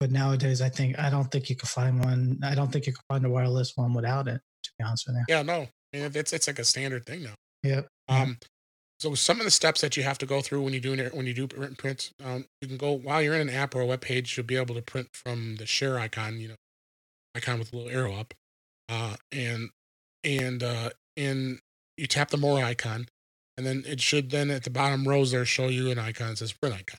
but 0.00 0.10
nowadays, 0.10 0.60
I 0.60 0.68
think 0.68 0.98
I 0.98 1.10
don't 1.10 1.30
think 1.30 1.48
you 1.48 1.56
could 1.56 1.68
find 1.68 2.04
one. 2.04 2.38
I 2.42 2.54
don't 2.54 2.72
think 2.72 2.86
you 2.86 2.92
could 2.92 3.04
find 3.08 3.24
a 3.24 3.30
wireless 3.30 3.72
one 3.76 3.94
without 3.94 4.28
it. 4.28 4.40
To 4.64 4.70
be 4.78 4.84
honest 4.84 5.06
with 5.06 5.16
you. 5.16 5.24
yeah, 5.28 5.42
no, 5.42 5.68
I 5.94 5.96
mean, 5.96 6.10
it's 6.14 6.32
it's 6.32 6.46
like 6.46 6.58
a 6.58 6.64
standard 6.64 7.06
thing 7.06 7.22
now. 7.22 7.34
Yep. 7.62 7.88
Um, 8.08 8.38
so 8.98 9.14
some 9.14 9.38
of 9.40 9.44
the 9.44 9.50
steps 9.50 9.82
that 9.82 9.96
you 9.96 10.02
have 10.02 10.18
to 10.18 10.26
go 10.26 10.40
through 10.40 10.62
when 10.62 10.72
you 10.72 10.80
do 10.80 10.92
an, 10.92 11.10
when 11.12 11.26
you 11.26 11.34
do 11.34 11.46
print, 11.46 11.76
print 11.76 12.12
um, 12.24 12.46
you 12.62 12.68
can 12.68 12.76
go 12.76 12.92
while 12.92 13.20
you're 13.20 13.34
in 13.34 13.48
an 13.48 13.54
app 13.54 13.74
or 13.74 13.82
a 13.82 13.86
web 13.86 14.00
page, 14.00 14.36
you'll 14.36 14.46
be 14.46 14.56
able 14.56 14.74
to 14.74 14.82
print 14.82 15.08
from 15.12 15.56
the 15.56 15.66
share 15.66 15.98
icon, 15.98 16.40
you 16.40 16.48
know, 16.48 16.54
icon 17.34 17.58
with 17.58 17.72
a 17.72 17.76
little 17.76 17.90
arrow 17.90 18.14
up, 18.14 18.32
uh, 18.88 19.16
and 19.30 19.70
and 20.24 20.62
uh, 20.62 20.90
and 21.16 21.60
you 21.96 22.06
tap 22.06 22.30
the 22.30 22.36
more 22.36 22.62
icon, 22.62 23.06
and 23.56 23.66
then 23.66 23.84
it 23.86 24.00
should 24.00 24.30
then 24.30 24.50
at 24.50 24.64
the 24.64 24.70
bottom 24.70 25.06
rows 25.06 25.30
there 25.30 25.44
show 25.44 25.68
you 25.68 25.90
an 25.90 25.98
icon 25.98 26.30
that 26.30 26.38
says 26.38 26.52
print 26.52 26.74
icon. 26.74 26.98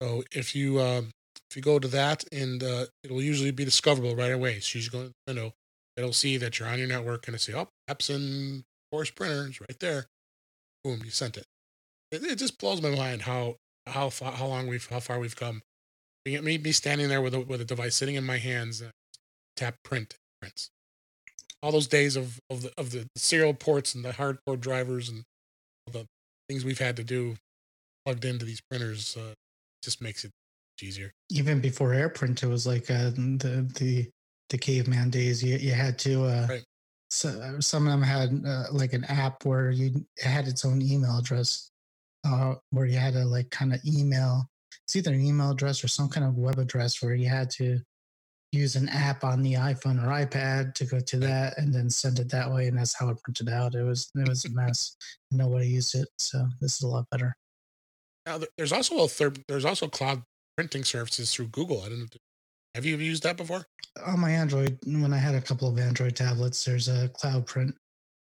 So 0.00 0.24
if 0.32 0.56
you 0.56 0.78
uh, 0.78 1.02
if 1.52 1.56
you 1.56 1.60
go 1.60 1.78
to 1.78 1.88
that, 1.88 2.24
and 2.32 2.62
uh, 2.62 2.86
it 3.04 3.10
will 3.10 3.20
usually 3.20 3.50
be 3.50 3.62
discoverable 3.62 4.16
right 4.16 4.32
away. 4.32 4.58
So 4.60 4.78
you 4.78 4.88
go 4.88 5.02
to 5.02 5.12
window, 5.26 5.52
it'll 5.98 6.14
see 6.14 6.38
that 6.38 6.58
you're 6.58 6.66
on 6.66 6.78
your 6.78 6.88
network, 6.88 7.28
and 7.28 7.34
it'll 7.34 7.44
say, 7.44 7.52
"Oh, 7.52 7.68
Epson 7.90 8.62
Force 8.90 9.10
printer 9.10 9.48
is 9.48 9.60
right 9.60 9.78
there." 9.78 10.06
Boom, 10.82 11.02
you 11.04 11.10
sent 11.10 11.36
it. 11.36 11.44
It, 12.10 12.24
it 12.24 12.38
just 12.38 12.58
blows 12.58 12.80
my 12.80 12.88
mind 12.88 13.22
how 13.22 13.56
how 13.86 14.08
far, 14.08 14.32
how 14.32 14.46
long 14.46 14.66
we've 14.66 14.88
how 14.88 14.98
far 14.98 15.18
we've 15.18 15.36
come. 15.36 15.60
Me, 16.24 16.38
me 16.40 16.72
standing 16.72 17.10
there 17.10 17.20
with 17.20 17.34
a 17.34 17.40
with 17.40 17.60
a 17.60 17.66
device 17.66 17.96
sitting 17.96 18.14
in 18.14 18.24
my 18.24 18.38
hands, 18.38 18.80
uh, 18.80 18.88
tap 19.54 19.74
print 19.84 20.14
prints. 20.40 20.70
All 21.62 21.70
those 21.70 21.86
days 21.86 22.16
of 22.16 22.40
of 22.48 22.62
the 22.62 22.72
of 22.78 22.92
the 22.92 23.06
serial 23.14 23.52
ports 23.52 23.94
and 23.94 24.02
the 24.02 24.12
hardcore 24.12 24.58
drivers 24.58 25.10
and 25.10 25.24
the 25.92 26.06
things 26.48 26.64
we've 26.64 26.78
had 26.78 26.96
to 26.96 27.04
do 27.04 27.36
plugged 28.06 28.24
into 28.24 28.46
these 28.46 28.62
printers 28.70 29.18
uh, 29.18 29.34
just 29.82 30.00
makes 30.00 30.24
it 30.24 30.30
easier. 30.82 31.12
even 31.30 31.60
before 31.60 31.90
AirPrint, 31.90 32.42
it 32.42 32.48
was 32.48 32.66
like 32.66 32.90
uh, 32.90 33.10
the 33.10 33.68
the 33.78 34.10
the 34.50 34.58
caveman 34.58 35.10
days. 35.10 35.42
You 35.42 35.56
you 35.56 35.72
had 35.72 35.98
to. 36.00 36.24
Uh, 36.24 36.46
Right. 36.48 36.64
so, 37.10 37.60
some 37.60 37.86
of 37.86 37.92
them 37.92 38.02
had 38.02 38.42
uh, 38.46 38.64
like 38.72 38.92
an 38.92 39.04
app 39.04 39.44
where 39.44 39.70
you 39.70 40.06
it 40.16 40.24
had 40.24 40.48
its 40.48 40.64
own 40.64 40.80
email 40.82 41.18
address, 41.18 41.70
uh, 42.26 42.54
where 42.70 42.86
you 42.86 42.98
had 42.98 43.14
to 43.14 43.24
like 43.24 43.50
kind 43.50 43.72
of 43.74 43.80
email. 43.86 44.46
It's 44.86 44.96
either 44.96 45.12
an 45.12 45.20
email 45.24 45.50
address 45.52 45.84
or 45.84 45.88
some 45.88 46.08
kind 46.08 46.26
of 46.26 46.36
web 46.36 46.58
address 46.58 47.02
where 47.02 47.14
you 47.14 47.28
had 47.28 47.50
to 47.50 47.80
use 48.50 48.76
an 48.76 48.88
app 48.90 49.24
on 49.24 49.42
the 49.42 49.54
iPhone 49.54 50.02
or 50.02 50.08
iPad 50.08 50.74
to 50.74 50.84
go 50.84 51.00
to 51.00 51.18
that 51.18 51.56
and 51.56 51.72
then 51.72 51.88
send 51.88 52.18
it 52.18 52.30
that 52.30 52.50
way, 52.52 52.66
and 52.68 52.76
that's 52.78 52.94
how 52.98 53.08
it 53.08 53.22
printed 53.22 53.48
out. 53.48 53.74
It 53.74 53.82
was 53.84 54.10
it 54.14 54.28
was 54.28 54.44
a 54.44 54.50
mess. 54.50 54.96
Nobody 55.30 55.68
used 55.68 55.94
it, 55.94 56.08
so 56.18 56.46
this 56.60 56.76
is 56.76 56.82
a 56.82 56.88
lot 56.88 57.06
better. 57.10 57.34
Now, 58.26 58.40
there's 58.56 58.72
also 58.72 58.98
a 59.04 59.08
third. 59.08 59.42
There's 59.48 59.64
also 59.64 59.88
cloud 59.88 60.22
printing 60.56 60.84
services 60.84 61.32
through 61.32 61.48
Google. 61.48 61.82
I 61.82 61.88
don't. 61.88 62.14
Have 62.74 62.86
you 62.86 62.96
used 62.96 63.22
that 63.24 63.36
before? 63.36 63.66
On 64.06 64.20
my 64.20 64.30
Android, 64.30 64.78
when 64.86 65.12
I 65.12 65.18
had 65.18 65.34
a 65.34 65.40
couple 65.40 65.68
of 65.68 65.78
Android 65.78 66.16
tablets, 66.16 66.64
there's 66.64 66.88
a 66.88 67.08
cloud 67.08 67.46
print 67.46 67.74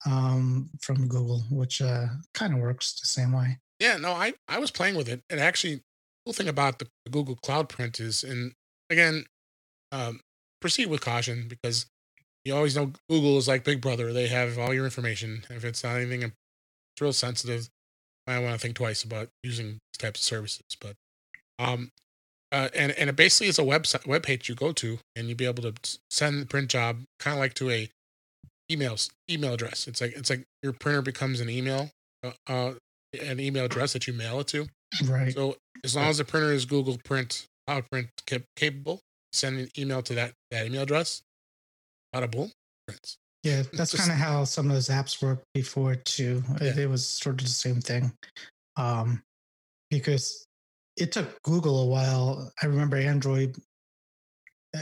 um, 0.05 0.69
from 0.81 1.07
Google, 1.07 1.43
which 1.51 1.81
uh, 1.81 2.07
kind 2.33 2.53
of 2.53 2.59
works 2.59 2.99
the 2.99 3.07
same 3.07 3.31
way. 3.31 3.59
Yeah, 3.79 3.97
no, 3.97 4.11
I 4.11 4.33
I 4.47 4.59
was 4.59 4.71
playing 4.71 4.95
with 4.95 5.09
it, 5.09 5.21
and 5.29 5.39
actually, 5.39 5.81
cool 6.25 6.33
thing 6.33 6.47
about 6.47 6.79
the, 6.79 6.87
the 7.05 7.11
Google 7.11 7.35
Cloud 7.35 7.69
Print 7.69 7.99
is, 7.99 8.23
and 8.23 8.53
again, 8.89 9.25
um, 9.91 10.21
proceed 10.59 10.87
with 10.87 11.01
caution 11.01 11.47
because 11.47 11.87
you 12.45 12.55
always 12.55 12.75
know 12.75 12.91
Google 13.09 13.37
is 13.37 13.47
like 13.47 13.63
Big 13.63 13.81
Brother; 13.81 14.13
they 14.13 14.27
have 14.27 14.57
all 14.57 14.73
your 14.73 14.85
information. 14.85 15.43
If 15.49 15.63
it's 15.65 15.83
not 15.83 15.97
anything 15.97 16.23
it's 16.23 17.01
real 17.01 17.13
sensitive, 17.13 17.69
I 18.27 18.39
want 18.39 18.53
to 18.53 18.59
think 18.59 18.75
twice 18.75 19.03
about 19.03 19.29
using 19.43 19.67
these 19.67 19.99
types 19.99 20.19
of 20.19 20.25
services. 20.25 20.77
But 20.79 20.95
um, 21.59 21.91
uh, 22.51 22.69
and 22.75 22.91
and 22.93 23.09
it 23.09 23.15
basically 23.15 23.47
is 23.47 23.59
a 23.59 23.63
website 23.63 24.05
web 24.05 24.23
page 24.23 24.49
you 24.49 24.55
go 24.55 24.71
to, 24.73 24.99
and 25.15 25.29
you 25.29 25.35
be 25.35 25.45
able 25.45 25.63
to 25.63 25.73
send 26.09 26.41
the 26.41 26.45
print 26.45 26.69
job 26.69 26.99
kind 27.19 27.35
of 27.35 27.39
like 27.39 27.53
to 27.55 27.69
a 27.69 27.89
emails 28.71 29.09
email 29.29 29.53
address. 29.53 29.87
It's 29.87 30.01
like 30.01 30.13
it's 30.15 30.29
like 30.29 30.43
your 30.61 30.73
printer 30.73 31.01
becomes 31.01 31.39
an 31.39 31.49
email, 31.49 31.89
uh, 32.23 32.31
uh, 32.47 32.73
an 33.21 33.39
email 33.39 33.65
address 33.65 33.93
that 33.93 34.07
you 34.07 34.13
mail 34.13 34.39
it 34.41 34.47
to. 34.47 34.67
Right. 35.05 35.33
So 35.33 35.55
as 35.83 35.95
long 35.95 36.05
as 36.05 36.17
the 36.17 36.25
printer 36.25 36.51
is 36.51 36.65
Google 36.65 36.97
Print, 37.05 37.45
Cloud 37.67 37.85
Print 37.89 38.09
cap- 38.25 38.43
capable, 38.55 38.99
send 39.31 39.59
an 39.59 39.69
email 39.77 40.01
to 40.03 40.13
that 40.15 40.33
that 40.51 40.65
email 40.65 40.83
address. 40.83 41.21
Bada 42.13 42.29
boom, 42.29 42.51
prints. 42.87 43.17
Yeah, 43.43 43.63
that's 43.73 43.95
kind 43.95 44.11
of 44.11 44.17
how 44.17 44.43
some 44.43 44.67
of 44.67 44.73
those 44.73 44.89
apps 44.89 45.21
worked 45.21 45.45
before 45.53 45.95
too. 45.95 46.43
Yeah. 46.61 46.77
It 46.79 46.89
was 46.89 47.05
sort 47.05 47.39
of 47.39 47.47
the 47.47 47.53
same 47.53 47.79
thing, 47.79 48.11
um, 48.75 49.21
because 49.89 50.45
it 50.97 51.11
took 51.11 51.41
Google 51.43 51.81
a 51.81 51.85
while. 51.85 52.51
I 52.61 52.65
remember 52.65 52.97
Android, 52.97 53.55
uh, 54.75 54.79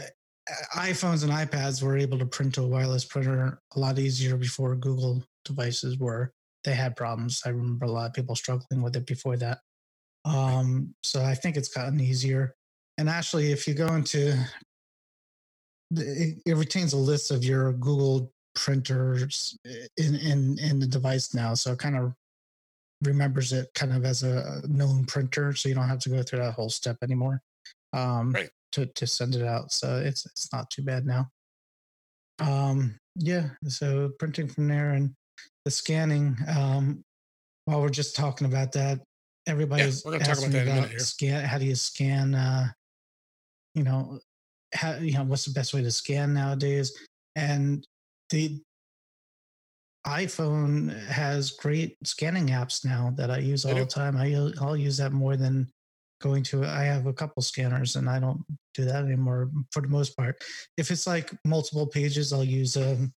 iPhones 0.76 1.24
and 1.24 1.32
iPads 1.32 1.82
were 1.82 1.98
able 1.98 2.18
to 2.18 2.26
print 2.26 2.56
to 2.56 2.64
a 2.64 2.68
wireless 2.68 3.06
printer 3.06 3.60
a 3.76 3.80
lot 3.80 4.00
easier 4.00 4.36
before 4.36 4.76
Google 4.76 5.24
devices 5.46 5.98
were. 5.98 6.34
They 6.64 6.74
had 6.74 6.96
problems. 6.96 7.42
I 7.46 7.50
remember 7.50 7.86
a 7.86 7.92
lot 7.92 8.08
of 8.08 8.14
people 8.14 8.36
struggling 8.36 8.82
with 8.82 8.96
it 8.96 9.06
before 9.06 9.38
that. 9.38 9.60
Um, 10.26 10.94
so 11.04 11.24
I 11.24 11.36
think 11.36 11.56
it's 11.56 11.70
gotten 11.70 12.00
easier. 12.00 12.56
And 12.98 13.08
actually, 13.08 13.52
if 13.52 13.68
you 13.68 13.74
go 13.74 13.88
into 13.96 14.38
it, 15.92 16.38
it 16.46 16.58
retains 16.58 16.94
a 16.94 16.98
list 16.98 17.32
of 17.32 17.44
your 17.44 17.74
Google 17.74 18.32
printers 18.56 19.58
in 19.98 20.16
in 20.16 20.60
in 20.60 20.80
the 20.80 20.88
device 20.88 21.34
now, 21.34 21.54
so 21.54 21.72
it 21.72 21.80
kind 21.80 21.96
of 21.96 22.14
remembers 23.04 23.54
it 23.54 23.70
kind 23.76 23.94
of 23.94 24.06
as 24.06 24.24
a 24.24 24.62
known 24.68 25.06
printer, 25.06 25.54
so 25.54 25.70
you 25.70 25.76
don't 25.76 25.88
have 25.88 26.00
to 26.00 26.10
go 26.10 26.22
through 26.22 26.40
that 26.40 26.54
whole 26.54 26.70
step 26.70 26.98
anymore 27.02 27.42
um, 27.94 28.32
right. 28.32 28.50
to 28.74 28.86
to 28.86 29.08
send 29.08 29.36
it 29.36 29.46
out. 29.46 29.72
So 29.72 29.98
it's 29.98 30.26
it's 30.26 30.52
not 30.54 30.70
too 30.70 30.84
bad 30.84 31.06
now. 31.06 31.30
Um, 32.40 33.00
yeah, 33.16 33.50
so 33.68 34.12
printing 34.20 34.48
from 34.48 34.68
there 34.68 34.92
and 34.92 35.14
the 35.66 35.72
scanning. 35.72 36.38
Um, 36.48 37.04
while 37.66 37.82
we're 37.82 37.90
just 37.90 38.16
talking 38.16 38.48
about 38.48 38.72
that, 38.74 39.02
everybody's 39.48 40.04
yeah, 40.06 40.12
we're 40.12 40.20
talk 40.20 40.40
about 40.40 40.52
that 40.52 40.68
about 40.68 41.02
scan. 41.02 41.44
How 41.44 41.58
do 41.58 41.66
you 41.66 41.76
scan? 41.76 42.36
Uh, 42.36 42.68
you 43.76 43.84
know, 43.84 44.20
how 44.74 44.96
you 44.96 45.14
know 45.14 45.24
what's 45.24 45.46
the 45.46 45.52
best 45.52 45.74
way 45.74 45.82
to 45.82 45.92
scan 45.92 46.34
nowadays? 46.34 46.94
And 47.36 47.86
the 48.30 48.62
iPhone 50.10 50.98
has 51.08 51.52
great 51.52 51.96
scanning 52.04 52.48
apps 52.48 52.84
now 52.84 53.14
that 53.16 53.30
I 53.30 53.38
use 53.38 53.66
all 53.66 53.76
the 53.76 53.86
time. 53.86 54.18
I, 54.18 54.52
I'll 54.60 54.76
use 54.76 54.98
that 54.98 55.12
more 55.12 55.38
than 55.38 55.68
going 56.20 56.44
to. 56.44 56.66
I 56.66 56.84
have 56.84 57.06
a 57.06 57.14
couple 57.14 57.42
scanners 57.44 57.96
and 57.96 58.10
I 58.10 58.20
don't 58.20 58.44
do 58.74 58.86
that 58.86 59.04
anymore 59.04 59.50
for 59.72 59.82
the 59.82 59.88
most 59.88 60.18
part. 60.18 60.44
If 60.78 60.92
it's 60.92 61.06
like 61.06 61.32
multiple 61.46 61.88
pages, 61.88 62.34
I'll 62.34 62.44
use 62.44 62.76
a. 62.76 62.94
Um, 62.94 63.14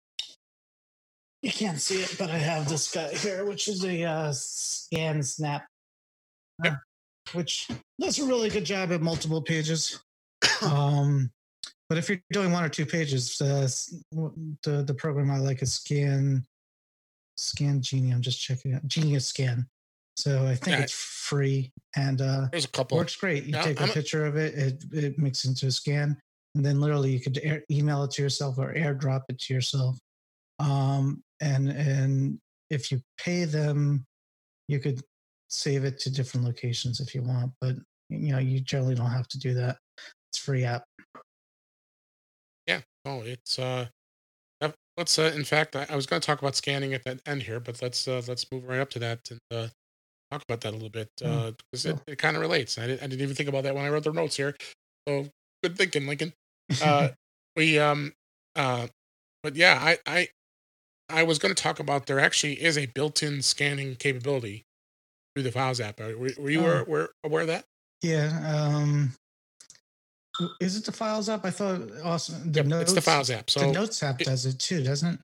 you 1.43 1.53
can't 1.53 1.81
see 1.81 2.03
it, 2.03 2.17
but 2.19 2.29
I 2.29 2.37
have 2.37 2.69
this 2.69 2.93
guy 2.93 3.09
here, 3.15 3.47
which 3.47 3.67
is 3.67 3.83
a 3.83 4.05
uh, 4.05 4.33
scan 4.35 5.23
snap, 5.23 5.67
yep. 6.63 6.75
which 7.33 7.71
does 7.99 8.19
a 8.19 8.27
really 8.27 8.51
good 8.51 8.65
job 8.65 8.93
at 8.93 9.01
multiple 9.01 9.41
pages. 9.41 10.03
um, 10.63 11.31
but 11.89 11.97
if 11.97 12.11
you're 12.11 12.21
doing 12.31 12.53
one 12.53 12.63
or 12.63 12.69
two 12.69 12.85
pages, 12.85 13.41
uh, 13.41 13.67
the 14.63 14.83
the 14.83 14.95
program 14.95 15.31
I 15.31 15.39
like 15.39 15.63
is 15.63 15.73
Scan 15.73 16.47
Scan 17.37 17.81
Genie. 17.81 18.13
I'm 18.13 18.23
just 18.23 18.41
checking 18.41 18.75
out 18.75 18.87
Genius 18.87 19.27
Scan. 19.27 19.67
So 20.17 20.47
I 20.47 20.55
think 20.55 20.79
it's 20.81 20.93
free 20.93 21.73
and 21.97 22.21
uh, 22.21 22.49
there's 22.51 22.67
a 22.67 22.69
couple 22.69 22.99
works 22.99 23.17
great. 23.17 23.45
You 23.45 23.53
take 23.53 23.81
a 23.81 23.85
I'm 23.85 23.89
picture 23.89 24.27
of 24.27 24.37
it, 24.37 24.55
it 24.55 24.85
it 24.93 25.19
makes 25.19 25.45
into 25.45 25.67
a 25.67 25.71
scan, 25.71 26.17
and 26.55 26.65
then 26.65 26.81
literally 26.81 27.11
you 27.11 27.21
could 27.21 27.39
air, 27.43 27.63
email 27.71 28.05
it 28.05 28.11
to 28.13 28.23
yourself 28.23 28.59
or 28.59 28.75
airdrop 28.75 29.23
it 29.29 29.39
to 29.41 29.55
yourself. 29.55 29.99
Um, 30.59 31.23
and 31.41 31.71
and 31.71 32.39
if 32.69 32.93
you 32.93 33.01
pay 33.17 33.45
them, 33.45 34.05
you 34.69 34.79
could 34.79 35.01
save 35.49 35.85
it 35.85 35.99
to 36.01 36.11
different 36.11 36.45
locations 36.45 37.01
if 37.01 37.15
you 37.15 37.23
want, 37.23 37.53
but 37.61 37.77
you 38.11 38.33
know 38.33 38.39
you 38.39 38.61
generally 38.61 38.95
don't 38.95 39.11
have 39.11 39.29
to 39.29 39.39
do 39.39 39.55
that. 39.55 39.79
It's 40.31 40.39
free 40.39 40.65
app. 40.65 40.85
Yeah. 42.67 42.81
Oh, 43.07 43.23
it's 43.23 43.59
uh 43.59 43.87
let's 45.01 45.19
uh, 45.19 45.33
in 45.35 45.45
fact 45.45 45.75
I, 45.75 45.87
I 45.89 45.97
was 45.97 46.05
going 46.05 46.21
to 46.21 46.27
talk 46.27 46.41
about 46.41 46.55
scanning 46.55 46.93
at 46.93 47.05
the 47.05 47.19
end 47.27 47.43
here 47.43 47.59
but 47.59 47.81
let's 47.81 48.07
uh, 48.07 48.23
let's 48.29 48.45
move 48.53 48.69
right 48.69 48.81
up 48.81 48.91
to 48.91 48.99
that 48.99 49.31
and 49.31 49.41
uh, 49.51 49.69
talk 50.31 50.43
about 50.47 50.61
that 50.61 50.71
a 50.71 50.77
little 50.77 50.91
bit 50.91 51.09
because 51.17 51.55
mm. 51.75 51.87
Uh, 51.87 51.91
it, 51.91 52.01
it 52.07 52.19
kind 52.19 52.37
of 52.37 52.43
relates. 52.43 52.79
I 52.79 52.87
didn't, 52.87 53.03
I 53.03 53.07
didn't 53.07 53.23
even 53.23 53.35
think 53.35 53.49
about 53.49 53.65
that 53.65 53.75
when 53.75 53.85
i 53.85 53.89
wrote 53.89 54.05
the 54.05 54.13
notes 54.13 54.37
here. 54.37 54.55
So 55.09 55.27
good 55.65 55.77
thinking 55.77 56.07
lincoln. 56.07 56.35
Uh, 56.83 57.09
we 57.57 57.79
um 57.79 58.13
uh 58.55 58.87
but 59.43 59.57
yeah 59.57 59.79
i 59.81 59.99
i 60.07 60.29
i 61.09 61.23
was 61.23 61.39
going 61.39 61.55
to 61.55 61.61
talk 61.61 61.81
about 61.81 62.07
there 62.07 62.21
actually 62.21 62.63
is 62.63 62.77
a 62.77 62.87
built-in 62.87 63.43
scanning 63.43 63.97
capability 63.97 64.65
through 65.35 65.45
the 65.45 65.53
files 65.53 65.81
app. 65.81 65.99
Were, 65.99 66.31
were 66.39 66.51
you 66.51 66.65
oh. 66.67 66.85
aware, 66.87 67.09
aware 67.25 67.43
of 67.43 67.49
that? 67.49 67.65
Yeah 68.03 68.75
um 68.77 69.13
is 70.61 70.77
it 70.77 70.85
the 70.85 70.93
Files 70.93 71.29
app? 71.29 71.45
I 71.45 71.51
thought 71.51 71.81
awesome. 72.05 72.53
The 72.53 72.61
yep, 72.61 72.67
notes, 72.67 72.83
it's 72.83 72.93
the 72.93 73.01
Files 73.01 73.31
app. 73.31 73.51
So 73.51 73.61
the 73.61 73.73
Notes 73.73 74.03
app 74.03 74.21
it, 74.21 74.25
does 74.25 74.47
it 74.47 74.59
too, 74.59 74.83
doesn't 74.83 75.15
it? 75.15 75.21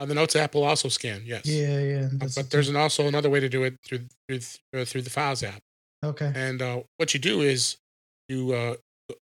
Uh, 0.00 0.06
the 0.06 0.14
Notes 0.14 0.36
app 0.36 0.54
will 0.54 0.64
also 0.64 0.88
scan. 0.88 1.22
Yes. 1.24 1.46
Yeah, 1.46 1.78
yeah. 1.80 2.08
But, 2.12 2.32
but 2.34 2.50
there's 2.50 2.68
an, 2.68 2.76
also 2.76 3.06
another 3.06 3.30
way 3.30 3.40
to 3.40 3.48
do 3.48 3.64
it 3.64 3.76
through 3.86 4.06
through 4.28 4.40
uh, 4.74 4.84
through 4.84 5.02
the 5.02 5.10
Files 5.10 5.42
app. 5.42 5.60
Okay. 6.04 6.32
And 6.34 6.60
uh, 6.60 6.82
what 6.96 7.14
you 7.14 7.20
do 7.20 7.40
is 7.40 7.76
you 8.28 8.52
uh, 8.52 8.74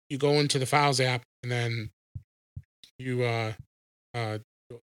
you 0.09 0.19
go 0.19 0.41
into 0.41 0.59
the 0.59 0.67
Files 0.67 1.01
app 1.01 1.23
and 1.43 1.53
then 1.53 1.91
you 2.99 3.25
uh, 3.25 3.53
uh, 4.15 4.39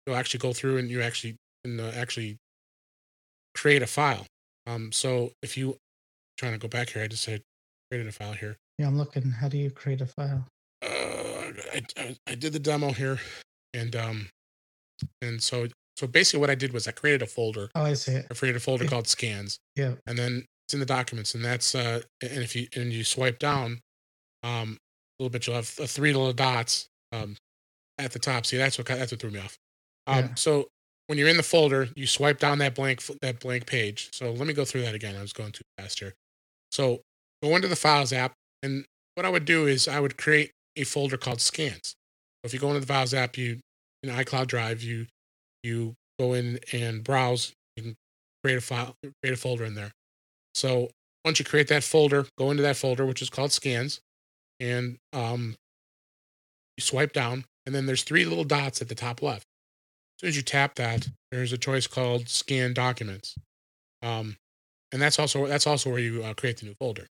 you'll 0.05 0.15
actually 0.15 0.39
go 0.39 0.53
through 0.53 0.77
and 0.77 0.89
you 0.89 1.01
actually 1.01 1.37
and 1.63 1.79
uh, 1.79 1.91
actually 1.95 2.37
create 3.55 3.81
a 3.81 3.87
file. 3.87 4.25
Um, 4.65 4.91
so 4.91 5.31
if 5.41 5.57
you 5.57 5.77
trying 6.37 6.53
to 6.53 6.57
go 6.57 6.67
back 6.67 6.89
here, 6.89 7.03
I 7.03 7.07
just 7.07 7.23
said 7.23 7.41
created 7.89 8.07
a 8.07 8.11
file 8.11 8.33
here. 8.33 8.57
Yeah, 8.77 8.87
I'm 8.87 8.97
looking. 8.97 9.31
How 9.31 9.47
do 9.47 9.57
you 9.57 9.69
create 9.69 10.01
a 10.01 10.05
file? 10.05 10.45
Uh, 10.81 10.87
I, 11.73 11.81
I, 11.97 12.15
I 12.27 12.35
did 12.35 12.53
the 12.53 12.59
demo 12.59 12.91
here, 12.91 13.19
and 13.73 13.95
um, 13.95 14.29
and 15.21 15.41
so 15.41 15.67
so 15.95 16.07
basically 16.07 16.39
what 16.39 16.49
I 16.49 16.55
did 16.55 16.73
was 16.73 16.87
I 16.87 16.91
created 16.91 17.21
a 17.21 17.27
folder. 17.27 17.69
Oh, 17.75 17.83
I 17.83 17.93
see 17.93 18.13
it. 18.13 18.27
I 18.29 18.33
created 18.33 18.57
a 18.57 18.59
folder 18.59 18.85
called 18.85 19.07
scans. 19.07 19.57
Yeah. 19.75 19.93
And 20.07 20.17
then 20.17 20.45
it's 20.65 20.73
in 20.73 20.79
the 20.79 20.85
documents, 20.85 21.35
and 21.35 21.43
that's 21.43 21.75
uh, 21.75 22.01
and 22.21 22.43
if 22.43 22.55
you 22.55 22.67
and 22.75 22.91
you 22.91 23.03
swipe 23.03 23.39
down, 23.39 23.79
um, 24.43 24.77
a 25.19 25.23
little 25.23 25.31
bit, 25.31 25.45
you'll 25.45 25.55
have 25.55 25.67
three 25.67 26.13
little 26.13 26.33
dots 26.33 26.87
um 27.11 27.35
at 27.99 28.11
the 28.11 28.19
top. 28.19 28.45
See, 28.45 28.57
that's 28.57 28.77
what 28.77 28.87
that's 28.87 29.11
what 29.11 29.21
threw 29.21 29.31
me 29.31 29.39
off. 29.39 29.57
Um, 30.07 30.17
yeah. 30.17 30.29
so 30.35 30.67
when 31.07 31.17
you're 31.17 31.27
in 31.27 31.37
the 31.37 31.43
folder, 31.43 31.89
you 31.95 32.07
swipe 32.07 32.39
down 32.39 32.57
that 32.59 32.75
blank 32.75 33.03
that 33.21 33.39
blank 33.39 33.67
page. 33.67 34.09
So 34.13 34.31
let 34.31 34.47
me 34.47 34.53
go 34.53 34.65
through 34.65 34.81
that 34.81 34.95
again. 34.95 35.15
I 35.15 35.21
was 35.21 35.33
going 35.33 35.51
too 35.51 35.63
fast 35.77 35.99
here. 35.99 36.13
So 36.71 37.01
go 37.43 37.55
into 37.55 37.67
the 37.67 37.75
Files 37.75 38.11
app, 38.11 38.33
and 38.63 38.85
what 39.15 39.25
I 39.25 39.29
would 39.29 39.45
do 39.45 39.67
is 39.67 39.87
I 39.87 39.99
would 39.99 40.17
create 40.17 40.51
a 40.75 40.83
folder 40.83 41.17
called 41.17 41.41
scans. 41.41 41.93
So 42.41 42.45
if 42.45 42.53
you 42.53 42.59
go 42.59 42.69
into 42.69 42.79
the 42.79 42.87
Files 42.87 43.13
app, 43.13 43.37
you 43.37 43.59
in 44.01 44.09
iCloud 44.09 44.47
Drive, 44.47 44.81
you 44.81 45.05
you 45.61 45.93
go 46.19 46.33
in 46.33 46.59
and 46.71 47.03
browse, 47.03 47.53
you 47.75 47.83
can 47.83 47.95
create 48.43 48.57
a 48.57 48.61
file, 48.61 48.95
create 49.21 49.33
a 49.33 49.37
folder 49.37 49.65
in 49.65 49.75
there. 49.75 49.91
So 50.55 50.89
once 51.23 51.39
you 51.39 51.45
create 51.45 51.67
that 51.69 51.83
folder, 51.83 52.25
go 52.37 52.51
into 52.51 52.63
that 52.63 52.75
folder, 52.75 53.05
which 53.05 53.21
is 53.21 53.29
called 53.29 53.51
scans, 53.51 53.99
and 54.59 54.97
um, 55.13 55.55
you 56.77 56.81
swipe 56.81 57.13
down, 57.13 57.45
and 57.65 57.73
then 57.73 57.85
there's 57.85 58.03
three 58.03 58.25
little 58.25 58.43
dots 58.43 58.81
at 58.81 58.89
the 58.89 58.95
top 58.95 59.21
left. 59.21 59.45
As 60.17 60.21
soon 60.21 60.27
as 60.29 60.35
you 60.35 60.41
tap 60.41 60.75
that, 60.75 61.07
there's 61.31 61.53
a 61.53 61.57
choice 61.57 61.87
called 61.87 62.27
scan 62.27 62.73
documents. 62.73 63.35
Um, 64.01 64.35
and 64.91 65.01
that's 65.01 65.17
also 65.17 65.47
that's 65.47 65.65
also 65.65 65.89
where 65.89 65.99
you 65.99 66.23
uh, 66.23 66.33
create 66.33 66.57
the 66.57 66.65
new 66.65 66.75
folder. 66.79 67.07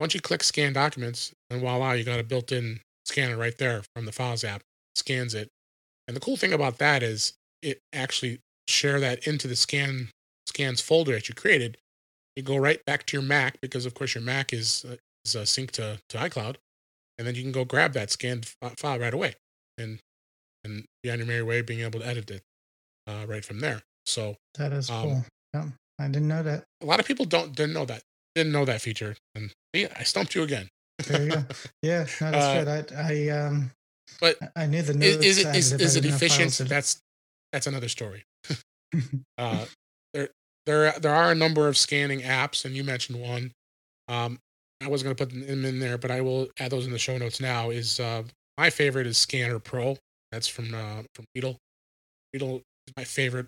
Once 0.00 0.14
you 0.14 0.20
click 0.20 0.42
scan 0.42 0.72
documents, 0.72 1.32
and 1.50 1.60
voila, 1.60 1.92
you 1.92 2.04
got 2.04 2.18
a 2.18 2.24
built-in 2.24 2.80
scanner 3.04 3.36
right 3.36 3.56
there 3.58 3.82
from 3.94 4.06
the 4.06 4.12
Files 4.12 4.44
app, 4.44 4.62
scans 4.96 5.34
it. 5.34 5.48
And 6.08 6.16
the 6.16 6.20
cool 6.20 6.36
thing 6.36 6.52
about 6.52 6.78
that 6.78 7.02
is 7.02 7.34
it 7.62 7.78
actually 7.92 8.40
share 8.68 9.00
that 9.00 9.26
into 9.26 9.48
the 9.48 9.56
scan 9.56 10.10
scans 10.46 10.80
folder 10.80 11.12
that 11.12 11.28
you 11.28 11.34
created. 11.34 11.78
You 12.36 12.42
go 12.42 12.56
right 12.56 12.84
back 12.84 13.06
to 13.06 13.16
your 13.16 13.22
Mac 13.22 13.60
because 13.60 13.86
of 13.86 13.94
course 13.94 14.14
your 14.14 14.22
Mac 14.22 14.52
is 14.52 14.84
uh, 14.88 14.96
is 15.24 15.36
uh, 15.36 15.40
synced 15.40 15.72
to, 15.72 16.00
to 16.10 16.18
iCloud, 16.18 16.56
and 17.16 17.26
then 17.26 17.34
you 17.34 17.42
can 17.42 17.52
go 17.52 17.64
grab 17.64 17.92
that 17.92 18.10
scanned 18.10 18.52
file 18.76 18.98
right 18.98 19.14
away, 19.14 19.34
and 19.78 20.00
and 20.64 20.84
be 21.02 21.10
on 21.10 21.18
your 21.18 21.26
merry 21.26 21.42
way, 21.42 21.62
being 21.62 21.80
able 21.80 22.00
to 22.00 22.06
edit 22.06 22.30
it 22.30 22.42
uh, 23.06 23.24
right 23.26 23.44
from 23.44 23.60
there. 23.60 23.82
So 24.06 24.36
that 24.56 24.72
is 24.72 24.90
um, 24.90 25.02
cool. 25.02 25.24
Yeah, 25.54 25.66
I 25.98 26.06
didn't 26.08 26.28
know 26.28 26.42
that. 26.42 26.64
A 26.82 26.86
lot 26.86 27.00
of 27.00 27.06
people 27.06 27.24
don't 27.24 27.54
didn't 27.54 27.74
know 27.74 27.84
that 27.86 28.02
didn't 28.34 28.52
know 28.52 28.64
that 28.64 28.80
feature, 28.80 29.16
and 29.34 29.52
yeah, 29.72 29.88
I 29.96 30.02
stumped 30.02 30.34
you 30.34 30.42
again. 30.42 30.68
there 31.06 31.22
you 31.22 31.30
go. 31.30 31.44
Yeah, 31.82 32.06
no, 32.20 32.30
that's 32.30 32.44
uh, 32.44 32.64
good. 32.64 32.92
I, 32.96 33.28
I 33.28 33.28
um, 33.28 33.70
but 34.20 34.36
I 34.56 34.66
knew 34.66 34.82
the 34.82 34.94
notes 34.94 35.24
is, 35.24 35.38
is 35.38 35.44
it 35.44 35.56
is, 35.56 35.72
is 35.72 35.96
it 35.96 36.04
efficient? 36.04 36.68
That's 36.68 37.00
that's 37.52 37.66
another 37.66 37.88
story. 37.88 38.24
uh, 39.38 39.64
there 40.12 40.28
there 40.66 40.92
there 40.98 41.14
are 41.14 41.30
a 41.30 41.34
number 41.34 41.68
of 41.68 41.76
scanning 41.76 42.20
apps, 42.20 42.64
and 42.64 42.74
you 42.74 42.84
mentioned 42.84 43.20
one. 43.20 43.52
Um, 44.08 44.38
I 44.82 44.88
wasn't 44.88 45.06
going 45.06 45.16
to 45.16 45.26
put 45.26 45.48
them 45.48 45.64
in 45.64 45.78
there, 45.78 45.96
but 45.96 46.10
I 46.10 46.20
will 46.20 46.48
add 46.58 46.70
those 46.70 46.86
in 46.86 46.92
the 46.92 46.98
show 46.98 47.16
notes 47.16 47.40
now. 47.40 47.70
Is 47.70 48.00
uh, 48.00 48.22
my 48.58 48.70
favorite 48.70 49.06
is 49.06 49.16
Scanner 49.18 49.58
Pro. 49.58 49.96
That's 50.32 50.48
from 50.48 50.74
uh, 50.74 51.02
from 51.14 51.24
Readdle. 51.36 51.56
Readdle 52.34 52.56
is 52.86 52.94
my 52.96 53.04
favorite 53.04 53.46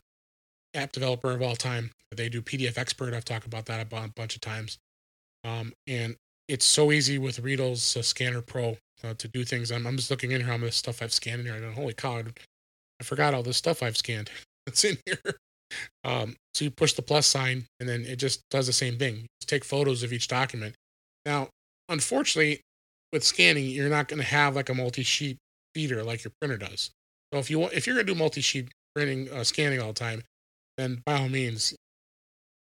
app 0.75 0.93
developer 0.93 1.31
of 1.31 1.43
all 1.43 1.57
time. 1.57 1.91
They 2.15 2.29
do 2.29 2.41
PDF 2.41 2.79
Expert. 2.79 3.15
I've 3.15 3.25
talked 3.25 3.47
about 3.47 3.67
that 3.67 3.81
a 3.81 4.09
bunch 4.15 4.35
of 4.35 4.41
times. 4.41 4.79
Um, 5.45 5.73
and 5.87 6.17
it's 6.49 6.65
so 6.65 6.93
easy 6.93 7.19
with 7.19 7.41
Readdle's 7.41 7.97
uh, 7.97 8.03
Scanner 8.03 8.41
Pro 8.41 8.77
uh, 9.05 9.15
to 9.15 9.29
do 9.29 9.45
things. 9.45 9.71
I'm, 9.71 9.87
I'm 9.87 9.97
just 9.97 10.11
looking 10.11 10.33
in 10.33 10.41
here 10.41 10.51
how 10.51 10.57
much 10.57 10.73
stuff 10.73 11.03
I've 11.03 11.13
scanned 11.13 11.41
in 11.41 11.47
here. 11.47 11.57
I 11.57 11.61
go, 11.61 11.73
holy 11.73 11.95
cow, 11.95 12.23
I 13.01 13.05
forgot 13.05 13.35
all 13.35 13.43
this 13.43 13.57
stuff 13.57 13.83
I've 13.83 13.97
scanned. 13.97 14.31
It's 14.69 14.83
in 14.83 14.99
here. 15.07 15.37
Um, 16.03 16.35
so 16.55 16.65
you 16.65 16.73
push 16.73 16.95
the 16.95 17.03
plus 17.03 17.29
sign 17.29 17.67
and 17.79 17.89
then 17.89 18.05
it 18.05 18.17
just 18.17 18.43
does 18.51 18.67
the 18.67 18.73
same 18.73 18.99
thing. 18.99 19.19
You 19.19 19.47
take 19.47 19.65
photos 19.65 20.03
of 20.03 20.13
each 20.13 20.27
document. 20.27 20.75
Now, 21.25 21.51
unfortunately, 21.89 22.63
with 23.13 23.23
scanning, 23.23 23.67
you're 23.67 23.89
not 23.89 24.09
going 24.09 24.21
to 24.21 24.27
have 24.27 24.57
like 24.57 24.69
a 24.69 24.75
multi-sheet 24.75 25.37
feeder 25.73 26.03
like 26.03 26.25
your 26.25 26.33
printer 26.41 26.57
does. 26.57 26.91
So 27.33 27.39
if 27.39 27.49
you 27.49 27.61
want, 27.61 27.75
if 27.75 27.87
you're 27.87 27.95
going 27.95 28.07
to 28.07 28.13
do 28.13 28.19
multi-sheet 28.19 28.69
printing, 28.95 29.31
uh, 29.31 29.45
scanning 29.45 29.81
all 29.81 29.89
the 29.89 29.95
time, 29.95 30.23
then 30.77 31.03
by 31.05 31.21
all 31.21 31.29
means, 31.29 31.75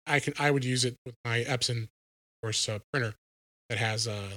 I 0.06 0.20
can 0.20 0.34
I 0.38 0.50
would 0.50 0.64
use 0.64 0.84
it 0.84 0.96
with 1.04 1.14
my 1.24 1.44
Epson, 1.44 1.82
of 1.82 1.88
course, 2.42 2.68
uh, 2.68 2.78
printer 2.92 3.14
that 3.68 3.78
has 3.78 4.08
uh, 4.08 4.30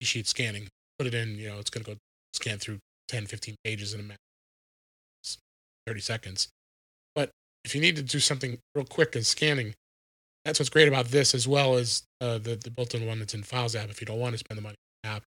sheet 0.00 0.26
scanning. 0.26 0.68
Put 0.98 1.06
it 1.08 1.14
in, 1.14 1.36
you 1.36 1.48
know, 1.48 1.58
it's 1.58 1.70
going 1.70 1.84
to 1.84 1.92
go 1.92 1.96
scan 2.32 2.58
through 2.58 2.78
10, 3.08 3.26
15 3.26 3.56
pages 3.64 3.94
in 3.94 4.00
a 4.00 4.02
minute, 4.02 4.18
30 5.86 6.00
seconds. 6.00 6.48
But 7.14 7.30
if 7.64 7.74
you 7.74 7.80
need 7.80 7.96
to 7.96 8.02
do 8.02 8.20
something 8.20 8.58
real 8.74 8.84
quick 8.84 9.16
as 9.16 9.28
scanning, 9.28 9.74
that's 10.44 10.58
what's 10.58 10.70
great 10.70 10.88
about 10.88 11.06
this 11.06 11.34
as 11.34 11.46
well 11.46 11.76
as 11.76 12.02
uh, 12.20 12.38
the, 12.38 12.56
the 12.56 12.70
built-in 12.70 13.06
one 13.06 13.18
that's 13.18 13.34
in 13.34 13.42
Files 13.42 13.76
app. 13.76 13.90
If 13.90 14.00
you 14.00 14.06
don't 14.06 14.18
want 14.18 14.34
to 14.34 14.38
spend 14.38 14.58
the 14.58 14.62
money 14.62 14.76
on 15.04 15.10
the 15.10 15.16
app, 15.16 15.22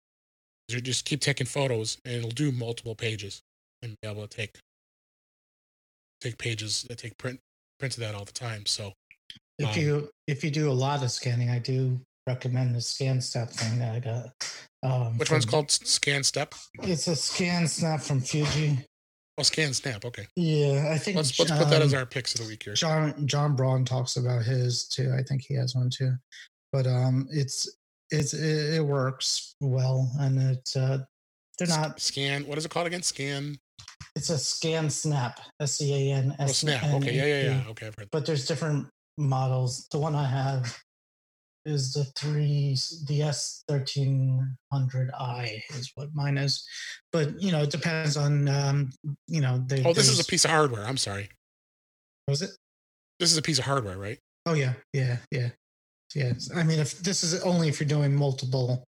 you 0.68 0.82
just 0.82 1.06
keep 1.06 1.22
taking 1.22 1.48
photos 1.48 1.98
and 2.06 2.16
it'll 2.16 2.32
do 2.32 2.52
multiple 2.52 2.96
pages 2.96 3.42
and 3.82 3.96
be 4.02 4.08
able 4.08 4.28
to 4.28 4.28
take 4.28 4.58
take 6.26 6.38
pages, 6.38 6.86
uh, 6.90 6.96
take 6.96 7.18
print 7.18 7.40
prints 7.80 7.98
of 7.98 8.02
that 8.02 8.16
all 8.16 8.26
the 8.26 8.32
time. 8.32 8.66
So 8.66 8.94
if 9.60 9.70
um, 9.70 9.82
you 9.82 10.10
if 10.28 10.44
you 10.44 10.52
do 10.52 10.70
a 10.70 10.74
lot 10.74 11.04
of 11.04 11.12
scanning, 11.12 11.50
I 11.50 11.60
do 11.60 12.00
recommend 12.28 12.76
the 12.76 12.82
scan 12.82 13.22
step 13.22 13.50
thing 13.50 13.80
that 13.80 13.96
I 13.96 14.00
got. 14.00 14.32
Um, 14.84 15.18
Which 15.18 15.30
from, 15.30 15.36
one's 15.36 15.46
called 15.46 15.72
Scan 15.72 16.24
Step? 16.24 16.54
It's 16.84 17.08
a 17.08 17.16
Scan 17.16 17.68
Snap 17.68 18.02
from 18.02 18.22
Fuji. 18.22 18.78
Oh, 19.38 19.44
Scan 19.44 19.74
Snap. 19.74 20.06
Okay. 20.06 20.28
Yeah, 20.36 20.92
I 20.94 20.98
think 20.98 21.18
let's 21.18 21.38
let's 21.40 21.52
put 21.52 21.70
that 21.70 21.82
as 21.82 21.94
our 21.94 22.06
picks 22.06 22.36
of 22.36 22.42
the 22.42 22.48
week 22.48 22.64
here. 22.64 22.74
John 22.74 23.28
John 23.28 23.56
Braun 23.56 23.86
talks 23.86 24.18
about 24.18 24.44
his 24.44 24.88
too. 24.88 25.14
I 25.18 25.24
think 25.24 25.44
he 25.48 25.56
has 25.56 25.76
one 25.76 25.90
too, 25.90 26.14
but 26.72 26.88
um, 26.88 27.28
it's 27.32 27.78
it's 28.12 28.34
it, 28.34 28.76
it 28.76 28.86
works 28.86 29.56
well, 29.60 30.12
and 30.20 30.40
it's 30.40 30.76
uh, 30.76 31.00
they're 31.58 31.68
not 31.68 32.00
scan. 32.00 32.46
What 32.46 32.58
is 32.58 32.66
it 32.66 32.72
called 32.72 32.88
again? 32.88 33.02
Scan. 33.02 33.58
It's 34.16 34.30
a 34.30 34.38
Scan 34.38 34.90
Snap. 34.90 35.40
S 35.60 35.78
C 35.78 36.12
A 36.12 36.16
N 36.16 36.36
S. 36.40 36.50
Oh, 36.50 36.54
Snap. 36.54 36.84
Okay. 36.96 37.14
Yeah, 37.14 37.26
yeah, 37.26 37.44
yeah. 37.44 37.70
Okay, 37.70 37.88
I've 37.88 37.96
heard. 37.96 38.10
But 38.12 38.26
there's 38.26 38.48
different 38.48 38.88
models. 39.18 39.88
The 39.92 40.00
one 40.00 40.16
I 40.16 40.26
have 40.26 40.78
is 41.66 41.94
the 41.94 42.04
three 42.16 42.78
the 43.08 43.24
S 43.24 43.64
thirteen 43.68 44.56
hundred 44.72 45.12
I 45.20 45.64
is 45.70 45.92
what 45.96 46.10
mine 46.14 46.38
is, 46.38 46.66
but 47.12 47.42
you 47.42 47.52
know 47.52 47.64
it 47.64 47.72
depends 47.72 48.18
on 48.18 48.48
um 48.48 48.92
you 49.28 49.42
know. 49.42 49.64
They, 49.68 49.84
oh, 49.84 49.94
this 49.94 50.10
is 50.10 50.20
a 50.20 50.26
piece 50.26 50.46
of 50.46 50.52
hardware. 50.52 50.86
I'm 50.86 50.98
sorry. 50.98 51.30
Was 52.28 52.42
it? 52.42 52.52
This 53.20 53.32
is 53.32 53.38
a 53.38 53.42
piece 53.42 53.60
of 53.60 53.66
hardware, 53.66 53.98
right? 53.98 54.20
Oh 54.46 54.54
yeah, 54.54 54.74
yeah, 54.94 55.18
yeah, 55.32 55.50
yes. 56.14 56.50
I 56.56 56.64
mean, 56.64 56.80
if 56.80 57.00
this 57.00 57.24
is 57.24 57.42
only 57.42 57.68
if 57.68 57.80
you're 57.80 57.90
doing 57.90 58.16
multiple 58.16 58.86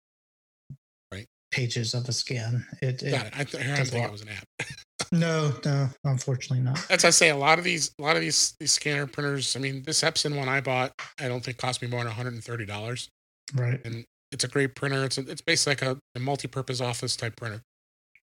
pages 1.50 1.94
of 1.94 2.08
a 2.08 2.12
scan, 2.12 2.66
it, 2.82 3.00
got 3.00 3.26
it. 3.26 3.32
I, 3.36 3.44
th- 3.44 3.64
I 3.64 3.84
think 3.84 4.04
it 4.04 4.12
was 4.12 4.22
an 4.22 4.28
app. 4.28 4.44
no, 5.12 5.52
no, 5.64 5.88
unfortunately 6.04 6.64
not. 6.64 6.84
That's 6.88 7.04
I 7.04 7.10
say 7.10 7.30
a 7.30 7.36
lot 7.36 7.58
of 7.58 7.64
these, 7.64 7.90
a 7.98 8.02
lot 8.02 8.16
of 8.16 8.22
these 8.22 8.54
these 8.60 8.72
scanner 8.72 9.06
printers. 9.06 9.56
I 9.56 9.58
mean, 9.58 9.82
this 9.82 10.02
Epson 10.02 10.36
one 10.36 10.48
I 10.48 10.60
bought, 10.60 10.92
I 11.20 11.28
don't 11.28 11.44
think 11.44 11.56
cost 11.56 11.82
me 11.82 11.88
more 11.88 12.00
than 12.00 12.08
one 12.08 12.16
hundred 12.16 12.34
and 12.34 12.44
thirty 12.44 12.66
dollars. 12.66 13.08
Right, 13.54 13.80
and 13.84 14.04
it's 14.32 14.44
a 14.44 14.48
great 14.48 14.74
printer. 14.74 15.04
It's 15.04 15.18
a, 15.18 15.22
it's 15.22 15.40
basically 15.40 15.86
like 15.86 15.96
a, 15.96 15.98
a 16.16 16.20
multi-purpose 16.20 16.80
office 16.80 17.16
type 17.16 17.36
printer, 17.36 17.62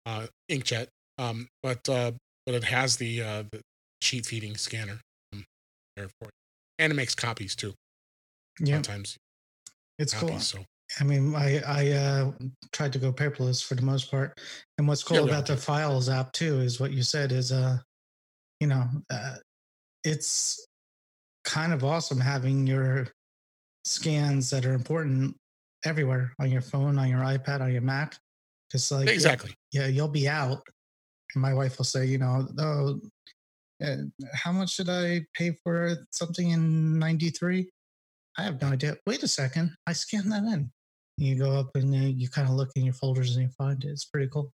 uh, 0.07 0.27
inkjet. 0.51 0.87
Um, 1.19 1.49
but 1.63 1.89
uh, 1.89 2.13
but 2.47 2.55
it 2.55 2.65
has 2.65 2.97
the 2.97 3.23
uh, 3.23 3.43
the 3.51 3.61
sheet 4.01 4.27
feeding 4.27 4.57
scanner 4.57 5.01
um, 5.33 5.45
there 5.97 6.09
for 6.21 6.27
you, 6.27 6.31
and 6.79 6.93
it 6.93 6.97
makes 6.97 7.15
copies 7.15 7.57
too. 7.57 7.75
Yeah, 8.61 8.77
sometimes 8.77 9.17
it's 9.99 10.15
copies, 10.15 10.31
cool. 10.31 10.41
So 10.41 10.59
I 11.01 11.05
mean, 11.05 11.35
I 11.35 11.61
I 11.67 11.91
uh, 11.93 12.33
tried 12.73 12.93
to 12.95 12.99
go 12.99 13.13
paperless 13.13 13.63
for 13.63 13.75
the 13.75 13.83
most 13.83 14.11
part, 14.11 14.41
and 14.79 14.89
what's 14.89 15.03
cool 15.03 15.19
yeah, 15.19 15.25
about 15.25 15.47
the 15.47 15.57
Files 15.57 16.09
app 16.09 16.33
too 16.33 16.61
is 16.61 16.81
what 16.81 16.93
you 16.93 17.03
said 17.03 17.31
is 17.31 17.53
uh, 17.53 17.79
you 18.61 18.67
know, 18.67 18.87
uh, 19.11 19.37
it's 20.05 20.67
kind 21.45 21.73
of 21.73 21.85
awesome 21.85 22.21
having 22.21 22.67
your 22.67 23.09
scans 23.85 24.51
that 24.51 24.65
are 24.65 24.73
important 24.73 25.37
everywhere 25.85 26.33
on 26.41 26.51
your 26.51 26.61
phone, 26.61 26.99
on 26.99 27.09
your 27.09 27.21
iPad, 27.21 27.61
on 27.61 27.73
your 27.73 27.83
Mac. 27.83 28.17
Because 28.69 28.91
like 28.91 29.09
exactly, 29.09 29.55
yeah, 29.73 29.87
you'll 29.87 30.09
be 30.09 30.29
out, 30.29 30.63
and 31.35 31.43
my 31.43 31.53
wife 31.53 31.79
will 31.79 31.85
say, 31.85 32.07
you 32.07 32.19
know, 32.19 32.49
oh, 32.59 33.01
uh, 33.85 33.97
how 34.35 34.53
much 34.53 34.75
should 34.75 34.89
I 34.89 35.25
pay 35.35 35.53
for 35.63 35.97
something 36.13 36.51
in 36.51 36.99
'93? 36.99 37.69
I 38.39 38.43
have 38.43 38.61
no 38.63 38.69
idea. 38.69 38.97
Wait 39.07 39.23
a 39.23 39.29
second, 39.29 39.75
I 39.87 39.93
scanned 39.93 40.33
that 40.33 40.45
in 40.45 40.71
you 41.19 41.37
go 41.37 41.53
up 41.53 41.71
and 41.75 41.95
you, 41.95 42.09
you 42.09 42.29
kind 42.29 42.49
of 42.49 42.55
look 42.55 42.71
in 42.77 42.85
your 42.85 42.95
folders 42.95 43.37
and 43.37 43.45
you 43.47 43.51
find 43.51 43.83
it. 43.85 43.89
It's 43.89 44.05
pretty 44.05 44.29
cool. 44.29 44.51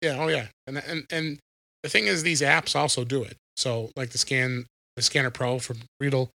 Yeah. 0.00 0.16
Oh 0.18 0.28
yeah. 0.28 0.46
And 0.66 0.78
and 0.78 1.04
and 1.10 1.38
the 1.82 1.88
thing 1.88 2.06
is, 2.06 2.22
these 2.22 2.42
apps 2.42 2.76
also 2.76 3.04
do 3.04 3.22
it. 3.22 3.36
So 3.56 3.90
like 3.96 4.10
the 4.10 4.18
scan, 4.18 4.66
the 4.96 5.02
Scanner 5.02 5.30
Pro 5.30 5.58
from 5.58 5.78
Readdle 6.02 6.28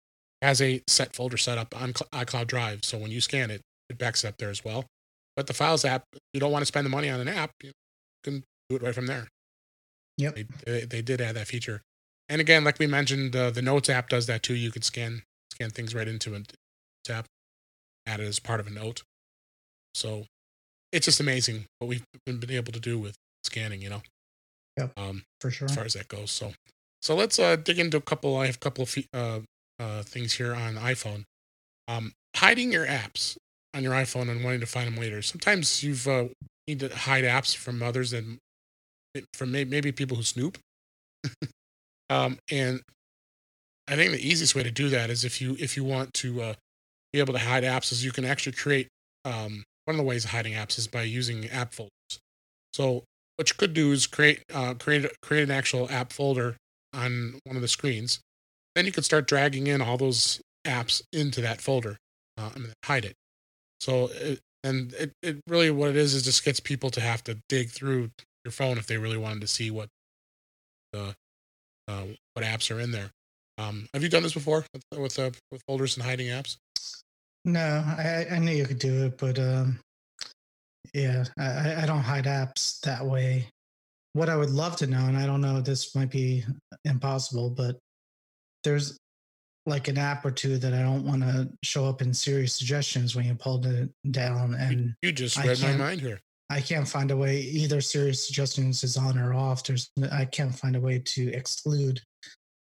has 0.42 0.62
a 0.62 0.82
set 0.88 1.14
folder 1.14 1.36
set 1.36 1.58
up 1.58 1.80
on 1.80 1.92
iCloud 1.92 2.46
Drive. 2.46 2.80
So 2.84 2.98
when 2.98 3.10
you 3.10 3.20
scan 3.20 3.50
it, 3.50 3.60
it 3.88 3.98
backs 3.98 4.24
it 4.24 4.28
up 4.28 4.38
there 4.38 4.50
as 4.50 4.64
well. 4.64 4.86
But 5.36 5.46
the 5.46 5.54
Files 5.54 5.84
app, 5.84 6.04
you 6.32 6.40
don't 6.40 6.52
want 6.52 6.62
to 6.62 6.66
spend 6.66 6.86
the 6.86 6.90
money 6.90 7.08
on 7.10 7.20
an 7.20 7.28
app, 7.28 7.50
you 7.62 7.72
can 8.24 8.42
do 8.68 8.76
it 8.76 8.82
right 8.82 8.94
from 8.94 9.06
there. 9.06 9.28
Yep. 10.18 10.38
They, 10.66 10.80
they, 10.84 11.02
did 11.02 11.20
add 11.20 11.36
that 11.36 11.46
feature. 11.46 11.80
And 12.28 12.40
again, 12.40 12.64
like 12.64 12.78
we 12.78 12.86
mentioned, 12.86 13.34
uh, 13.34 13.50
the 13.50 13.62
Notes 13.62 13.88
app 13.88 14.08
does 14.08 14.26
that 14.26 14.42
too. 14.42 14.54
You 14.54 14.70
can 14.70 14.82
scan 14.82 15.22
scan 15.52 15.70
things 15.70 15.94
right 15.94 16.08
into 16.08 16.34
an 16.34 16.46
app, 17.08 17.26
add 18.06 18.20
it 18.20 18.24
as 18.24 18.38
part 18.38 18.60
of 18.60 18.66
a 18.66 18.70
note. 18.70 19.02
So 19.94 20.24
it's 20.92 21.06
just 21.06 21.20
amazing 21.20 21.66
what 21.78 21.88
we've 21.88 22.04
been 22.26 22.50
able 22.50 22.72
to 22.72 22.80
do 22.80 22.98
with 22.98 23.14
scanning, 23.44 23.82
you 23.82 23.90
know? 23.90 24.02
Yeah, 24.76 24.88
um, 24.96 25.22
for 25.40 25.50
sure. 25.50 25.66
As 25.66 25.74
far 25.74 25.84
as 25.84 25.94
that 25.94 26.08
goes. 26.08 26.30
So, 26.30 26.52
so 27.02 27.14
let's 27.14 27.38
uh, 27.38 27.56
dig 27.56 27.78
into 27.78 27.96
a 27.96 28.00
couple. 28.00 28.36
I 28.36 28.46
have 28.46 28.56
a 28.56 28.58
couple 28.58 28.84
of 28.84 28.96
uh, 29.12 29.40
uh, 29.78 30.02
things 30.02 30.34
here 30.34 30.54
on 30.54 30.76
iPhone. 30.76 31.24
Um, 31.88 32.12
hiding 32.36 32.72
your 32.72 32.86
apps 32.86 33.36
on 33.74 33.82
your 33.82 33.92
iPhone 33.92 34.28
and 34.28 34.44
wanting 34.44 34.60
to 34.60 34.66
find 34.66 34.86
them 34.86 35.00
later. 35.00 35.22
Sometimes 35.22 35.82
you've 35.82 36.06
uh, 36.06 36.26
need 36.66 36.80
to 36.80 36.88
hide 36.94 37.24
apps 37.24 37.54
from 37.56 37.82
others 37.82 38.12
and 38.12 38.38
from 39.34 39.52
maybe 39.52 39.92
people 39.92 40.16
who 40.16 40.22
snoop. 40.22 40.58
um, 42.10 42.38
and 42.50 42.80
I 43.88 43.96
think 43.96 44.12
the 44.12 44.26
easiest 44.26 44.54
way 44.54 44.62
to 44.62 44.70
do 44.70 44.88
that 44.90 45.10
is 45.10 45.24
if 45.24 45.40
you 45.40 45.56
if 45.58 45.76
you 45.76 45.84
want 45.84 46.14
to 46.14 46.42
uh, 46.42 46.54
be 47.12 47.18
able 47.18 47.32
to 47.32 47.40
hide 47.40 47.64
apps, 47.64 47.90
is 47.90 48.04
you 48.04 48.12
can 48.12 48.24
actually 48.24 48.52
create 48.52 48.88
um, 49.24 49.64
one 49.90 49.96
of 49.96 50.04
the 50.04 50.08
ways 50.08 50.24
of 50.24 50.30
hiding 50.30 50.52
apps 50.52 50.78
is 50.78 50.86
by 50.86 51.02
using 51.02 51.48
app 51.48 51.74
folders. 51.74 52.20
So 52.72 53.02
what 53.34 53.50
you 53.50 53.56
could 53.58 53.74
do 53.74 53.90
is 53.90 54.06
create 54.06 54.44
uh, 54.54 54.74
create 54.74 55.10
create 55.20 55.42
an 55.42 55.50
actual 55.50 55.90
app 55.90 56.12
folder 56.12 56.56
on 56.94 57.40
one 57.42 57.56
of 57.56 57.62
the 57.62 57.66
screens. 57.66 58.20
Then 58.76 58.86
you 58.86 58.92
could 58.92 59.04
start 59.04 59.26
dragging 59.26 59.66
in 59.66 59.82
all 59.82 59.96
those 59.96 60.40
apps 60.64 61.02
into 61.12 61.40
that 61.40 61.60
folder 61.60 61.96
uh, 62.38 62.50
and 62.54 62.72
hide 62.84 63.04
it. 63.04 63.14
So 63.80 64.10
it, 64.14 64.38
and 64.62 64.92
it, 64.92 65.10
it 65.24 65.40
really 65.48 65.72
what 65.72 65.90
it 65.90 65.96
is 65.96 66.14
is 66.14 66.22
just 66.22 66.44
gets 66.44 66.60
people 66.60 66.90
to 66.90 67.00
have 67.00 67.24
to 67.24 67.38
dig 67.48 67.70
through 67.70 68.10
your 68.44 68.52
phone 68.52 68.78
if 68.78 68.86
they 68.86 68.96
really 68.96 69.16
wanted 69.16 69.40
to 69.40 69.48
see 69.48 69.72
what 69.72 69.88
the 70.92 71.16
uh, 71.88 72.04
what 72.34 72.44
apps 72.44 72.72
are 72.72 72.78
in 72.78 72.92
there. 72.92 73.10
Um, 73.58 73.88
have 73.92 74.04
you 74.04 74.08
done 74.08 74.22
this 74.22 74.34
before 74.34 74.64
with 74.72 74.84
with, 75.00 75.18
uh, 75.18 75.30
with 75.50 75.62
folders 75.66 75.96
and 75.96 76.06
hiding 76.06 76.28
apps? 76.28 76.58
No, 77.44 77.84
I, 77.98 78.26
I 78.32 78.38
knew 78.38 78.52
you 78.52 78.66
could 78.66 78.78
do 78.78 79.06
it, 79.06 79.18
but 79.18 79.38
um, 79.38 79.78
yeah, 80.92 81.24
I, 81.38 81.82
I 81.82 81.86
don't 81.86 82.02
hide 82.02 82.26
apps 82.26 82.80
that 82.80 83.04
way. 83.04 83.46
What 84.12 84.28
I 84.28 84.36
would 84.36 84.50
love 84.50 84.76
to 84.76 84.86
know, 84.86 85.06
and 85.06 85.16
I 85.16 85.26
don't 85.26 85.40
know, 85.40 85.60
this 85.60 85.94
might 85.94 86.10
be 86.10 86.44
impossible, 86.84 87.50
but 87.50 87.78
there's 88.64 88.98
like 89.66 89.88
an 89.88 89.98
app 89.98 90.24
or 90.24 90.30
two 90.30 90.58
that 90.58 90.74
I 90.74 90.82
don't 90.82 91.04
want 91.04 91.22
to 91.22 91.48
show 91.62 91.86
up 91.86 92.02
in 92.02 92.12
Siri 92.12 92.48
suggestions 92.48 93.14
when 93.14 93.24
you 93.24 93.34
pull 93.34 93.64
it 93.64 93.90
down. 94.10 94.54
And 94.54 94.94
you 95.02 95.12
just 95.12 95.38
read 95.38 95.60
my 95.62 95.72
mind 95.76 96.00
here. 96.00 96.20
I 96.50 96.60
can't 96.60 96.88
find 96.88 97.12
a 97.12 97.16
way 97.16 97.38
either 97.40 97.80
Siri 97.80 98.12
suggestions 98.12 98.82
is 98.82 98.96
on 98.96 99.16
or 99.16 99.32
off. 99.32 99.62
There's 99.62 99.90
I 100.10 100.24
can't 100.24 100.54
find 100.54 100.74
a 100.74 100.80
way 100.80 100.98
to 100.98 101.32
exclude 101.32 102.00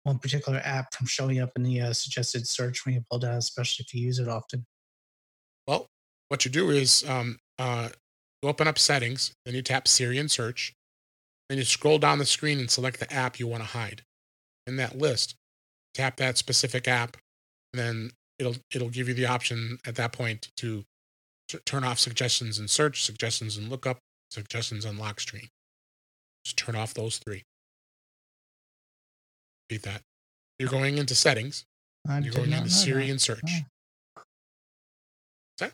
one 0.04 0.18
particular 0.18 0.62
app 0.64 0.93
from 0.93 1.08
showing 1.08 1.39
up 1.39 1.52
in 1.56 1.64
the 1.64 1.82
uh, 1.82 1.93
suggested 1.93 2.47
search 2.47 2.86
when 2.86 2.95
you 2.95 3.04
pull 3.10 3.20
down, 3.20 3.36
especially 3.36 3.86
if 3.88 3.93
you 3.93 4.02
use 4.02 4.20
it 4.20 4.28
often. 4.28 4.66
Well, 5.68 5.88
what 6.30 6.45
you 6.45 6.52
do 6.52 6.70
is 6.70 7.08
um, 7.08 7.38
uh, 7.60 7.89
you 8.41 8.49
open 8.49 8.68
up 8.68 8.80
settings, 8.80 9.34
then 9.45 9.54
you 9.54 9.62
tap 9.62 9.88
Siri 9.88 10.18
and 10.18 10.32
search, 10.32 10.74
then 11.49 11.58
you 11.58 11.64
scroll 11.64 11.99
down 11.99 12.18
the 12.18 12.26
screen 12.26 12.60
and 12.60 12.72
select 12.72 12.99
the 12.99 13.12
app 13.14 13.39
you 13.39 13.47
want 13.47 13.62
to 13.62 13.70
hide. 13.70 14.04
In 14.68 14.78
that 14.78 14.97
list, 14.97 15.36
tap 15.93 16.18
that 16.18 16.38
specific 16.38 16.88
app, 16.88 17.18
and 17.74 17.80
then 17.80 18.12
it'll 18.39 18.56
it'll 18.74 18.89
give 18.89 19.08
you 19.08 19.14
the 19.14 19.26
option 19.26 19.78
at 19.86 19.95
that 19.95 20.14
point 20.14 20.49
to 20.58 20.84
t- 21.47 21.60
turn 21.66 21.84
off 21.84 21.99
suggestions 21.99 22.60
in 22.60 22.68
search, 22.68 23.04
suggestions 23.04 23.58
in 23.58 23.70
lookup, 23.70 23.99
suggestions 24.30 24.86
on 24.86 24.97
lock 24.97 25.20
screen. 25.20 25.49
Just 26.45 26.58
turn 26.58 26.76
off 26.76 26.93
those 26.93 27.18
three. 27.18 27.43
Repeat 29.72 29.84
that. 29.84 30.01
You're 30.59 30.67
going 30.67 30.97
into 30.97 31.15
settings. 31.15 31.63
I 32.05 32.19
You're 32.19 32.34
going 32.34 32.51
into 32.51 32.69
Siri 32.69 33.05
that. 33.05 33.11
and 33.11 33.22
search. 33.22 33.39
Oh. 35.61 35.69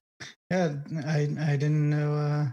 Yeah, 0.51 0.75
I 1.07 1.27
I 1.39 1.55
didn't 1.55 1.89
know. 1.89 2.13
Uh, 2.13 2.45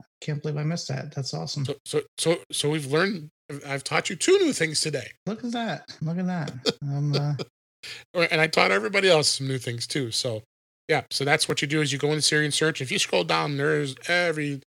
I 0.00 0.04
can't 0.20 0.42
believe 0.42 0.56
I 0.56 0.64
missed 0.64 0.88
that. 0.88 1.14
That's 1.14 1.34
awesome. 1.34 1.64
So, 1.64 1.74
so, 1.86 2.00
so, 2.18 2.38
so 2.50 2.68
we've 2.68 2.86
learned. 2.86 3.28
I've 3.64 3.84
taught 3.84 4.10
you 4.10 4.16
two 4.16 4.38
new 4.38 4.52
things 4.52 4.80
today, 4.80 5.12
Look 5.26 5.44
at 5.44 5.52
that. 5.52 5.96
Look 6.00 6.18
at 6.18 6.26
that. 6.26 6.52
Um, 6.82 7.12
uh, 7.14 7.34
and 8.30 8.40
I 8.40 8.48
taught 8.48 8.72
everybody 8.72 9.08
else 9.08 9.28
some 9.28 9.46
new 9.46 9.58
things 9.58 9.86
too. 9.86 10.10
So, 10.10 10.42
yeah. 10.88 11.02
So 11.10 11.24
that's 11.24 11.48
what 11.48 11.62
you 11.62 11.68
do 11.68 11.80
is 11.80 11.92
you 11.92 11.98
go 11.98 12.08
into 12.08 12.22
Siri 12.22 12.44
and 12.44 12.54
search. 12.54 12.80
If 12.80 12.90
you 12.90 12.98
scroll 12.98 13.24
down, 13.24 13.56
there's 13.56 13.94
every 14.08 14.62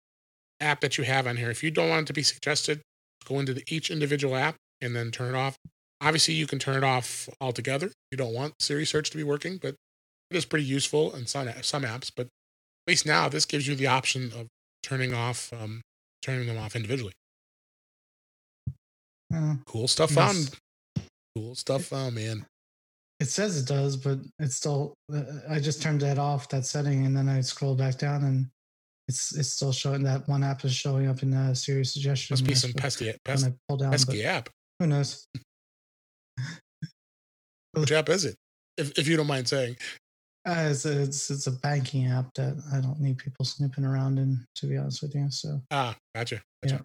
app 0.60 0.80
that 0.82 0.98
you 0.98 1.04
have 1.04 1.26
on 1.26 1.38
here. 1.38 1.50
If 1.50 1.62
you 1.62 1.70
don't 1.70 1.88
want 1.88 2.02
it 2.02 2.06
to 2.08 2.12
be 2.12 2.22
suggested, 2.22 2.82
go 3.26 3.38
into 3.40 3.54
the, 3.54 3.62
each 3.68 3.90
individual 3.90 4.36
app 4.36 4.56
and 4.82 4.94
then 4.94 5.10
turn 5.10 5.34
it 5.34 5.38
off. 5.38 5.56
Obviously, 6.02 6.34
you 6.34 6.46
can 6.48 6.58
turn 6.58 6.76
it 6.76 6.84
off 6.84 7.28
altogether. 7.40 7.90
You 8.10 8.18
don't 8.18 8.34
want 8.34 8.54
Siri 8.60 8.84
search 8.84 9.10
to 9.10 9.16
be 9.16 9.22
working, 9.22 9.58
but 9.58 9.76
it 10.30 10.36
is 10.36 10.44
pretty 10.44 10.64
useful 10.64 11.14
in 11.14 11.26
some 11.26 11.48
some 11.62 11.84
apps. 11.84 12.10
But 12.14 12.26
at 12.26 12.88
least 12.90 13.06
now, 13.06 13.28
this 13.28 13.44
gives 13.46 13.66
you 13.68 13.74
the 13.76 13.86
option 13.86 14.32
of 14.36 14.48
turning 14.82 15.14
off, 15.14 15.52
um, 15.52 15.80
turning 16.20 16.48
them 16.48 16.58
off 16.58 16.74
individually. 16.76 17.12
uh, 19.34 19.54
Cool 19.66 19.88
stuff 19.88 20.10
Yes. 20.10 20.18
found. 20.96 21.04
Cool 21.36 21.54
stuff 21.54 21.84
found, 21.84 22.14
man. 22.16 22.46
it 23.20 23.26
says 23.28 23.56
it 23.56 23.68
does, 23.68 23.96
but 23.96 24.18
it's 24.40 24.56
still. 24.56 24.94
Uh, 25.12 25.22
I 25.48 25.60
just 25.60 25.80
turned 25.80 26.00
that 26.00 26.18
off, 26.18 26.48
that 26.48 26.66
setting, 26.66 27.06
and 27.06 27.16
then 27.16 27.28
I 27.28 27.40
scroll 27.40 27.76
back 27.76 27.96
down, 27.96 28.24
and 28.24 28.50
it's 29.06 29.32
it's 29.36 29.50
still 29.50 29.72
showing 29.72 30.02
that 30.02 30.28
one 30.28 30.42
app 30.42 30.64
is 30.64 30.74
showing 30.74 31.06
up 31.06 31.22
in 31.22 31.30
the 31.30 31.54
Siri 31.54 31.84
suggestion. 31.84 32.34
Must 32.34 32.44
be 32.44 32.54
some 32.56 32.72
pesky, 32.72 33.14
pes- 33.24 33.48
pull 33.68 33.76
down, 33.76 33.92
pesky 33.92 34.24
app. 34.24 34.48
who 34.80 34.88
knows? 34.88 35.24
Which 37.72 37.92
app 37.92 38.08
is 38.08 38.24
it? 38.24 38.36
If, 38.76 38.98
if 38.98 39.08
you 39.08 39.16
don't 39.16 39.26
mind 39.26 39.48
saying. 39.48 39.76
Uh, 40.46 40.68
it's, 40.70 40.84
a, 40.84 41.02
it's 41.02 41.30
it's 41.30 41.46
a 41.46 41.52
banking 41.52 42.06
app 42.08 42.34
that 42.34 42.60
I 42.72 42.80
don't 42.80 43.00
need 43.00 43.18
people 43.18 43.44
snooping 43.44 43.84
around 43.84 44.18
in. 44.18 44.44
To 44.56 44.66
be 44.66 44.76
honest 44.76 45.00
with 45.02 45.14
you, 45.14 45.30
so 45.30 45.60
Ah, 45.70 45.96
gotcha. 46.14 46.42
gotcha. 46.64 46.84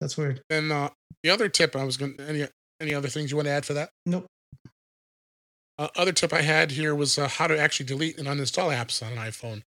that's 0.00 0.16
weird. 0.16 0.40
And 0.48 0.72
uh, 0.72 0.90
the 1.22 1.30
other 1.30 1.48
tip 1.48 1.76
I 1.76 1.84
was 1.84 1.96
going 1.96 2.16
to, 2.16 2.28
any, 2.28 2.46
any 2.80 2.94
other 2.94 3.08
things 3.08 3.30
you 3.30 3.36
want 3.36 3.46
to 3.46 3.52
add 3.52 3.66
for 3.66 3.74
that? 3.74 3.90
Nope. 4.06 4.26
Uh, 5.78 5.88
other 5.94 6.12
tip 6.12 6.32
I 6.32 6.40
had 6.40 6.70
here 6.70 6.94
was 6.94 7.18
uh, 7.18 7.28
how 7.28 7.46
to 7.46 7.58
actually 7.58 7.86
delete 7.86 8.18
and 8.18 8.26
uninstall 8.26 8.74
apps 8.74 9.04
on 9.04 9.12
an 9.12 9.18
iPhone. 9.18 9.62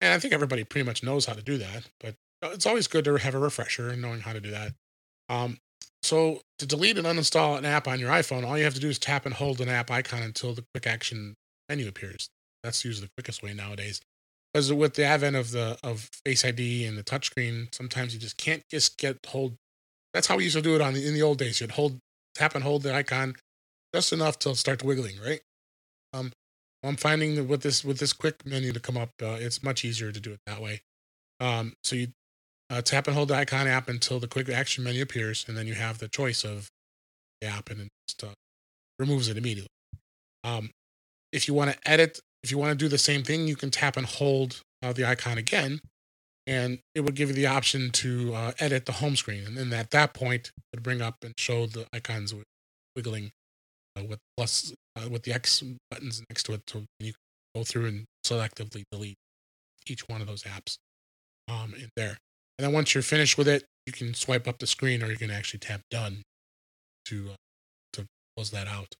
And 0.00 0.12
I 0.14 0.18
think 0.20 0.32
everybody 0.32 0.62
pretty 0.62 0.86
much 0.86 1.02
knows 1.02 1.26
how 1.26 1.32
to 1.32 1.42
do 1.42 1.58
that, 1.58 1.88
but 1.98 2.14
uh, 2.42 2.50
it's 2.52 2.66
always 2.66 2.86
good 2.86 3.04
to 3.06 3.16
have 3.16 3.34
a 3.34 3.38
refresher 3.40 3.88
and 3.88 4.00
knowing 4.00 4.20
how 4.20 4.32
to 4.32 4.40
do 4.40 4.52
that. 4.52 4.72
Um, 5.28 5.58
so 6.02 6.40
to 6.58 6.66
delete 6.66 6.98
and 6.98 7.06
uninstall 7.06 7.58
an 7.58 7.64
app 7.64 7.88
on 7.88 8.00
your 8.00 8.10
iPhone, 8.10 8.46
all 8.46 8.56
you 8.56 8.64
have 8.64 8.74
to 8.74 8.80
do 8.80 8.88
is 8.88 8.98
tap 8.98 9.26
and 9.26 9.34
hold 9.34 9.60
an 9.60 9.68
app 9.68 9.90
icon 9.90 10.22
until 10.22 10.54
the 10.54 10.64
quick 10.74 10.86
action 10.86 11.34
menu 11.68 11.88
appears. 11.88 12.28
That's 12.62 12.84
usually 12.84 13.06
the 13.06 13.22
quickest 13.22 13.42
way 13.42 13.54
nowadays. 13.54 14.00
Because 14.52 14.72
with 14.72 14.94
the 14.94 15.04
advent 15.04 15.36
of 15.36 15.50
the 15.50 15.78
of 15.82 16.08
Face 16.24 16.44
ID 16.44 16.84
and 16.84 16.96
the 16.96 17.04
touchscreen, 17.04 17.74
sometimes 17.74 18.14
you 18.14 18.20
just 18.20 18.38
can't 18.38 18.62
just 18.70 18.96
get 18.98 19.18
hold. 19.26 19.56
That's 20.14 20.26
how 20.26 20.36
we 20.36 20.44
used 20.44 20.56
to 20.56 20.62
do 20.62 20.74
it 20.74 20.80
on 20.80 20.94
the, 20.94 21.06
in 21.06 21.14
the 21.14 21.22
old 21.22 21.38
days. 21.38 21.60
You'd 21.60 21.72
hold, 21.72 21.98
tap 22.34 22.54
and 22.54 22.64
hold 22.64 22.82
the 22.82 22.94
icon 22.94 23.34
just 23.94 24.12
enough 24.12 24.38
till 24.38 24.54
start 24.54 24.82
wiggling, 24.82 25.16
right? 25.24 25.40
Um, 26.12 26.32
I'm 26.82 26.96
finding 26.96 27.34
that 27.34 27.44
with 27.44 27.62
this 27.62 27.84
with 27.84 27.98
this 27.98 28.12
quick 28.12 28.46
menu 28.46 28.72
to 28.72 28.80
come 28.80 28.96
up, 28.96 29.10
uh, 29.22 29.36
it's 29.38 29.62
much 29.62 29.84
easier 29.84 30.12
to 30.12 30.20
do 30.20 30.32
it 30.32 30.40
that 30.46 30.62
way. 30.62 30.80
Um, 31.40 31.74
so 31.84 31.96
you 31.96 32.08
uh, 32.70 32.82
tap 32.82 33.06
and 33.06 33.16
hold 33.16 33.28
the 33.28 33.34
icon 33.36 33.66
app 33.66 33.88
until 33.88 34.20
the 34.20 34.28
quick 34.28 34.48
action 34.48 34.84
menu 34.84 35.02
appears, 35.02 35.44
and 35.48 35.56
then 35.56 35.66
you 35.66 35.74
have 35.74 35.98
the 35.98 36.08
choice 36.08 36.44
of 36.44 36.68
the 37.40 37.48
app, 37.48 37.70
and 37.70 37.82
it 37.82 37.88
just 38.06 38.24
uh, 38.24 38.34
removes 38.98 39.28
it 39.28 39.36
immediately. 39.36 39.68
Um, 40.44 40.70
if 41.32 41.48
you 41.48 41.54
want 41.54 41.72
to 41.72 41.78
edit, 41.90 42.20
if 42.42 42.50
you 42.50 42.58
want 42.58 42.70
to 42.70 42.84
do 42.84 42.88
the 42.88 42.98
same 42.98 43.22
thing, 43.22 43.48
you 43.48 43.56
can 43.56 43.70
tap 43.70 43.96
and 43.96 44.06
hold 44.06 44.60
uh, 44.82 44.92
the 44.92 45.04
icon 45.04 45.38
again, 45.38 45.80
and 46.46 46.78
it 46.94 47.00
would 47.00 47.14
give 47.14 47.28
you 47.28 47.34
the 47.34 47.46
option 47.46 47.90
to 47.90 48.34
uh, 48.34 48.52
edit 48.58 48.86
the 48.86 48.92
home 48.92 49.16
screen. 49.16 49.46
And 49.46 49.56
then 49.56 49.72
at 49.72 49.90
that 49.90 50.14
point, 50.14 50.48
it 50.56 50.76
would 50.76 50.82
bring 50.82 51.02
up 51.02 51.16
and 51.22 51.34
show 51.38 51.66
the 51.66 51.86
icons 51.92 52.30
wi- 52.30 52.44
wiggling 52.96 53.30
uh, 53.96 54.04
with 54.04 54.18
plus 54.36 54.72
uh, 54.96 55.08
with 55.08 55.22
the 55.24 55.32
X 55.32 55.62
buttons 55.90 56.22
next 56.28 56.44
to 56.44 56.54
it, 56.54 56.62
so 56.68 56.84
you 57.00 57.12
can 57.12 57.60
go 57.60 57.64
through 57.64 57.86
and 57.86 58.04
selectively 58.26 58.84
delete 58.90 59.16
each 59.86 60.06
one 60.08 60.20
of 60.20 60.26
those 60.26 60.42
apps 60.42 60.76
um, 61.48 61.74
in 61.74 61.88
there. 61.96 62.18
And 62.58 62.66
then 62.66 62.72
once 62.72 62.94
you're 62.94 63.02
finished 63.02 63.38
with 63.38 63.48
it, 63.48 63.64
you 63.86 63.92
can 63.92 64.14
swipe 64.14 64.48
up 64.48 64.58
the 64.58 64.66
screen, 64.66 65.02
or 65.02 65.10
you 65.10 65.16
can 65.16 65.30
actually 65.30 65.60
tap 65.60 65.80
done 65.90 66.22
to 67.06 67.30
uh, 67.30 67.36
to 67.94 68.06
close 68.36 68.50
that 68.50 68.66
out. 68.66 68.92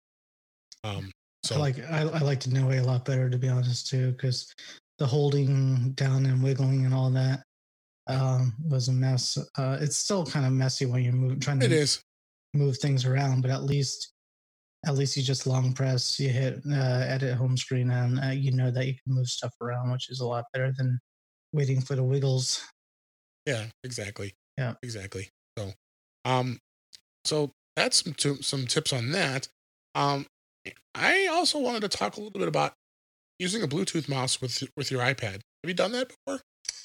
Um, 0.83 1.11
so 1.43 1.55
I 1.55 1.59
like 1.59 1.91
I, 1.91 2.01
I 2.01 2.19
like 2.19 2.45
new 2.47 2.67
way 2.67 2.77
a 2.77 2.83
lot 2.83 3.05
better 3.05 3.29
to 3.29 3.37
be 3.37 3.49
honest 3.49 3.87
too, 3.87 4.11
because 4.11 4.51
the 4.97 5.05
holding 5.05 5.91
down 5.91 6.25
and 6.25 6.43
wiggling 6.43 6.85
and 6.85 6.93
all 6.93 7.09
that 7.11 7.43
um, 8.07 8.53
was 8.67 8.87
a 8.87 8.93
mess. 8.93 9.37
Uh, 9.57 9.77
it's 9.79 9.97
still 9.97 10.25
kind 10.25 10.45
of 10.45 10.51
messy 10.51 10.85
when 10.85 11.03
you're 11.03 11.13
move, 11.13 11.39
trying 11.39 11.59
to 11.59 11.69
is. 11.71 12.01
move 12.53 12.77
things 12.77 13.05
around, 13.05 13.41
but 13.41 13.51
at 13.51 13.63
least 13.63 14.13
at 14.85 14.95
least 14.95 15.17
you 15.17 15.23
just 15.23 15.45
long 15.45 15.73
press, 15.73 16.19
you 16.19 16.29
hit 16.29 16.59
uh, 16.71 17.03
edit 17.05 17.35
home 17.35 17.57
screen, 17.57 17.91
and 17.91 18.19
uh, 18.19 18.29
you 18.29 18.51
know 18.51 18.71
that 18.71 18.87
you 18.87 18.93
can 18.93 19.15
move 19.15 19.27
stuff 19.27 19.53
around, 19.61 19.91
which 19.91 20.09
is 20.09 20.21
a 20.21 20.25
lot 20.25 20.45
better 20.53 20.73
than 20.77 20.97
waiting 21.53 21.81
for 21.81 21.95
the 21.95 22.03
wiggles. 22.03 22.63
Yeah, 23.49 23.65
exactly. 23.83 24.35
Yeah. 24.57 24.75
exactly. 24.83 25.29
So, 25.57 25.71
um, 26.23 26.59
so 27.25 27.49
that's 27.75 28.03
some 28.03 28.13
t- 28.13 28.41
some 28.43 28.67
tips 28.67 28.93
on 28.93 29.11
that. 29.11 29.47
Um, 29.95 30.27
I 30.93 31.27
also 31.27 31.57
wanted 31.57 31.81
to 31.81 31.89
talk 31.89 32.17
a 32.17 32.21
little 32.21 32.37
bit 32.39 32.47
about 32.47 32.73
using 33.39 33.63
a 33.63 33.67
Bluetooth 33.67 34.07
mouse 34.07 34.39
with 34.39 34.63
with 34.77 34.91
your 34.91 35.01
iPad. 35.01 35.41
Have 35.63 35.67
you 35.67 35.73
done 35.73 35.93
that 35.93 36.09
before? 36.09 36.41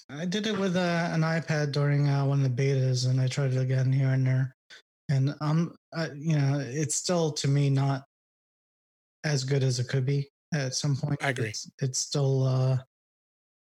I 0.09 0.25
did 0.25 0.47
it 0.47 0.59
with 0.59 0.77
uh, 0.77 1.11
an 1.13 1.21
iPad 1.21 1.73
during 1.73 2.09
uh, 2.09 2.25
one 2.25 2.43
of 2.43 2.57
the 2.57 2.63
betas, 2.63 3.09
and 3.09 3.21
I 3.21 3.27
tried 3.27 3.53
it 3.53 3.61
again 3.61 3.93
here 3.93 4.09
and 4.09 4.27
there. 4.27 4.55
And 5.11 5.35
um, 5.43 5.75
uh, 5.95 6.09
you 6.17 6.39
know, 6.39 6.63
it's 6.65 6.95
still 6.95 7.31
to 7.33 7.49
me 7.49 7.69
not 7.69 8.05
as 9.25 9.45
good 9.45 9.63
as 9.63 9.81
it 9.81 9.89
could 9.89 10.07
be 10.07 10.31
at 10.55 10.75
some 10.75 10.97
point. 10.97 11.23
I 11.23 11.29
agree. 11.29 11.51
It's, 11.51 11.71
it's 11.81 11.99
still 11.99 12.45
uh, 12.45 12.79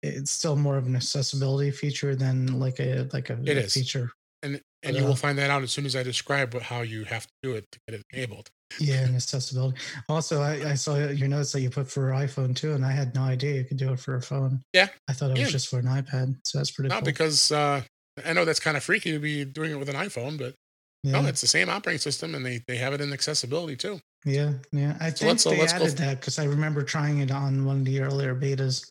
it's 0.03 0.31
still 0.31 0.57
more 0.57 0.77
of 0.77 0.87
an 0.87 0.97
accessibility 0.97 1.71
feature 1.71 2.15
than 2.15 2.59
like 2.59 2.81
a 2.81 3.09
like 3.13 3.31
a, 3.31 3.39
It 3.45 3.57
is. 3.59 3.75
feature. 3.75 4.11
And 4.43 4.61
and 4.83 4.97
you 4.97 5.05
Uh, 5.05 5.09
will 5.09 5.17
find 5.17 5.37
that 5.39 5.51
out 5.51 5.63
as 5.63 5.71
soon 5.71 5.85
as 5.85 5.95
I 5.95 6.03
describe 6.03 6.55
what, 6.55 6.63
how 6.63 6.81
you 6.81 7.05
have 7.05 7.25
to 7.27 7.33
do 7.43 7.53
it 7.55 7.67
to 7.73 7.79
get 7.87 8.01
it 8.01 8.07
enabled. 8.13 8.49
Yeah, 8.79 9.01
and 9.05 9.15
accessibility. 9.17 9.79
Also, 10.09 10.41
I, 10.41 10.71
I 10.71 10.75
saw 10.75 10.97
your 10.97 11.29
notes 11.29 11.53
that 11.53 11.61
you 11.61 11.69
put 11.71 11.91
for 11.91 12.11
iPhone 12.13 12.55
too, 12.57 12.73
and 12.73 12.85
I 12.87 12.93
had 12.93 13.15
no 13.15 13.23
idea 13.23 13.57
you 13.57 13.65
could 13.65 13.77
do 13.77 13.93
it 13.93 14.01
for 14.01 14.15
a 14.15 14.23
phone. 14.23 14.63
Yeah. 14.73 14.89
I 15.09 15.13
thought 15.13 15.33
it 15.33 15.37
Yeah. 15.37 15.43
was 15.45 15.53
just 15.53 15.69
for 15.69 15.79
an 15.81 15.87
iPad, 15.87 16.37
so 16.47 16.59
that's 16.59 16.71
pretty 16.71 16.89
Not 16.89 17.01
cool. 17.01 17.07
because 17.07 17.53
uh, 17.53 17.83
I 18.25 18.33
know 18.33 18.45
that's 18.45 18.61
kind 18.61 18.77
of 18.77 18.83
freaky 18.85 19.11
to 19.13 19.19
be 19.19 19.45
doing 19.45 19.73
it 19.73 19.79
with 19.79 19.89
an 19.91 19.97
iPhone, 19.97 20.39
but 20.39 20.55
yeah. 21.03 21.21
no, 21.21 21.27
it's 21.29 21.41
the 21.43 21.47
same 21.47 21.69
operating 21.69 21.99
system, 21.99 22.35
and 22.35 22.47
they 22.47 22.63
they 22.67 22.77
have 22.77 22.95
it 22.95 23.01
in 23.03 23.13
accessibility 23.13 23.77
too. 23.77 24.01
Yeah, 24.25 24.53
yeah. 24.73 24.97
I 25.01 25.11
So 25.11 25.17
think 25.17 25.29
let's, 25.29 25.47
uh, 25.47 25.51
they 25.51 25.59
let's 25.59 25.73
added 25.75 25.97
that 25.99 26.21
because 26.21 26.39
I 26.39 26.45
remember 26.45 26.83
trying 26.85 27.19
it 27.19 27.31
on 27.31 27.65
one 27.67 27.79
of 27.81 27.85
the 27.85 28.01
earlier 28.01 28.35
betas. 28.35 28.89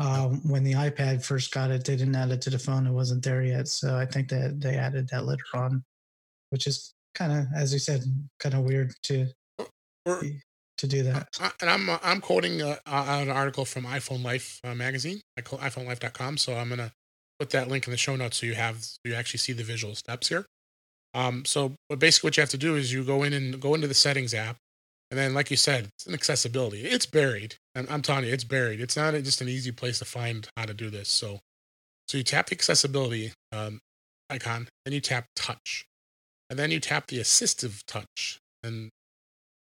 Um, 0.00 0.40
when 0.48 0.64
the 0.64 0.72
iPad 0.72 1.22
first 1.22 1.52
got 1.52 1.70
it, 1.70 1.84
they 1.84 1.94
didn't 1.94 2.16
add 2.16 2.30
it 2.30 2.40
to 2.42 2.50
the 2.50 2.58
phone. 2.58 2.86
It 2.86 2.90
wasn't 2.92 3.22
there 3.22 3.42
yet. 3.42 3.68
So 3.68 3.96
I 3.96 4.06
think 4.06 4.30
that 4.30 4.58
they 4.58 4.76
added 4.76 5.08
that 5.10 5.26
later 5.26 5.44
on, 5.54 5.84
which 6.48 6.66
is 6.66 6.94
kind 7.14 7.32
of, 7.32 7.46
as 7.54 7.72
you 7.72 7.78
said, 7.78 8.02
kind 8.38 8.54
of 8.54 8.64
weird 8.64 8.94
to 9.04 9.28
Or- 10.06 10.22
to 10.78 10.86
do 10.86 11.02
that. 11.02 11.28
Uh, 11.38 11.50
and 11.60 11.68
I'm 11.68 11.90
uh, 11.90 11.98
I'm 12.02 12.22
quoting 12.22 12.62
uh, 12.62 12.76
an 12.86 13.28
article 13.28 13.66
from 13.66 13.84
iPhone 13.84 14.24
Life 14.24 14.58
uh, 14.64 14.74
magazine, 14.74 15.20
I 15.36 15.42
call 15.42 15.58
iPhoneLife.com. 15.58 16.38
So 16.38 16.54
I'm 16.56 16.70
gonna 16.70 16.92
put 17.38 17.50
that 17.50 17.68
link 17.68 17.86
in 17.86 17.90
the 17.90 17.98
show 17.98 18.16
notes 18.16 18.38
so 18.38 18.46
you 18.46 18.54
have 18.54 18.82
so 18.82 18.98
you 19.04 19.14
actually 19.14 19.38
see 19.38 19.52
the 19.52 19.62
visual 19.62 19.94
steps 19.94 20.28
here. 20.28 20.46
Um, 21.12 21.44
so 21.44 21.74
but 21.90 21.98
basically 21.98 22.28
what 22.28 22.38
you 22.38 22.40
have 22.40 22.50
to 22.50 22.58
do 22.58 22.76
is 22.76 22.92
you 22.92 23.04
go 23.04 23.22
in 23.22 23.34
and 23.34 23.60
go 23.60 23.74
into 23.74 23.88
the 23.88 23.94
settings 23.94 24.32
app, 24.32 24.56
and 25.10 25.18
then 25.18 25.34
like 25.34 25.50
you 25.50 25.56
said, 25.56 25.88
it's 25.96 26.06
an 26.06 26.14
accessibility. 26.14 26.82
It's 26.82 27.06
buried. 27.06 27.56
I'm, 27.74 27.86
I'm 27.90 28.02
telling 28.02 28.24
you, 28.24 28.32
it's 28.32 28.44
buried. 28.44 28.80
It's 28.80 28.96
not 28.96 29.14
just 29.14 29.40
an 29.40 29.48
easy 29.48 29.72
place 29.72 29.98
to 29.98 30.04
find 30.04 30.48
how 30.56 30.66
to 30.66 30.74
do 30.74 30.90
this. 30.90 31.08
So 31.08 31.40
so 32.08 32.18
you 32.18 32.24
tap 32.24 32.48
the 32.48 32.56
accessibility 32.56 33.32
um, 33.52 33.80
icon, 34.28 34.68
then 34.84 34.94
you 34.94 35.00
tap 35.00 35.26
touch, 35.36 35.84
and 36.48 36.58
then 36.58 36.70
you 36.70 36.80
tap 36.80 37.06
the 37.06 37.18
assistive 37.18 37.84
touch, 37.86 38.40
and 38.64 38.90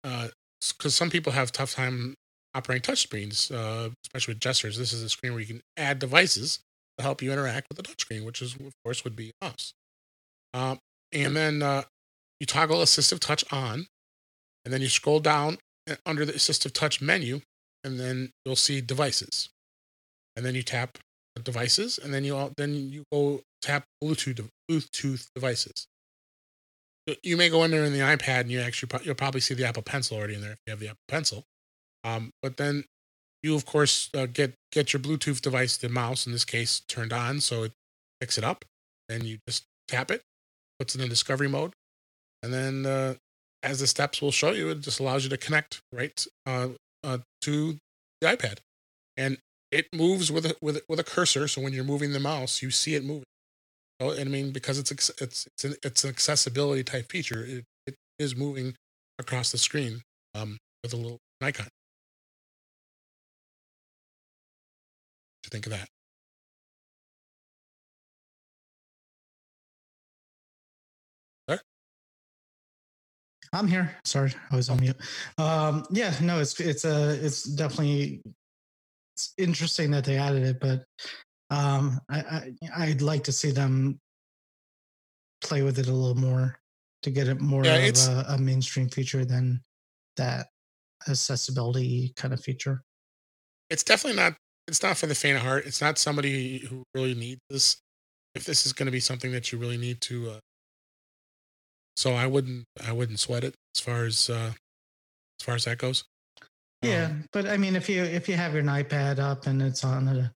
uh, 0.05 0.29
because 0.77 0.95
some 0.95 1.11
people 1.11 1.33
have 1.33 1.53
tough 1.53 1.75
time 1.75 2.15
operating 2.55 2.83
touch 2.83 3.03
screens, 3.03 3.51
uh, 3.51 3.91
especially 4.05 4.33
with 4.35 4.41
gestures. 4.41 4.79
This 4.79 4.93
is 4.93 5.03
a 5.03 5.09
screen 5.09 5.33
where 5.33 5.41
you 5.41 5.47
can 5.47 5.61
add 5.77 5.99
devices 5.99 6.61
to 6.99 7.03
help 7.03 7.21
you 7.21 7.33
interact 7.33 7.67
with 7.69 7.77
the 7.77 7.83
touchscreen, 7.83 8.25
which 8.25 8.41
is 8.41 8.55
of 8.55 8.73
course 8.85 9.05
would 9.05 9.17
be 9.17 9.33
mouse. 9.43 9.75
Um, 10.55 10.79
and 11.13 11.37
then 11.37 11.63
uh, 11.63 11.83
you 12.41 12.47
toggle 12.47 12.79
assistive 12.79 13.21
touch 13.21 13.45
on, 13.53 13.87
and 14.67 14.75
then 14.75 14.83
you 14.83 14.91
scroll 14.91 15.21
down 15.21 15.57
uh, 15.91 15.95
under 16.05 16.27
the 16.27 16.35
assistive 16.35 16.73
touch 16.73 17.01
menu, 17.01 17.41
and 17.83 17.99
then 17.99 18.33
you'll 18.45 18.57
see 18.57 18.83
devices, 18.83 19.49
and 20.37 20.45
then 20.45 20.55
you 20.55 20.63
tap 20.63 20.99
devices, 21.43 21.99
and 21.99 22.13
then 22.13 22.25
you 22.25 22.53
then 22.59 22.75
you 22.75 23.05
go 23.11 23.41
tap 23.63 23.85
Bluetooth 24.03 24.47
Bluetooth 24.71 25.29
devices 25.35 25.87
you 27.23 27.37
may 27.37 27.49
go 27.49 27.63
in 27.65 27.71
there 27.71 27.85
in 27.85 27.93
the 27.93 28.01
iPad 28.01 28.41
and 28.41 28.51
you 28.51 28.61
actually 28.61 28.91
you'll 29.05 29.15
probably 29.15 29.41
see 29.41 29.55
the 29.55 29.67
Apple 29.67 29.83
Pencil 29.83 30.17
already 30.17 30.35
in 30.35 30.41
there 30.41 30.53
if 30.53 30.59
you 30.67 30.71
have 30.73 30.81
the 30.81 30.89
Apple 30.89 31.05
Pencil. 31.09 31.45
Um, 32.05 32.31
but 32.43 32.57
then 32.57 32.85
you 33.43 33.55
of 33.55 33.65
course 33.65 34.11
uh, 34.15 34.27
get 34.27 34.55
get 34.73 34.93
your 34.93 35.01
Bluetooth 35.01 35.41
device, 35.41 35.77
the 35.77 35.89
mouse 35.89 36.27
in 36.27 36.33
this 36.33 36.45
case, 36.45 36.81
turned 36.89 37.13
on 37.13 37.41
so 37.41 37.65
it 37.65 37.73
picks 38.21 38.39
it 38.39 38.45
up. 38.45 38.65
Then 39.09 39.25
you 39.25 39.39
just 39.47 39.65
tap 39.89 40.11
it, 40.11 40.23
puts 40.79 40.95
it 40.95 41.01
in 41.01 41.09
discovery 41.09 41.49
mode, 41.49 41.73
and 42.43 42.53
then 42.53 42.87
uh, 42.87 43.15
as 43.63 43.81
the 43.81 43.87
steps 43.87 44.23
will 44.23 44.33
show 44.33 44.53
you, 44.53 44.69
it 44.71 44.81
just 44.81 45.01
allows 45.01 45.25
you 45.25 45.31
to 45.31 45.37
connect 45.37 45.81
right 45.93 46.27
uh, 46.47 46.69
uh, 47.03 47.19
to 47.43 47.79
the 48.21 48.27
iPad, 48.29 48.59
and 49.17 49.39
it 49.71 49.87
moves 49.93 50.31
with 50.31 50.47
a 50.47 50.57
with 50.61 50.77
a, 50.77 50.83
with 50.89 51.01
a 51.01 51.05
cursor. 51.05 51.49
So 51.49 51.61
when 51.61 51.73
you're 51.73 51.85
moving 51.85 52.13
the 52.13 52.21
mouse, 52.21 52.63
you 52.63 52.71
see 52.71 52.95
it 52.95 53.05
moving. 53.05 53.25
So, 54.01 54.13
I 54.13 54.25
mean, 54.25 54.51
because 54.51 54.79
it's 54.79 54.91
it's 54.91 55.11
it's 55.21 55.65
an, 55.65 55.75
it's 55.83 56.05
an 56.05 56.11
accessibility 56.11 56.85
type 56.85 57.11
feature, 57.11 57.45
it, 57.45 57.65
it 57.87 57.95
is 58.19 58.37
moving 58.37 58.75
across 59.19 59.53
the 59.53 59.59
screen 59.59 60.03
um, 60.35 60.59
with 60.83 60.93
a 60.93 60.97
little 60.97 61.19
icon. 61.41 61.69
You 65.45 65.51
think 65.51 65.67
of 65.67 65.73
that? 65.73 65.89
I'm 73.59 73.69
here. 73.69 73.97
Sorry, 74.05 74.33
I 74.51 74.57
was 74.57 74.69
on 74.71 74.81
mute. 74.81 74.97
Um, 75.39 75.85
yeah, 75.91 76.15
no, 76.21 76.41
it's 76.41 76.59
it's 76.61 76.85
a 76.85 77.13
it's 77.25 77.45
definitely 77.45 78.23
it's 79.15 79.33
interesting 79.39 79.91
that 79.93 80.05
they 80.05 80.19
added 80.19 80.43
it, 80.45 80.61
but 80.61 80.85
um, 81.51 82.01
I, 82.11 82.21
I 82.21 82.53
I'd 82.85 83.03
like 83.03 83.25
to 83.25 83.33
see 83.33 83.51
them 83.51 83.99
play 85.41 85.63
with 85.63 85.79
it 85.79 85.89
a 85.89 85.93
little 85.93 86.21
more 86.21 86.59
to 87.03 87.11
get 87.11 87.29
it 87.29 87.41
more 87.41 87.65
Yeah, 87.65 87.77
of 87.77 87.97
a, 87.97 88.25
a 88.31 88.39
mainstream 88.39 88.89
feature 88.89 89.25
than 89.25 89.63
that 90.17 90.49
accessibility 91.09 92.13
kind 92.17 92.35
of 92.35 92.41
feature. 92.41 92.83
It's 93.71 93.83
definitely 93.85 94.17
not. 94.17 94.35
It's 94.69 94.83
not 94.83 94.97
for 94.97 95.07
the 95.07 95.15
faint 95.15 95.37
of 95.37 95.43
heart. 95.43 95.67
It's 95.67 95.81
not 95.81 95.99
somebody 95.99 96.59
who 96.59 96.83
really 96.95 97.15
needs 97.15 97.41
this. 97.51 97.77
If 98.35 98.45
this 98.45 98.67
is 98.67 98.73
going 98.73 98.87
to 98.87 98.93
be 98.93 99.01
something 99.01 99.33
that 99.33 99.53
you 99.53 99.59
really 99.59 99.79
need 99.79 100.01
to, 100.03 100.31
uh, 100.31 100.39
so 101.97 102.15
I 102.15 102.27
wouldn't. 102.27 102.65
I 102.87 102.93
wouldn't 102.93 103.21
sweat 103.21 103.45
it 103.45 103.55
as 103.75 103.81
far 103.81 104.05
as 104.05 104.31
uh, 104.31 104.53
as 105.41 105.45
far 105.45 105.55
as 105.55 105.65
that 105.65 105.79
goes. 105.79 106.05
Yeah, 106.83 107.07
Um, 107.07 107.25
but 107.33 107.47
I 107.47 107.57
mean, 107.57 107.75
if 107.77 107.89
you 107.89 108.03
if 108.03 108.29
you 108.29 108.35
have 108.37 108.55
your 108.55 108.63
iPad 108.63 109.19
up 109.19 109.47
and 109.47 109.61
it's 109.63 109.83
on 109.85 110.05
the 110.05 110.31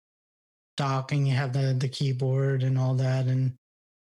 dock 0.76 1.12
and 1.12 1.26
you 1.28 1.34
have 1.34 1.52
the 1.52 1.74
the 1.78 1.88
keyboard 1.88 2.62
and 2.62 2.78
all 2.78 2.94
that, 2.94 3.26
and 3.26 3.54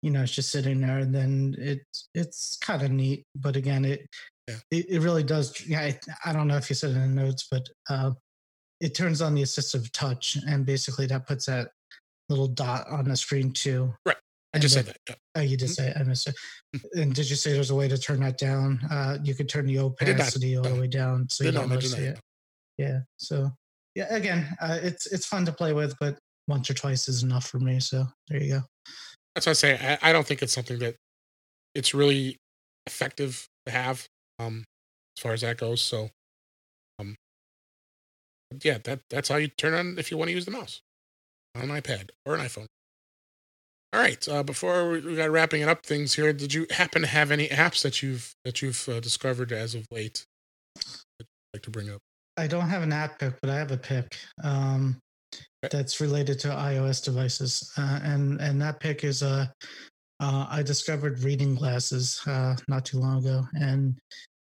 you 0.01 0.11
know 0.11 0.23
it's 0.23 0.31
just 0.33 0.49
sitting 0.51 0.81
there, 0.81 1.05
then 1.05 1.55
it's 1.57 2.09
it's 2.13 2.57
kind 2.57 2.81
of 2.81 2.91
neat. 2.91 3.23
But 3.35 3.55
again, 3.55 3.85
it 3.85 4.07
Yeah. 4.49 4.57
it, 4.71 4.85
it 4.89 4.99
really 4.99 5.23
does. 5.23 5.65
Yeah, 5.67 5.81
I, 5.81 5.99
I 6.25 6.33
don't 6.33 6.47
know 6.47 6.57
if 6.57 6.69
you 6.69 6.75
said 6.75 6.91
it 6.91 6.97
in 6.97 7.15
the 7.15 7.21
notes, 7.23 7.47
but 7.49 7.69
uh, 7.89 8.11
it 8.81 8.95
turns 8.95 9.21
on 9.21 9.35
the 9.35 9.43
assistive 9.43 9.89
touch, 9.91 10.37
and 10.47 10.65
basically 10.65 11.05
that 11.07 11.27
puts 11.27 11.45
that 11.45 11.69
little 12.29 12.47
dot 12.47 12.87
on 12.89 13.05
the 13.05 13.15
screen 13.15 13.51
too. 13.51 13.93
I 14.53 14.59
just 14.59 14.75
said 14.75 14.85
that. 14.85 15.17
Oh, 15.35 15.41
you 15.41 15.57
did 15.57 15.69
say 15.69 15.87
it. 15.87 15.97
I 15.97 16.03
missed 16.03 16.27
it. 16.27 16.35
And 16.93 17.13
did 17.13 17.27
you 17.29 17.35
say 17.35 17.53
there's 17.53 17.71
a 17.71 17.75
way 17.75 17.87
to 17.87 17.97
turn 17.97 18.19
that 18.19 18.37
down? 18.37 18.79
Uh, 18.91 19.17
you 19.23 19.33
could 19.33 19.49
turn 19.49 19.65
the 19.65 19.79
I 19.79 20.05
did 20.05 20.17
not. 20.17 20.27
opacity 20.27 20.57
all 20.57 20.63
the 20.63 20.79
way 20.79 20.87
down 20.87 21.27
so 21.29 21.43
you 21.43 21.51
Did 21.51 21.57
don't 21.57 21.81
see 21.81 22.03
it. 22.03 22.19
Yeah. 22.77 22.99
So 23.17 23.49
yeah, 23.95 24.13
again, 24.13 24.55
uh, 24.61 24.79
it's 24.81 25.07
it's 25.07 25.25
fun 25.25 25.45
to 25.45 25.51
play 25.51 25.73
with, 25.73 25.95
but 25.99 26.17
once 26.47 26.69
or 26.69 26.73
twice 26.73 27.07
is 27.07 27.23
enough 27.23 27.47
for 27.47 27.59
me. 27.59 27.79
So 27.79 28.05
there 28.27 28.41
you 28.41 28.53
go. 28.53 28.61
That's 29.33 29.47
what 29.47 29.51
I 29.51 29.53
say. 29.53 29.97
I, 30.01 30.09
I 30.09 30.13
don't 30.13 30.25
think 30.25 30.41
it's 30.41 30.53
something 30.53 30.79
that 30.79 30.95
it's 31.73 31.93
really 31.93 32.37
effective 32.85 33.47
to 33.65 33.71
have 33.71 34.07
um, 34.39 34.65
as 35.17 35.21
far 35.21 35.33
as 35.33 35.41
that 35.41 35.57
goes. 35.57 35.81
So, 35.81 36.09
um, 36.99 37.15
yeah, 38.63 38.77
that 38.83 39.01
that's 39.09 39.29
how 39.29 39.37
you 39.37 39.47
turn 39.47 39.73
on 39.73 39.95
if 39.97 40.11
you 40.11 40.17
want 40.17 40.29
to 40.29 40.33
use 40.33 40.45
the 40.45 40.51
mouse 40.51 40.81
on 41.55 41.63
an 41.63 41.69
iPad 41.69 42.09
or 42.25 42.35
an 42.35 42.41
iPhone. 42.41 42.67
All 43.93 43.99
right. 43.99 44.27
Uh, 44.27 44.41
before 44.43 44.89
we 44.89 45.01
we 45.01 45.15
got 45.15 45.29
wrapping 45.29 45.61
it 45.61 45.69
up 45.69 45.85
things 45.85 46.15
here, 46.15 46.33
did 46.33 46.53
you 46.53 46.65
happen 46.71 47.03
to 47.03 47.07
have 47.07 47.29
any 47.31 47.47
apps 47.47 47.83
that 47.83 48.01
you've 48.01 48.35
that 48.43 48.61
you've 48.61 48.89
uh, 48.89 48.99
discovered 48.99 49.51
as 49.51 49.75
of 49.75 49.85
late 49.91 50.25
that 51.19 51.27
you'd 51.27 51.57
like 51.57 51.63
to 51.63 51.69
bring 51.71 51.89
up? 51.89 52.01
I 52.37 52.47
don't 52.47 52.69
have 52.69 52.81
an 52.81 52.91
app 52.93 53.19
pick, 53.19 53.35
but 53.41 53.49
I 53.49 53.57
have 53.57 53.71
a 53.71 53.77
pick 53.77 54.17
um, 54.43 54.99
Okay. 55.63 55.71
that's 55.71 56.01
related 56.01 56.39
to 56.41 56.49
iOS 56.49 57.03
devices, 57.03 57.71
uh, 57.77 57.99
and 58.03 58.41
and 58.41 58.61
that 58.61 58.79
pick 58.79 59.03
is 59.03 59.23
uh, 59.23 59.47
uh, 60.19 60.47
I 60.49 60.63
discovered 60.63 61.23
reading 61.23 61.55
glasses 61.55 62.21
uh, 62.27 62.55
not 62.67 62.85
too 62.85 62.99
long 62.99 63.19
ago, 63.19 63.43
and 63.55 63.97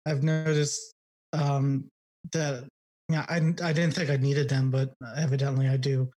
I've 0.06 0.22
noticed 0.22 0.94
um, 1.32 1.88
that 2.32 2.64
yeah, 3.10 3.26
I 3.28 3.36
I 3.36 3.72
didn't 3.72 3.92
think 3.92 4.10
I 4.10 4.16
needed 4.16 4.48
them, 4.48 4.70
but 4.70 4.94
evidently 5.16 5.68
I 5.68 5.76
do. 5.76 6.10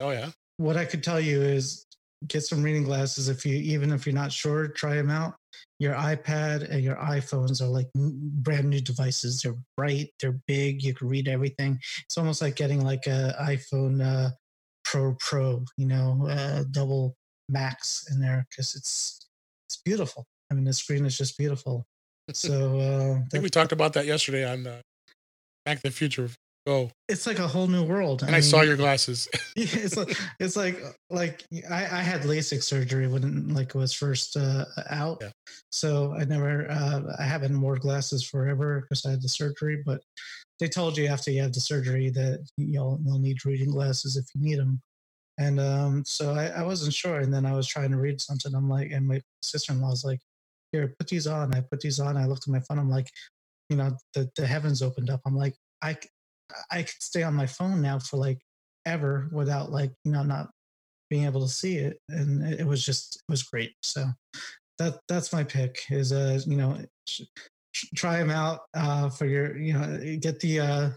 Oh 0.00 0.10
yeah. 0.10 0.32
what 0.56 0.76
I 0.76 0.84
could 0.84 1.02
tell 1.02 1.20
you 1.20 1.42
is 1.42 1.84
get 2.28 2.42
some 2.42 2.62
reading 2.62 2.84
glasses 2.84 3.28
if 3.28 3.44
you 3.44 3.56
even 3.56 3.92
if 3.92 4.06
you're 4.06 4.14
not 4.14 4.32
sure 4.32 4.68
try 4.68 4.94
them 4.94 5.10
out. 5.10 5.34
Your 5.78 5.94
ipad 5.94 6.68
and 6.70 6.82
your 6.82 6.96
iphones 6.96 7.60
are 7.60 7.66
like 7.66 7.88
brand 7.94 8.68
new 8.70 8.80
devices. 8.80 9.40
They're 9.42 9.56
bright 9.76 10.10
they're 10.20 10.38
big 10.46 10.82
you 10.82 10.94
can 10.94 11.08
read 11.08 11.28
everything. 11.28 11.78
It's 12.04 12.16
almost 12.18 12.42
like 12.42 12.56
getting 12.56 12.84
like 12.84 13.06
a 13.06 13.34
iphone 13.42 14.02
uh, 14.04 14.30
pro 14.84 15.16
pro 15.20 15.64
you 15.76 15.86
know 15.86 16.26
uh, 16.28 16.64
double 16.70 17.16
max 17.48 18.06
in 18.10 18.20
there 18.20 18.46
because 18.50 18.74
it's 18.74 19.26
it's 19.68 19.76
beautiful. 19.84 20.24
I 20.50 20.54
mean 20.54 20.64
the 20.64 20.72
screen 20.72 21.04
is 21.06 21.16
just 21.16 21.36
beautiful. 21.38 21.84
So 22.32 22.78
uh, 22.78 23.12
I 23.14 23.18
think 23.18 23.30
that- 23.30 23.42
we 23.42 23.50
talked 23.50 23.72
about 23.72 23.92
that 23.94 24.06
yesterday 24.06 24.44
on 24.50 24.66
uh, 24.66 24.80
Mac 25.66 25.78
to 25.78 25.82
the 25.84 25.90
Future. 25.90 26.30
Go. 26.66 26.90
it's 27.10 27.26
like 27.26 27.38
a 27.38 27.46
whole 27.46 27.66
new 27.66 27.82
world 27.84 28.22
And 28.22 28.34
I, 28.34 28.40
saw 28.40 28.62
your 28.62 28.76
glasses. 28.76 29.28
Yeah, 29.56 29.66
it's 29.70 29.96
like 29.96 30.16
it's 30.40 30.56
like 30.56 30.82
like 31.10 31.44
I, 31.70 31.82
I 31.84 32.02
had 32.02 32.22
LASIK 32.22 32.62
surgery 32.62 33.06
when 33.06 33.48
like 33.54 33.68
it 33.68 33.74
was 33.74 33.92
first 33.92 34.36
uh, 34.36 34.64
out, 34.90 35.18
Yeah. 35.20 35.30
so 35.70 36.14
I 36.14 36.24
never 36.24 36.68
uh, 36.70 37.02
I 37.18 37.24
haven't 37.24 37.60
worn 37.60 37.78
glasses 37.78 38.24
forever 38.26 38.80
because 38.80 39.04
I 39.06 39.10
had 39.10 39.22
the 39.22 39.28
surgery. 39.28 39.82
But 39.84 40.00
they 40.58 40.68
told 40.68 40.96
you 40.96 41.06
after 41.06 41.30
you 41.30 41.42
have 41.42 41.52
the 41.52 41.60
surgery 41.60 42.08
that 42.10 42.46
you'll 42.56 42.98
you'll 43.04 43.18
need 43.20 43.44
reading 43.44 43.70
glasses 43.70 44.16
if 44.16 44.24
you 44.34 44.40
need 44.48 44.58
them, 44.58 44.80
and 45.38 45.60
um, 45.60 46.02
so 46.06 46.32
I, 46.34 46.46
I 46.46 46.62
wasn't 46.62 46.94
sure. 46.94 47.18
And 47.20 47.32
then 47.32 47.44
I 47.46 47.52
was 47.52 47.66
trying 47.68 47.90
to 47.90 47.98
read 47.98 48.20
something. 48.20 48.54
I'm 48.54 48.68
like, 48.68 48.90
and 48.90 49.06
my 49.06 49.20
sister 49.42 49.72
in 49.72 49.80
law 49.82 49.90
was 49.90 50.04
like, 50.04 50.20
"Here, 50.72 50.94
put 50.98 51.08
these 51.08 51.26
on." 51.26 51.54
I 51.54 51.60
put 51.60 51.80
these 51.80 52.00
on. 52.00 52.16
I 52.16 52.24
looked 52.26 52.48
at 52.48 52.52
my 52.52 52.60
phone. 52.60 52.78
I'm 52.78 52.90
like, 52.90 53.08
you 53.70 53.76
know, 53.76 53.96
the 54.14 54.30
the 54.36 54.46
heavens 54.46 54.82
opened 54.82 55.10
up. 55.10 55.20
I'm 55.26 55.36
like, 55.36 55.54
I 55.82 55.96
I 56.70 56.82
could 56.82 57.00
stay 57.00 57.22
on 57.22 57.34
my 57.34 57.46
phone 57.46 57.80
now 57.80 57.98
for 57.98 58.16
like 58.16 58.38
ever 58.86 59.28
without 59.32 59.70
like 59.70 59.92
you 60.04 60.12
know 60.12 60.22
not 60.22 60.50
being 61.10 61.24
able 61.24 61.40
to 61.40 61.52
see 61.52 61.76
it 61.76 61.98
and 62.08 62.42
it, 62.44 62.60
it 62.60 62.66
was 62.66 62.84
just 62.84 63.16
it 63.16 63.32
was 63.32 63.42
great 63.42 63.72
so 63.82 64.06
that 64.78 64.98
that's 65.08 65.32
my 65.32 65.44
pick 65.44 65.82
is 65.90 66.12
uh 66.12 66.38
you 66.46 66.56
know 66.56 66.78
try 67.94 68.18
them 68.18 68.30
out 68.30 68.60
uh 68.74 69.08
for 69.08 69.26
your 69.26 69.56
you 69.56 69.72
know 69.72 70.16
get 70.20 70.38
the 70.40 70.60
uh 70.60 70.90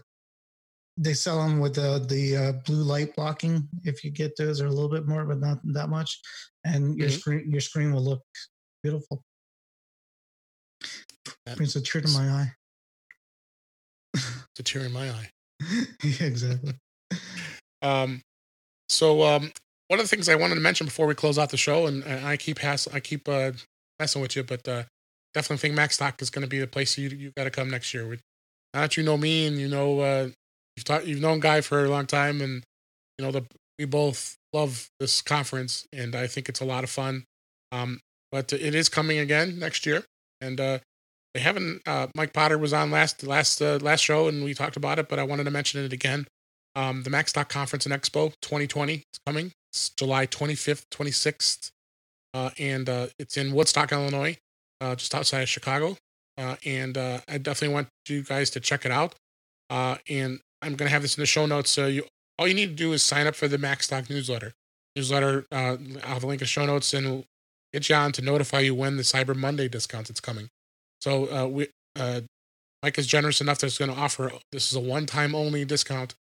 they 0.98 1.14
sell 1.14 1.40
them 1.40 1.60
with 1.60 1.74
the 1.76 2.04
the 2.08 2.36
uh, 2.36 2.52
blue 2.66 2.82
light 2.82 3.14
blocking. 3.14 3.68
If 3.84 4.02
you 4.02 4.10
get 4.10 4.36
those, 4.36 4.60
or 4.60 4.66
a 4.66 4.70
little 4.70 4.90
bit 4.90 5.06
more, 5.06 5.24
but 5.24 5.38
not 5.38 5.60
that 5.72 5.88
much, 5.88 6.20
and 6.64 6.98
your 6.98 7.08
Mhm. 7.08 7.20
screen 7.20 7.50
your 7.52 7.60
screen 7.60 7.92
will 7.92 8.02
look 8.02 8.22
beautiful. 8.82 9.22
That 11.46 11.56
Brings 11.56 11.76
a 11.76 11.80
tear 11.80 12.02
to 12.02 12.08
my 12.08 12.28
eye. 12.28 12.52
It's 14.14 14.60
a 14.60 14.62
tear 14.62 14.84
in 14.86 14.92
my 14.92 15.08
eye. 15.08 15.30
yeah, 16.02 16.26
exactly. 16.26 16.74
Um, 17.82 18.20
so 18.88 19.22
um, 19.22 19.52
one 19.88 20.00
of 20.00 20.04
the 20.04 20.08
things 20.08 20.28
I 20.28 20.34
wanted 20.34 20.54
to 20.54 20.60
mention 20.60 20.86
before 20.86 21.06
we 21.06 21.14
close 21.14 21.38
out 21.38 21.50
the 21.50 21.56
show, 21.56 21.86
and, 21.86 22.04
I 22.04 22.36
keep 22.36 22.58
hass- 22.58 22.88
I 22.88 23.00
keep 23.00 23.28
uh, 23.28 23.52
messing 23.98 24.22
with 24.22 24.36
you, 24.36 24.42
but 24.42 24.66
uh, 24.66 24.84
definitely 25.34 25.58
think 25.58 25.74
Max 25.74 25.96
Macstock 25.96 26.22
is 26.22 26.30
going 26.30 26.42
to 26.42 26.48
be 26.48 26.58
the 26.58 26.66
place 26.66 26.96
you 26.96 27.08
you 27.08 27.32
got 27.36 27.44
to 27.44 27.50
come 27.50 27.70
next 27.70 27.92
year. 27.94 28.06
Now 28.74 28.82
that 28.82 28.96
you 28.96 29.02
know 29.02 29.16
me 29.16 29.46
and 29.46 29.58
you 29.58 29.68
know 29.68 30.00
uh, 30.00 30.28
you've 30.76 30.84
taught, 30.84 31.06
you've 31.06 31.20
known 31.20 31.40
Guy 31.40 31.60
for 31.60 31.84
a 31.84 31.88
long 31.88 32.06
time, 32.06 32.40
and 32.40 32.62
you 33.18 33.24
know 33.24 33.30
the 33.30 33.44
we 33.78 33.84
both 33.84 34.36
love 34.52 34.88
this 34.98 35.22
conference, 35.22 35.86
and 35.92 36.14
I 36.14 36.26
think 36.26 36.48
it's 36.48 36.60
a 36.60 36.64
lot 36.64 36.84
of 36.84 36.90
fun. 36.90 37.24
Um, 37.70 38.00
but 38.32 38.52
it 38.52 38.74
is 38.74 38.88
coming 38.88 39.18
again 39.18 39.58
next 39.58 39.86
year, 39.86 40.04
and 40.40 40.60
uh, 40.60 40.78
they 41.34 41.40
haven't. 41.40 41.82
Uh, 41.86 42.08
Mike 42.14 42.32
Potter 42.32 42.58
was 42.58 42.72
on 42.72 42.90
last 42.90 43.26
last 43.26 43.60
uh, 43.60 43.78
last 43.80 44.00
show, 44.00 44.28
and 44.28 44.44
we 44.44 44.54
talked 44.54 44.76
about 44.76 44.98
it, 44.98 45.08
but 45.08 45.18
I 45.18 45.24
wanted 45.24 45.44
to 45.44 45.50
mention 45.50 45.84
it 45.84 45.92
again. 45.92 46.26
Um, 46.74 47.02
the 47.02 47.10
Macstock 47.10 47.48
Conference 47.48 47.86
and 47.86 47.94
Expo 47.94 48.32
2020 48.40 48.94
is 48.94 49.02
coming. 49.26 49.52
It's 49.72 49.90
July 49.90 50.26
25th, 50.26 50.84
26th, 50.90 51.70
uh, 52.34 52.50
and 52.58 52.88
uh, 52.88 53.06
it's 53.18 53.36
in 53.36 53.52
Woodstock, 53.52 53.92
Illinois, 53.92 54.36
uh, 54.80 54.94
just 54.94 55.14
outside 55.14 55.42
of 55.42 55.48
Chicago. 55.48 55.96
Uh, 56.36 56.54
and 56.64 56.96
I 56.96 57.38
definitely 57.38 57.74
want 57.74 57.88
you 58.08 58.22
guys 58.22 58.48
to 58.50 58.60
check 58.60 58.84
it 58.84 58.92
out. 58.92 59.14
And 59.70 60.40
I'm 60.62 60.76
going 60.76 60.88
to 60.88 60.92
have 60.92 61.02
this 61.02 61.16
in 61.16 61.22
the 61.22 61.26
show 61.26 61.46
notes. 61.46 61.70
So 61.70 61.86
you, 61.86 62.04
all 62.38 62.46
you 62.46 62.54
need 62.54 62.68
to 62.70 62.74
do 62.74 62.92
is 62.92 63.02
sign 63.02 63.26
up 63.26 63.34
for 63.34 63.48
the 63.48 63.56
Macstock 63.56 64.08
newsletter. 64.08 64.52
Newsletter. 64.94 65.46
Uh, 65.50 65.76
I'll 66.04 66.14
have 66.14 66.24
a 66.24 66.26
link 66.26 66.40
in 66.40 66.44
the 66.44 66.46
show 66.46 66.64
notes, 66.64 66.94
and 66.94 67.24
get 67.72 67.88
you 67.88 67.94
on 67.96 68.12
to 68.12 68.22
notify 68.22 68.60
you 68.60 68.74
when 68.74 68.96
the 68.96 69.02
Cyber 69.02 69.34
Monday 69.34 69.68
discount 69.68 70.08
is 70.10 70.20
coming. 70.20 70.48
So 71.00 71.32
uh, 71.32 71.46
we, 71.46 71.68
uh, 71.96 72.22
Mike 72.82 72.98
is 72.98 73.06
generous 73.06 73.40
enough 73.40 73.58
that 73.58 73.66
he's 73.66 73.78
going 73.78 73.92
to 73.92 73.96
offer. 73.96 74.32
This 74.52 74.70
is 74.70 74.76
a 74.76 74.80
one-time 74.80 75.34
only 75.34 75.64
discount 75.64 76.14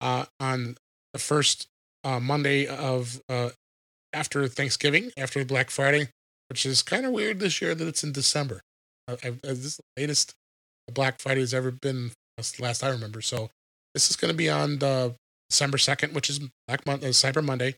uh, 0.00 0.26
on 0.40 0.76
the 1.12 1.18
first 1.18 1.66
uh, 2.04 2.20
Monday 2.20 2.66
of 2.66 3.20
uh, 3.28 3.50
after 4.12 4.46
Thanksgiving, 4.48 5.10
after 5.16 5.44
Black 5.44 5.70
Friday, 5.70 6.08
which 6.48 6.66
is 6.66 6.82
kind 6.82 7.06
of 7.06 7.12
weird 7.12 7.40
this 7.40 7.60
year 7.62 7.74
that 7.74 7.86
it's 7.86 8.04
in 8.04 8.12
December. 8.12 8.60
Uh, 9.08 9.16
I, 9.22 9.28
I, 9.28 9.30
this 9.42 9.64
is 9.64 9.76
the 9.76 10.00
latest 10.00 10.34
Black 10.92 11.20
Friday 11.20 11.40
has 11.40 11.54
ever 11.54 11.70
been. 11.70 12.12
Last 12.58 12.82
I 12.82 12.88
remember. 12.88 13.20
So 13.20 13.50
this 13.94 14.10
is 14.10 14.16
going 14.16 14.30
to 14.30 14.36
be 14.36 14.48
on 14.48 14.78
the 14.78 15.14
December 15.50 15.78
second, 15.78 16.14
which 16.14 16.30
is 16.30 16.40
Black 16.66 16.84
Monday, 16.86 17.08
uh, 17.08 17.10
Cyber 17.10 17.44
Monday, 17.44 17.76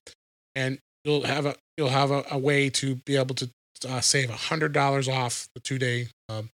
and 0.55 0.79
you'll 1.05 1.25
have 1.25 1.45
a 1.45 1.57
you'll 1.77 1.91
have 1.91 2.11
a, 2.11 2.25
a 2.31 2.39
way 2.39 2.71
to 2.71 2.95
be 3.05 3.17
able 3.17 3.35
to 3.35 3.51
uh, 3.89 4.01
save 4.01 4.31
a 4.31 4.35
hundred 4.35 4.73
dollars 4.73 5.09
off 5.09 5.49
the 5.55 5.61
two 5.61 5.79
day 5.79 6.09
um, 6.29 6.51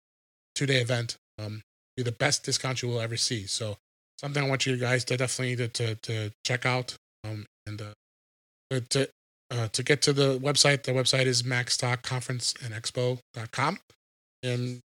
two 0.55 0.65
day 0.65 0.81
event. 0.81 1.17
Um, 1.39 1.61
be 1.97 2.03
the 2.03 2.11
best 2.11 2.43
discount 2.43 2.81
you 2.81 2.89
will 2.89 3.01
ever 3.01 3.17
see. 3.17 3.47
So 3.47 3.77
something 4.19 4.43
I 4.43 4.47
want 4.47 4.65
you 4.65 4.77
guys 4.77 5.03
to 5.05 5.17
definitely 5.17 5.55
to 5.57 5.67
to, 5.67 5.95
to 5.95 6.31
check 6.45 6.65
out. 6.65 6.95
Um, 7.23 7.45
and 7.67 7.81
uh, 7.81 7.93
to 8.89 9.09
uh, 9.51 9.67
to 9.67 9.83
get 9.83 10.01
to 10.03 10.13
the 10.13 10.39
website, 10.39 10.83
the 10.83 10.93
website 10.93 11.25
is 11.25 11.43
macstockconferenceandexpo.com, 11.43 13.79
and 14.43 14.69
you 14.69 14.79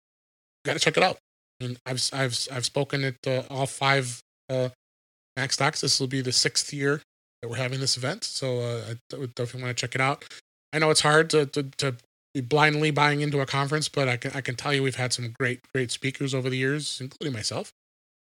got 0.66 0.74
to 0.74 0.80
check 0.80 0.98
it 0.98 1.04
out. 1.04 1.20
And 1.60 1.78
I've 1.86 2.10
I've 2.12 2.36
I've 2.52 2.66
spoken 2.66 3.04
at 3.04 3.28
uh, 3.28 3.44
all 3.50 3.68
five 3.68 4.20
uh, 4.50 4.70
Macstocks. 5.38 5.82
This 5.82 6.00
will 6.00 6.08
be 6.08 6.22
the 6.22 6.32
sixth 6.32 6.74
year 6.74 7.02
that 7.42 7.50
we're 7.50 7.58
having 7.58 7.80
this 7.80 7.98
event, 7.98 8.24
so 8.24 8.60
uh, 8.60 8.82
I 8.90 8.96
definitely 9.36 9.64
want 9.64 9.78
to 9.78 9.82
check 9.82 9.96
it 9.96 10.02
out. 10.02 10.26
I 10.74 10.80
know 10.80 10.90
it's 10.90 11.02
hard 11.02 11.30
to, 11.30 11.46
to 11.46 11.64
to 11.78 11.96
blindly 12.42 12.92
buying 12.92 13.22
into 13.22 13.40
a 13.42 13.46
conference, 13.46 13.90
but 13.90 14.08
I 14.08 14.18
can 14.18 14.32
I 14.34 14.42
can 14.42 14.56
tell 14.56 14.74
you 14.74 14.84
we've 14.84 14.96
had 14.96 15.14
some 15.14 15.34
great 15.40 15.62
great 15.74 15.92
speakers 15.92 16.34
over 16.34 16.50
the 16.50 16.58
years, 16.58 17.00
including 17.02 17.34
myself, 17.34 17.72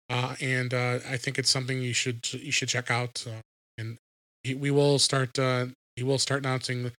uh, 0.08 0.34
and 0.40 0.74
uh, 0.74 0.98
I 1.08 1.16
think 1.16 1.38
it's 1.38 1.50
something 1.50 1.80
you 1.80 1.92
should 1.92 2.32
you 2.32 2.52
should 2.52 2.68
check 2.68 2.90
out. 2.90 3.24
Uh, 3.26 3.40
and 3.78 3.98
we 4.44 4.70
will 4.70 4.98
start 4.98 5.38
uh, 5.38 5.66
he 5.96 6.02
will 6.02 6.18
start 6.18 6.44
announcing 6.44 6.92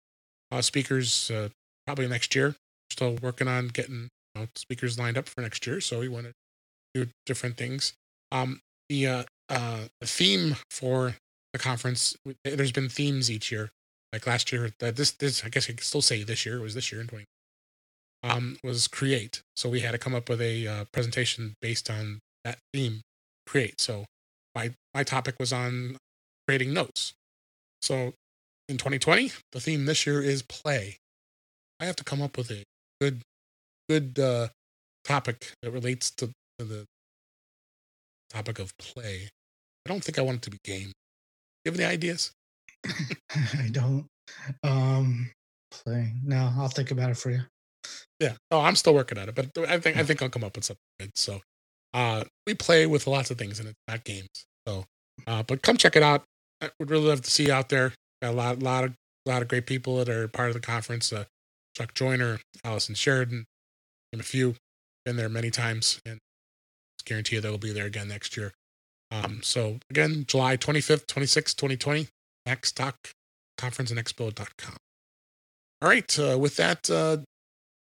uh, 0.51 0.61
speakers 0.61 1.31
uh, 1.31 1.49
probably 1.87 2.09
next 2.09 2.35
year. 2.35 2.55
Still 2.91 3.17
working 3.23 3.49
on 3.49 3.69
getting 3.69 4.09
you 4.35 4.43
know, 4.43 4.49
speakers 4.57 4.99
lined 4.99 5.17
up 5.17 5.29
for 5.29 5.41
next 5.41 5.67
year, 5.67 5.81
so 5.81 6.01
we 6.01 6.09
want 6.09 6.27
to 6.27 6.33
do 6.95 7.11
different 7.27 7.57
things. 7.57 7.93
Um, 8.33 8.61
the 8.89 9.07
uh, 9.07 9.25
uh, 9.49 9.81
the 10.01 10.07
theme 10.07 10.57
for 10.71 11.17
the 11.53 11.59
conference, 11.59 12.17
there's 12.45 12.73
been 12.73 12.89
themes 12.89 13.31
each 13.31 13.51
year. 13.51 13.71
Like 14.13 14.27
last 14.27 14.51
year, 14.53 14.71
that 14.81 14.97
this 14.97 15.13
this 15.13 15.45
I 15.45 15.49
guess 15.49 15.69
I 15.71 15.75
can 15.75 15.83
still 15.83 16.03
say 16.03 16.23
this 16.23 16.45
year 16.45 16.59
it 16.59 16.63
was 16.63 16.75
this 16.75 16.91
year 16.91 17.01
in 17.01 17.07
20. 17.07 17.25
Um, 18.23 18.59
was 18.63 18.87
create. 18.87 19.41
So 19.57 19.69
we 19.69 19.81
had 19.81 19.93
to 19.93 19.99
come 19.99 20.15
up 20.15 20.29
with 20.29 20.43
a 20.43 20.67
uh, 20.67 20.85
presentation 20.93 21.55
based 21.63 21.89
on 21.89 22.19
that 22.45 22.59
theme, 22.73 23.01
create. 23.47 23.81
So 23.81 24.05
my 24.55 24.73
my 24.95 25.05
topic 25.05 25.37
was 25.39 25.53
on 25.53 25.97
creating 26.47 26.75
notes. 26.75 27.13
So 27.83 28.13
in 28.69 28.77
2020, 28.77 29.33
the 29.53 29.61
theme 29.61 29.87
this 29.87 30.07
year 30.07 30.23
is 30.23 30.43
play. 30.43 30.99
I 31.81 31.87
have 31.87 31.97
to 31.97 32.05
come 32.05 32.21
up 32.21 32.37
with 32.37 32.51
a 32.51 32.63
good 33.01 33.23
good 33.89 34.19
uh, 34.19 34.49
topic 35.05 35.53
that 35.63 35.71
relates 35.71 36.11
to, 36.13 36.31
to 36.59 36.65
the 36.65 36.85
topic 38.29 38.59
of 38.59 38.77
play. 38.79 39.29
I 39.87 39.89
don't 39.89 40.05
think 40.05 40.19
I 40.19 40.23
want 40.23 40.39
it 40.39 40.43
to 40.43 40.51
be 40.51 40.59
game. 40.65 40.93
Do 40.93 40.93
you 41.65 41.73
have 41.73 41.81
any 41.81 41.89
ideas? 41.89 42.31
I 43.59 43.69
don't 43.71 44.07
um 44.63 45.31
play. 45.71 46.13
No, 46.25 46.53
I'll 46.57 46.69
think 46.69 46.91
about 46.91 47.11
it 47.11 47.17
for 47.17 47.31
you. 47.31 47.41
Yeah. 48.19 48.35
Oh, 48.51 48.61
I'm 48.61 48.77
still 48.77 48.95
working 48.95 49.19
on 49.19 49.29
it, 49.29 49.35
but 49.35 49.47
I 49.69 49.79
think 49.79 49.97
I 49.97 50.05
think 50.05 50.23
I'll 50.23 50.29
come 50.29 50.45
up 50.45 50.57
with 50.57 50.65
something 50.65 50.81
good. 50.99 51.11
So, 51.15 51.41
uh, 51.95 52.25
we 52.47 52.55
play 52.55 52.87
with 52.87 53.07
lots 53.07 53.31
of 53.31 53.39
things, 53.39 53.59
and 53.59 53.69
it's 53.69 53.79
not 53.89 54.05
games. 54.05 54.29
So, 54.67 54.85
uh, 55.27 55.43
but 55.43 55.63
come 55.63 55.77
check 55.77 55.97
it 55.97 56.03
out. 56.03 56.25
I 56.61 56.71
would 56.79 56.91
really 56.91 57.07
love 57.07 57.23
to 57.23 57.31
see 57.31 57.47
you 57.47 57.53
out 57.53 57.71
there. 57.71 57.95
Got 58.21 58.35
a 58.35 58.37
lot, 58.37 58.63
lot 58.63 58.85
of, 58.85 58.95
lot 59.25 59.41
of 59.41 59.49
great 59.49 59.67
people 59.67 59.97
that 59.97 60.09
are 60.09 60.29
part 60.29 60.49
of 60.49 60.55
the 60.55 60.61
conference. 60.61 61.13
Uh, 61.13 61.25
Chuck 61.75 61.95
Joiner, 61.95 62.41
Allison 62.65 62.95
Sheridan, 62.95 63.47
and 64.13 64.21
a 64.21 64.25
few. 64.25 64.57
Been 65.07 65.17
there 65.17 65.31
many 65.31 65.51
times, 65.51 66.01
and 66.05 66.19
guarantee 67.07 67.37
you 67.37 67.41
they'll 67.41 67.59
be 67.59 67.73
there 67.73 67.87
again 67.87 68.09
next 68.09 68.37
year. 68.37 68.53
Um, 69.11 69.41
so 69.43 69.79
again, 69.89 70.25
July 70.29 70.57
25th, 70.57 71.07
26th, 71.07 71.57
2020, 71.57 72.09
Stock 72.65 72.97
Conference 73.59 73.91
and 73.91 74.01
Expo.com. 74.01 74.77
All 75.83 75.89
right. 75.89 76.19
Uh, 76.19 76.39
with 76.39 76.57
that, 76.57 76.91
uh, 76.91 77.19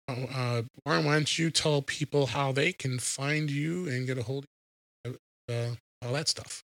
oh, 0.07 0.23
uh, 0.33 0.61
Warren, 0.85 1.05
why 1.05 1.13
don't 1.13 1.39
you 1.39 1.51
tell 1.51 1.81
people 1.81 2.27
how 2.27 2.51
they 2.51 2.71
can 2.71 2.99
find 2.99 3.49
you 3.49 3.87
and 3.87 4.07
get 4.07 4.17
a 4.17 4.23
hold 4.23 4.45
of 5.05 5.17
you, 5.49 5.53
uh, 5.53 5.75
all 6.05 6.13
that 6.13 6.27
stuff? 6.27 6.63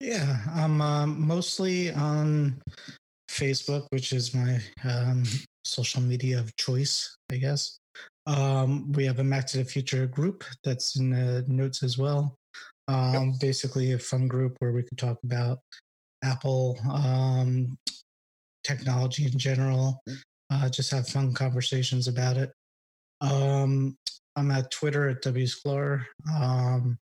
Yeah, 0.00 0.38
I'm 0.54 0.82
um, 0.82 1.26
mostly 1.26 1.92
on 1.92 2.60
Facebook, 3.30 3.86
which 3.90 4.12
is 4.12 4.34
my 4.34 4.60
um, 4.84 5.22
social 5.64 6.02
media 6.02 6.38
of 6.38 6.54
choice, 6.56 7.16
I 7.32 7.36
guess. 7.36 7.78
Um, 8.26 8.92
we 8.92 9.04
have 9.06 9.18
a 9.18 9.24
Mac 9.24 9.46
to 9.48 9.58
the 9.58 9.64
Future 9.64 10.06
group 10.06 10.44
that's 10.62 10.96
in 10.96 11.10
the 11.10 11.44
notes 11.48 11.82
as 11.82 11.96
well. 11.96 12.36
Um, 12.88 13.30
yep. 13.30 13.40
Basically, 13.40 13.92
a 13.92 13.98
fun 13.98 14.28
group 14.28 14.56
where 14.58 14.72
we 14.72 14.82
can 14.82 14.96
talk 14.96 15.18
about 15.24 15.60
Apple 16.24 16.78
um, 16.90 17.76
technology 18.64 19.26
in 19.26 19.38
general, 19.38 20.02
uh, 20.50 20.68
just 20.68 20.90
have 20.90 21.08
fun 21.08 21.32
conversations 21.32 22.08
about 22.08 22.36
it. 22.36 22.52
Um, 23.20 23.96
I'm 24.36 24.50
at 24.50 24.70
Twitter 24.70 25.08
at 25.08 25.22
WSCLR, 25.22 26.04
um, 26.34 26.98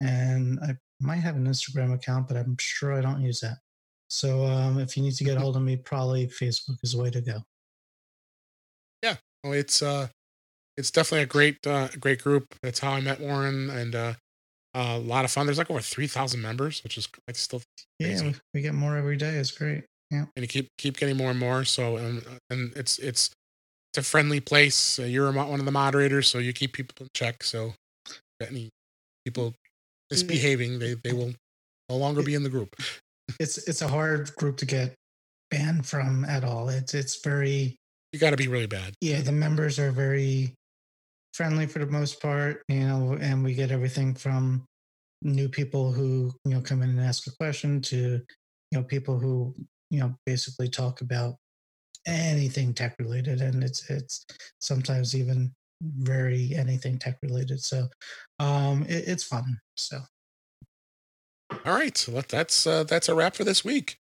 and 0.00 0.58
I 0.60 0.76
might 1.00 1.16
have 1.16 1.36
an 1.36 1.46
Instagram 1.46 1.94
account, 1.94 2.28
but 2.28 2.36
I'm 2.36 2.56
sure 2.60 2.92
I 2.92 3.00
don't 3.00 3.20
use 3.20 3.40
that. 3.40 3.58
So 4.08 4.44
um, 4.44 4.78
if 4.78 4.96
you 4.96 5.02
need 5.02 5.14
to 5.16 5.24
get 5.24 5.36
a 5.36 5.40
hold 5.40 5.56
of 5.56 5.62
me, 5.62 5.76
probably 5.76 6.26
Facebook 6.26 6.76
is 6.82 6.92
the 6.92 7.02
way 7.02 7.10
to 7.10 7.20
go. 7.20 7.42
Yeah, 9.02 9.16
well, 9.42 9.54
it's 9.54 9.82
uh, 9.82 10.08
it's 10.76 10.90
definitely 10.90 11.24
a 11.24 11.26
great 11.26 11.66
uh, 11.66 11.88
great 11.98 12.22
group. 12.22 12.54
That's 12.62 12.78
how 12.78 12.92
I 12.92 13.00
met 13.00 13.20
Warren, 13.20 13.70
and 13.70 13.94
uh, 13.94 14.14
a 14.74 14.98
lot 14.98 15.24
of 15.24 15.30
fun. 15.30 15.46
There's 15.46 15.58
like 15.58 15.70
over 15.70 15.80
three 15.80 16.06
thousand 16.06 16.42
members, 16.42 16.82
which 16.82 16.98
is 16.98 17.08
it's 17.28 17.40
still 17.40 17.62
crazy. 18.00 18.26
yeah. 18.26 18.32
We 18.52 18.60
get 18.60 18.74
more 18.74 18.96
every 18.96 19.16
day. 19.16 19.36
It's 19.36 19.50
great. 19.50 19.84
Yeah, 20.10 20.26
and 20.36 20.42
you 20.42 20.48
keep 20.48 20.68
keep 20.78 20.96
getting 20.96 21.16
more 21.16 21.30
and 21.30 21.38
more. 21.38 21.64
So 21.64 21.96
and 21.96 22.24
and 22.50 22.72
it's 22.76 22.98
it's 22.98 23.30
it's 23.92 23.98
a 23.98 24.02
friendly 24.02 24.40
place. 24.40 24.98
Uh, 24.98 25.04
you're 25.04 25.30
one 25.30 25.60
of 25.60 25.66
the 25.66 25.72
moderators, 25.72 26.28
so 26.28 26.38
you 26.38 26.52
keep 26.52 26.72
people 26.72 26.94
in 27.00 27.08
check. 27.14 27.42
So 27.42 27.74
any 28.40 28.70
people 29.24 29.54
misbehaving, 30.10 30.78
they 30.78 30.94
they 30.94 31.12
will 31.12 31.34
no 31.88 31.96
longer 31.96 32.22
be 32.22 32.34
in 32.34 32.42
the 32.42 32.50
group. 32.50 32.76
It's 33.40 33.56
it's 33.68 33.82
a 33.82 33.88
hard 33.88 34.34
group 34.36 34.56
to 34.58 34.66
get 34.66 34.94
banned 35.50 35.86
from 35.86 36.24
at 36.24 36.44
all. 36.44 36.68
It's 36.68 36.94
it's 36.94 37.22
very 37.22 37.76
you 38.12 38.18
got 38.20 38.30
to 38.30 38.36
be 38.36 38.48
really 38.48 38.66
bad. 38.66 38.94
Yeah, 39.00 39.22
the 39.22 39.32
members 39.32 39.78
are 39.78 39.90
very 39.90 40.54
friendly 41.34 41.66
for 41.66 41.80
the 41.80 41.86
most 41.86 42.22
part, 42.22 42.62
you 42.68 42.86
know, 42.86 43.18
and 43.20 43.42
we 43.44 43.54
get 43.54 43.72
everything 43.72 44.14
from 44.14 44.66
new 45.22 45.48
people 45.48 45.92
who 45.92 46.32
you 46.44 46.54
know 46.54 46.60
come 46.60 46.82
in 46.82 46.90
and 46.90 47.00
ask 47.00 47.26
a 47.26 47.36
question 47.36 47.80
to 47.80 47.96
you 47.96 48.78
know 48.78 48.82
people 48.84 49.18
who 49.18 49.54
you 49.90 50.00
know 50.00 50.14
basically 50.24 50.68
talk 50.68 51.00
about 51.00 51.34
anything 52.06 52.72
tech 52.72 52.94
related. 52.98 53.40
And 53.40 53.62
it's 53.62 53.88
it's 53.90 54.24
sometimes 54.60 55.14
even 55.14 55.52
very 55.82 56.52
anything 56.54 56.98
tech 56.98 57.18
related. 57.22 57.60
So 57.60 57.88
um 58.38 58.84
it, 58.88 59.08
it's 59.08 59.24
fun. 59.24 59.58
So. 59.76 60.00
All 61.64 61.74
right. 61.74 61.96
So 61.96 62.20
that's 62.28 62.66
uh, 62.66 62.84
that's 62.84 63.08
a 63.08 63.14
wrap 63.14 63.34
for 63.34 63.44
this 63.44 63.64
week 63.64 63.98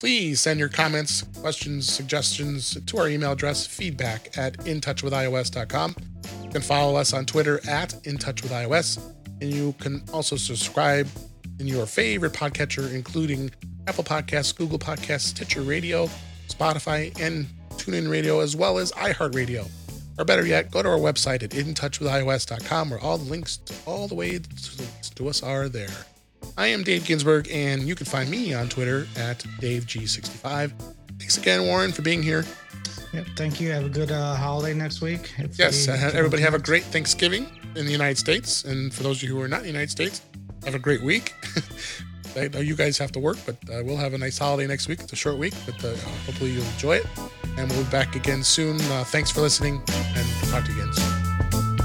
please 0.00 0.40
send 0.40 0.58
your 0.60 0.68
comments 0.68 1.22
questions 1.40 1.90
suggestions 1.90 2.78
to 2.86 2.98
our 2.98 3.08
email 3.08 3.32
address 3.32 3.66
feedback 3.66 4.36
at 4.36 4.56
intouchwithios.com 4.58 5.94
you 6.42 6.50
can 6.50 6.62
follow 6.62 6.96
us 6.96 7.12
on 7.12 7.24
twitter 7.24 7.60
at 7.68 7.90
intouchwithios 8.04 9.00
and 9.40 9.52
you 9.52 9.74
can 9.80 10.02
also 10.12 10.36
subscribe 10.36 11.08
in 11.58 11.66
your 11.66 11.86
favorite 11.86 12.32
podcatcher 12.32 12.92
including 12.92 13.50
apple 13.86 14.04
podcasts 14.04 14.54
google 14.54 14.78
podcasts 14.78 15.28
stitcher 15.28 15.62
radio 15.62 16.08
spotify 16.48 17.18
and 17.20 17.46
TuneIn 17.76 18.10
Radio, 18.10 18.40
as 18.40 18.56
well 18.56 18.78
as 18.78 18.92
iHeartRadio. 18.92 19.68
Or 20.18 20.24
better 20.24 20.46
yet, 20.46 20.70
go 20.70 20.82
to 20.82 20.88
our 20.88 20.98
website 20.98 21.42
at 21.42 21.50
intouchwithios.com 21.50 22.90
where 22.90 23.00
all 23.00 23.18
the 23.18 23.30
links 23.30 23.58
to 23.58 23.74
all 23.86 24.08
the 24.08 24.14
way 24.14 24.40
to 25.14 25.28
us 25.28 25.42
are 25.42 25.68
there. 25.68 25.88
I 26.56 26.68
am 26.68 26.82
Dave 26.82 27.04
Ginsburg, 27.04 27.48
and 27.50 27.82
you 27.82 27.94
can 27.94 28.06
find 28.06 28.30
me 28.30 28.54
on 28.54 28.68
Twitter 28.68 29.06
at 29.16 29.40
DaveG65. 29.60 30.72
Thanks 31.18 31.38
again, 31.38 31.66
Warren, 31.66 31.92
for 31.92 32.02
being 32.02 32.22
here. 32.22 32.44
Yep, 33.12 33.26
thank 33.36 33.60
you. 33.60 33.70
Have 33.70 33.84
a 33.86 33.88
good 33.88 34.10
uh, 34.10 34.34
holiday 34.34 34.74
next 34.74 35.00
week. 35.00 35.32
yes, 35.58 35.88
everybody 35.88 36.42
have 36.42 36.54
a 36.54 36.58
great 36.58 36.84
Thanksgiving 36.84 37.46
in 37.74 37.86
the 37.86 37.92
United 37.92 38.18
States. 38.18 38.64
And 38.64 38.92
for 38.92 39.02
those 39.02 39.18
of 39.18 39.28
you 39.28 39.34
who 39.36 39.42
are 39.42 39.48
not 39.48 39.58
in 39.58 39.62
the 39.64 39.70
United 39.70 39.90
States, 39.90 40.22
have 40.64 40.74
a 40.74 40.78
great 40.78 41.02
week. 41.02 41.34
I 42.36 42.48
know 42.48 42.60
you 42.60 42.76
guys 42.76 42.98
have 42.98 43.12
to 43.12 43.20
work, 43.20 43.38
but 43.46 43.56
uh, 43.70 43.82
we'll 43.82 43.96
have 43.96 44.12
a 44.12 44.18
nice 44.18 44.36
holiday 44.36 44.66
next 44.66 44.88
week. 44.88 45.00
It's 45.00 45.12
a 45.12 45.16
short 45.16 45.38
week, 45.38 45.54
but 45.64 45.82
uh, 45.82 45.96
hopefully 46.26 46.50
you'll 46.50 46.64
enjoy 46.64 46.96
it. 46.96 47.06
And 47.56 47.70
we'll 47.70 47.84
be 47.84 47.90
back 47.90 48.14
again 48.14 48.42
soon. 48.42 48.78
Uh, 48.92 49.04
thanks 49.04 49.30
for 49.30 49.40
listening, 49.40 49.82
and 49.88 50.50
talk 50.50 50.64
to 50.64 50.72
you 50.72 50.82
again 50.82 50.92
soon. 50.92 51.75